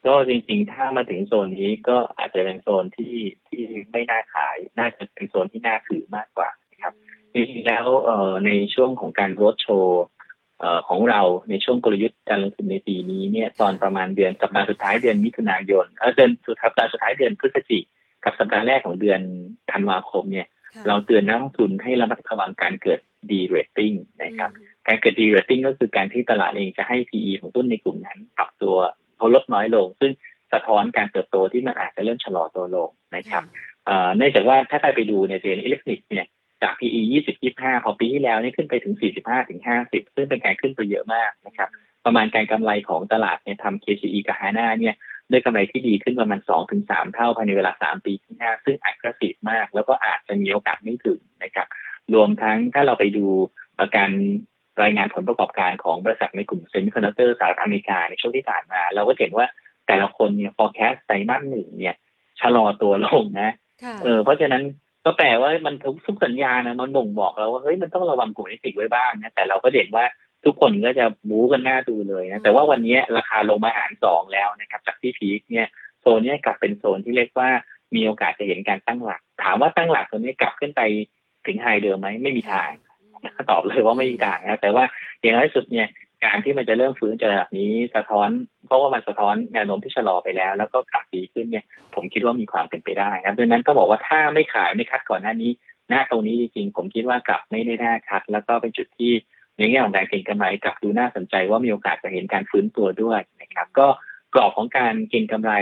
[0.07, 3.15] ก็จริงๆ ถ้ามาถึงโซนนี้ก็อาจจะเป็นโซนที่
[3.47, 3.63] ที่
[3.93, 6.95] ไม่น่าขาย น่าจะเป็นโซนที่น่าถือมากกว่านะครับ
[7.33, 10.03] จริงๆแล้วเอ่อในช่วงของการโรดโชว์
[10.61, 17.85] เอ่อของเราในช่วงกลยุทธ์การลงทุนในปีนี้เนี่ยตอนประมาณเดือนสัปดาห์สุดท้ายเดือนมิถุนายนเออเดือนสุดสัปดาห์สุดท้ายเดือนพฤศจิก
[18.25, 19.21] กับสัปดาห์แรกของเดือน
[19.73, 20.47] ธันวาคมเนี่ย
[20.89, 23.93] เราเตือนนักลงทุนให้ระมัดระวังการเกิด de-rating
[24.23, 24.51] นะครับ
[24.89, 28.77] การเกิด de-rating ก็คือการที่ตลาดเองจะให้ PE ของหุ้นในกลุ่มนั้นปรับตัว
[29.17, 30.13] เขาลดน้อยลง ซึ่ง
[30.53, 33.43] สะท้อนการเติบโตที่มันอาจจะเริ่มชะลอตัวลงนะครับ
[34.17, 36.27] เนื่องจากว่าถ้าใครไปดูเนี่ยเช่นอิเล็กทรอนิกส์เนี่ย
[36.63, 41.69] จาก PE 20 25พอปีที่แล้วนี่ขึ้นไปถึง 45 ถึง 50 ซึ่งเป็นการขึ้นไปเยอะมากนะครับ
[42.05, 44.95] ประมาณการกำไรของตลาดเนี่ยทำ KCE กับ HANA เนี่ย
[45.31, 51.67] ด้วยกำไรที่ดีขึ้นประมาณ 2 ถึง 3 เท่าภายในเวลา 3 ปีข้างหน้า ซึ่ง aggressive มาก แล้วก็อาจจะมีโอกาสไม่ถึงนะครับ
[52.15, 53.27] รวมทั้งถ้าเราไปดู
[53.97, 54.13] การ
[54.83, 59.47] รายงานผลประกอบการของบริษัทในกลุ่ม semiconductor สหรัฐอเมริกาในช่วงที่ผ่านมา เราก็เห็นว่า
[59.87, 61.97] แต่ละคนเนี่ย forecast ไตรมาสหนึ่งเนี่ย
[62.41, 63.51] ชะลอตัวลงนะ
[64.05, 64.63] เออเพราะฉะนั้น
[65.05, 70.05] ก็แปลว่ามันทุกทุกสัญญานะมันบ่งบอกเราว่าเฮ้ยมันต้องระวังกลุ่มนิสิกไว้บ้างนะแต่เราก็เห็นว่า
[70.45, 75.67] ทุกคนก็จะบู๊กันหน้าดูเลยนะแต่ว่าวันนี้ราคาลงมาหารสองแล้วนะครับ จากที่พีคเนี่ย
[76.01, 77.49] โซนนี้กลับเป็นโซนที่เรียกว่า
[77.95, 80.83] มีโอกาสจะเห็นการตั้งหลัก ถามว่าตั้งหลักตัวนี้กลับขึ้นไป
[81.47, 82.71] ถึงไฮเดิมไหมไม่มีทาง
[83.51, 84.85] ตอบเลยว่าไม่มีทางนะแต่ว่า
[85.21, 85.89] อย่างน้อยสุดเนี่ย
[86.25, 88.29] การที่มันจะเริ่มฟื้นจากระดับนี้สะท้อน
[88.67, 95.51] เพราะว่ามันสะท้อนแนวโน้มที่ชะลอไปแล้ว แล้วก็กลับดีขึ้นเนี่ย ผมคิดว่ามีความเป็นไปได้ครับดังนั้นก็บอกว่าถ้าไม่ขายไม่คัดก่อนหน้านี้
[95.89, 99.13] หน้าตรงนี้จริงๆผมคิดว่ากลับไม่ได้แน่ชัด แล้วก็เป็นจุดที่
[99.59, 103.87] ในแง่ของการเก็งกำไรกลับดูน่าสนใจว่ามีโอกาสจะเห็นการฟื้นตัวด้วยนะครับ ก็
[104.35, 105.53] กรอบของการเก็งกำไร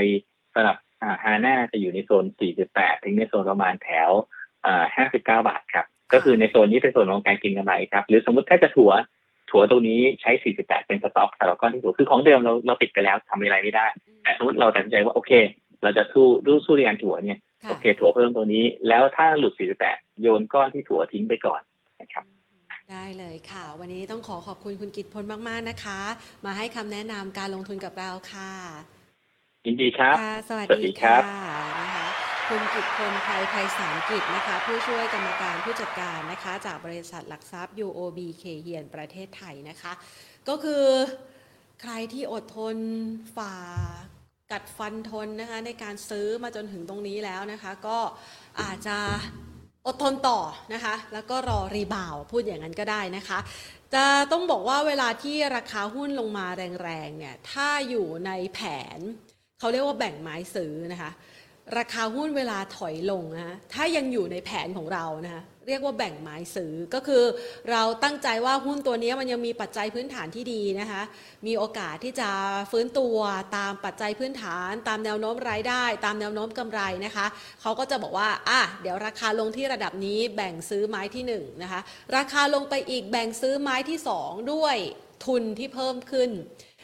[0.54, 0.76] สำหรับ
[1.22, 2.24] ฮาน่าจะอยู่ในโซน
[2.64, 4.10] 48 ถึงในโซนประมาณแถว
[4.66, 4.84] อ่า
[5.14, 8.92] 59 บาทครับก็คือในโซนนี้เป็นโซนของการเก็งกำไรครับ หรือสมมติถ้าจะถัว
[9.50, 10.30] ถัวตรงนี้ใช้
[10.60, 13.86] 48 เป็นสต็อกสำหรับก้อนที่ถัวคือของเดิมเราเราติดไปแล้วทำอะไรไม่ได้
[14.22, 15.32] แต่สมมติเราตัดสินใจว่าโอเค
[15.82, 19.52] เราจะสู้รู้สู้ในการถัวเนี่ยค่ะโอเค ถัวเพิ่มตัวนี้ แล้วถ้าหลุด
[19.86, 21.60] 48 โยนก้อนที่ถัวทิ้งไปก่อน
[22.00, 22.24] นะครับ
[22.90, 26.00] ได้เลยค่ะ วันนี้ต้องขอขอบคุณคุณกิตพลมาก ๆ นะคะ
[26.44, 28.50] มาให้คำแนะนำการลงทุนกับเราค่ะ
[29.66, 31.22] ยินดีครับค่ะสวัสสวัสดีดีครัค่ะบ
[31.80, 39.92] นะ คุณกิตพลไพรไพศาลกิจนะคะ ผู้ช่วยกรรมการผู้จัดการนะคะ จากบริษัทหลักทรัพย์ UOB เคเฮียนประเทศไทยนะคะ
[40.48, 40.84] ก็คือ
[41.82, 42.76] ใครที่อดทน
[43.36, 43.54] ฝ่า
[44.52, 47.98] กัดฟันทนนะคะ ในการซื้อมาจนถึงตรงนี้แล้วนะคะ ก็
[48.60, 48.98] อาจจะ
[49.86, 50.40] อดทนต่อ
[50.74, 53.38] นะคะ แล้วก็รอรีบาวพูดอย่างนั้นก็ได้นะคะ
[53.94, 56.46] จะต้องบอกว่าเวลาที่ราคาหุ้นลงมา
[56.82, 58.60] แรงๆเนี่ยถ้าอยู่ในแผ
[58.96, 58.98] น
[59.58, 61.12] เขาเรียกว่าแบ่งไม้ซื้อนะคะ
[61.78, 67.24] ราคาหุ้นเวลาถอยลงนะถ้ายังอยู่ในแผนของเรานะคะเรียกว่าแบ่งไม้ซื้อก็คือ
[67.70, 71.02] เราตั้งใจว่าหุ้นตัวนี้มันยังมีปัจจัยพื้นฐานที่ดีนะคะ
[71.46, 72.30] มีโอกาสที่จะ
[72.70, 73.16] ฟื้นตัว
[73.56, 77.26] ตามปัจจัยพื้นฐาน ตามแนวโน้มรายได้ ตามแนวโน้มกำไรนะคะ
[77.60, 81.80] เขาก็จะบอกว่าอะเดี๋ยวราคาลงที่ระดับนี้แบ่งซื้อไม้ที่หนึ่งนะคะ
[82.16, 84.76] ราคาลงไปอีกแบ่งซื้อไม้ที่สองด้วย
[85.26, 86.30] ทุนที่เพิ่มขึ้น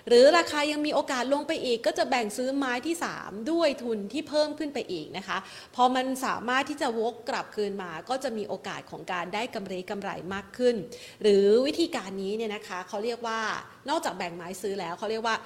[0.08, 5.38] หรือราคายังมีโอกาสลงไปอีก ก็จะแบ่งซื้อไม้ที่ 3 ด้วยทุนที่เพิ่มขึ้นไปอีกนะคะ
[5.74, 10.76] พอมันสามารถที่จะวกกลับคืนมา ก็จะมีโอกาสของการได้กำไรกำไรมากขึ้น
[11.22, 13.40] หรือวิธีการนี้เนี่ยนะคะเขาเรียกว่า
[13.88, 15.36] นอกจากแบ่งไม้ซื้อแล้วเขาเรียกว่า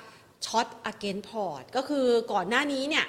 [0.46, 3.04] ช็อตอเกนพอร์ตก็คือก่อนหน้านี้เนี่ย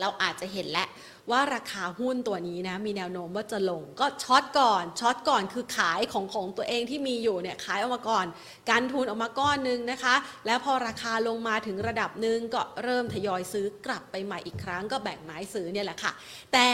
[0.00, 0.88] เราอาจจะเห็นแล้ว
[1.30, 8.26] ว่าราคาหุ้นตัวนี้นะมีแนวโน้มว่าจะลงก็ช็อตก่อนช็อตก่อนคือขายของของตัวเองที่มีอยู่เนี่ยขายออกมาก่อน
[8.70, 10.14] การทุนออกมาก้อนหนึงนะคะ
[10.46, 16.12] แล้วพอราคาลงมาถึงระดับหนึ่งก็เริ่มทยอยซื้อกลับไปใหม่อีกครั้งก็แบ่งไม้ซื้อเนี่ยแหละค่ะ
[16.52, 16.68] แต่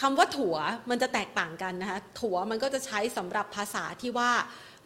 [0.00, 0.56] คำว่าถั่ว
[0.90, 4.32] มันจะแตกต่างกันนะคะถั่วมันก็จะใช้สำหรับภาษาที่ว่า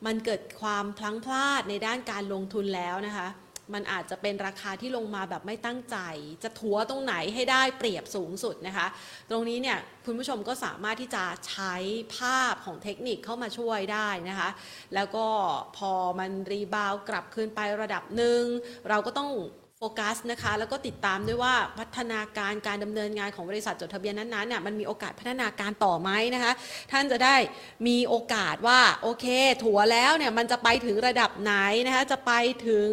[0.07, 3.29] มันเกิดความพลั้งพลาดในด้านการลงทุนแล้วนะคะ
[3.75, 5.97] มันอาจจะเป็นราคาที่ลงมาแบบไม่ตั้งใจ
[6.43, 8.87] จะถัวตรงไหนให้ได้เปรียบสูงสุดนะคะ
[9.31, 11.75] ตรงนี้เนี่ยคุณผู้ชมก็สามารถที่จะใช้
[12.17, 14.51] ภาพของเทคนิคเข้ามาช่วยได้นะคะ
[14.95, 15.27] แล้วก็
[15.77, 18.43] พอมันรีบาวกลับคืนไประดับหนึ่ง
[18.89, 19.31] เราก็ต้อง
[19.81, 26.53] โฟกัสนะคะแล้วก็ติดตามด้วยว่าพัฒนาการการดำเนินงานของบริษัทจดทะเบียนนั้นๆเนี่ยมันมีโอกาสพัฒนาการต่อไหมนะคะ
[26.93, 27.37] ท่านจะได้
[27.87, 29.27] มีโอกาสว่าโอเค
[29.65, 31.55] ถัวแล้วเนี่ยมันจะไปถึงระดับไหน
[31.87, 32.33] นะคะจะไป
[32.69, 32.91] ถึง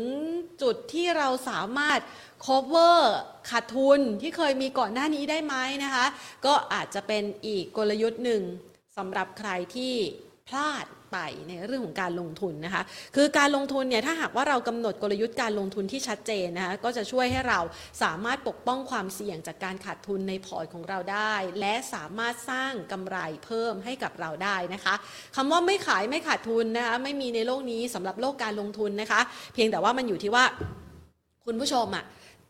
[0.61, 1.99] จุดที่เราสามารถ
[2.45, 2.99] cover
[3.49, 6.05] ขาดทุนที่เคยมีก่อนหน้านี้ได้ไหมนะคะ
[6.45, 8.41] ก็อาจจะเป็นอีกกลยุทธ์หนึ่ง
[8.97, 9.93] สำหรับใครที่
[10.47, 12.83] พลาด ไปในเรื่องของการลงทุนนะคะ
[13.15, 17.59] คือการลงทุนเนี่ยถ้าหากว่าเรากำหนดกลยุทธ์การลงทุนที่ชัดเจนนะคะก็จะช่วยให้เรา
[18.03, 24.95] สามารถปกป้องความเสี่ยงจากการขาดทุนในพอร์ตของเราได้ และสามารถสร้างกำไรเพิ่มให้กับเราได้นะคะ
[25.35, 29.21] คำว่าไม่ขายไม่ขาดทุนนะคะไม่มีในโลกนี้สำหรับโลกการลงทุนนะคะ
[29.53, 30.43] เพียงแต่ว่ามันอยู่ที่ว่า
[31.45, 32.05] คุณผู้ชมอะ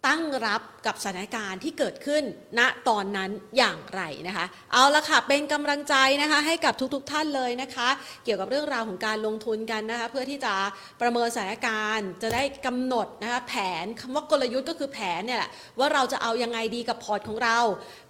[0.08, 2.24] ตั้งรับกับสถานการณ์ที่เกิดขึ้น
[2.60, 7.88] ณตอนนั้นอย่างไรนะคะ เอาละค่ะเป็นกำลังใจนะคะให้กับทุกๆทท่านเลยนะคะ
[8.24, 10.54] เกี่ยวกับเรื่องราวของการลงทุนกันนะคะ เพื่อที่จะ
[11.02, 13.54] ประเมินสถานการณ์จะได้กำหนดนะคะแผ
[13.84, 17.58] นคำว่ากลยุทธ์ก็คือแผนเนี่ยแหละว่าเราจะเอายังไงดีกับพอร์ตของเรา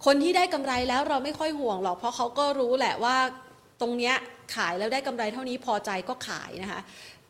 [0.05, 3.15] คนที่ได้กำไรแล้วเราไม่ค่อยห่วงหรอกเพราะเขาก็รู้แหละว่า
[3.81, 4.15] ตรงเนี้ย
[4.55, 6.81] ขายแล้วได้กำไรเท่านี้พอใจก็ขายนะคะ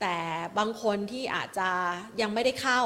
[0.01, 0.16] แต่
[0.57, 1.70] บางคนที่อาจจะ
[2.22, 2.82] ยังไม่ได้เข้า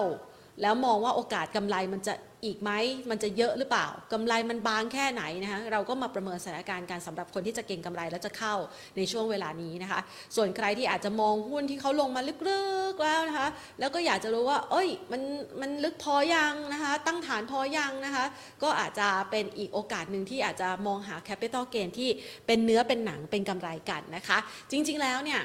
[0.61, 2.13] แล้วมองว่าโอกาสกำไรมันจะ
[2.45, 2.71] อีกไหม
[3.09, 8.55] มันจะเยอะหรือเปล่ากำไรมันบางแค่ไหนนะคะเราก็มาประเมินสถานการณ์กันสำหรับคนที่จะเก็งกำไรแล้วจะเข้า
[8.97, 9.99] ในช่วงเวลานี้นะคะ
[10.35, 13.47] ส่วนใครที่อาจจะมองหุ้นที่เขาลงมาลึกๆแล้วนะคะ
[13.79, 15.21] แล้วก็อยากจะรู้ว่า เอ้ยมัน
[15.61, 18.25] มันลึกพอยังนะคะ ตั้งฐานพอยังนะคะ
[18.63, 22.09] ก็อาจจะเป็นอีกโอกาสหนึ่งที่อาจจะมองหา capital gain ที่
[22.47, 24.37] เป็นเนื้อเป็นหนังเป็นกำไรกันนะคะ
[24.71, 25.41] จริงๆแล้วเนี่ย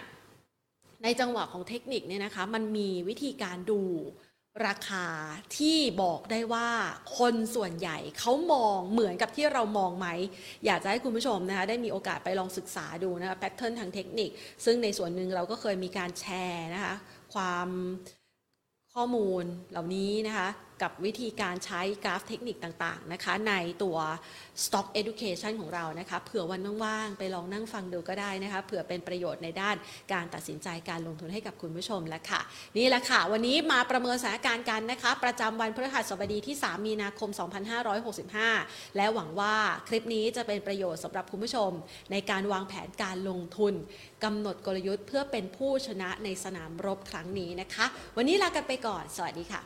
[1.02, 3.82] ในจังหวะของเทคนิคเนี่ยนะคะมันมีวิธีการดู
[4.66, 5.06] ราคา
[5.58, 6.68] ที่บอกได้ว่า
[7.18, 10.08] คนส่วนใหญ่เขามองเหมือนกับที่เรามองไหม
[10.66, 14.30] อยากจะให้คุณผู้ชมนะคะได้มีโอกาสไปลองศึกษาดูนะคะแพทเทิร์นทางเทคนิค
[14.64, 16.94] ซึ่งในส่วนหนึ่งเราก็เคยมีการแชร์นะคะ
[17.34, 17.68] ความ
[18.94, 20.48] ข้อมูลเหล่านี้นะคะ
[20.82, 23.52] กับวิธีการใช้กราฟเทคนิคต่างๆนะคะ ใน
[23.82, 23.96] ตัว
[24.64, 29.76] Stock Education ของเรานะคะเผื่อวันว่างๆ ไปลองนั่งฟังดูก็ได้นะคะเผื่อเป็นประโยชน์ในด้าน
[30.12, 32.40] การตัดสินใจการลงทุนให้กับคุณผู้ชมแล้วค่ะ
[32.76, 37.30] นี่แหละค่ะ วันนี้มาประเมินสถานการณ์กันนะคะ ประจำวันพฤหัสบดีที่ 3 มีนาคม
[38.12, 39.54] 2565 และหวังว่า
[39.88, 41.70] คลิปนี้จะเป็นประโยชน์สำหรับคุณผู้ชม
[42.12, 43.74] ในการวางแผนการลงทุน
[44.24, 49.64] กำหนดกลยุทธ์เพื่อเป็นผู้ชนะในสนามรบครั้งนี้นะคะ วันนี้ลากันไปก่อน สวัสดีค่ะ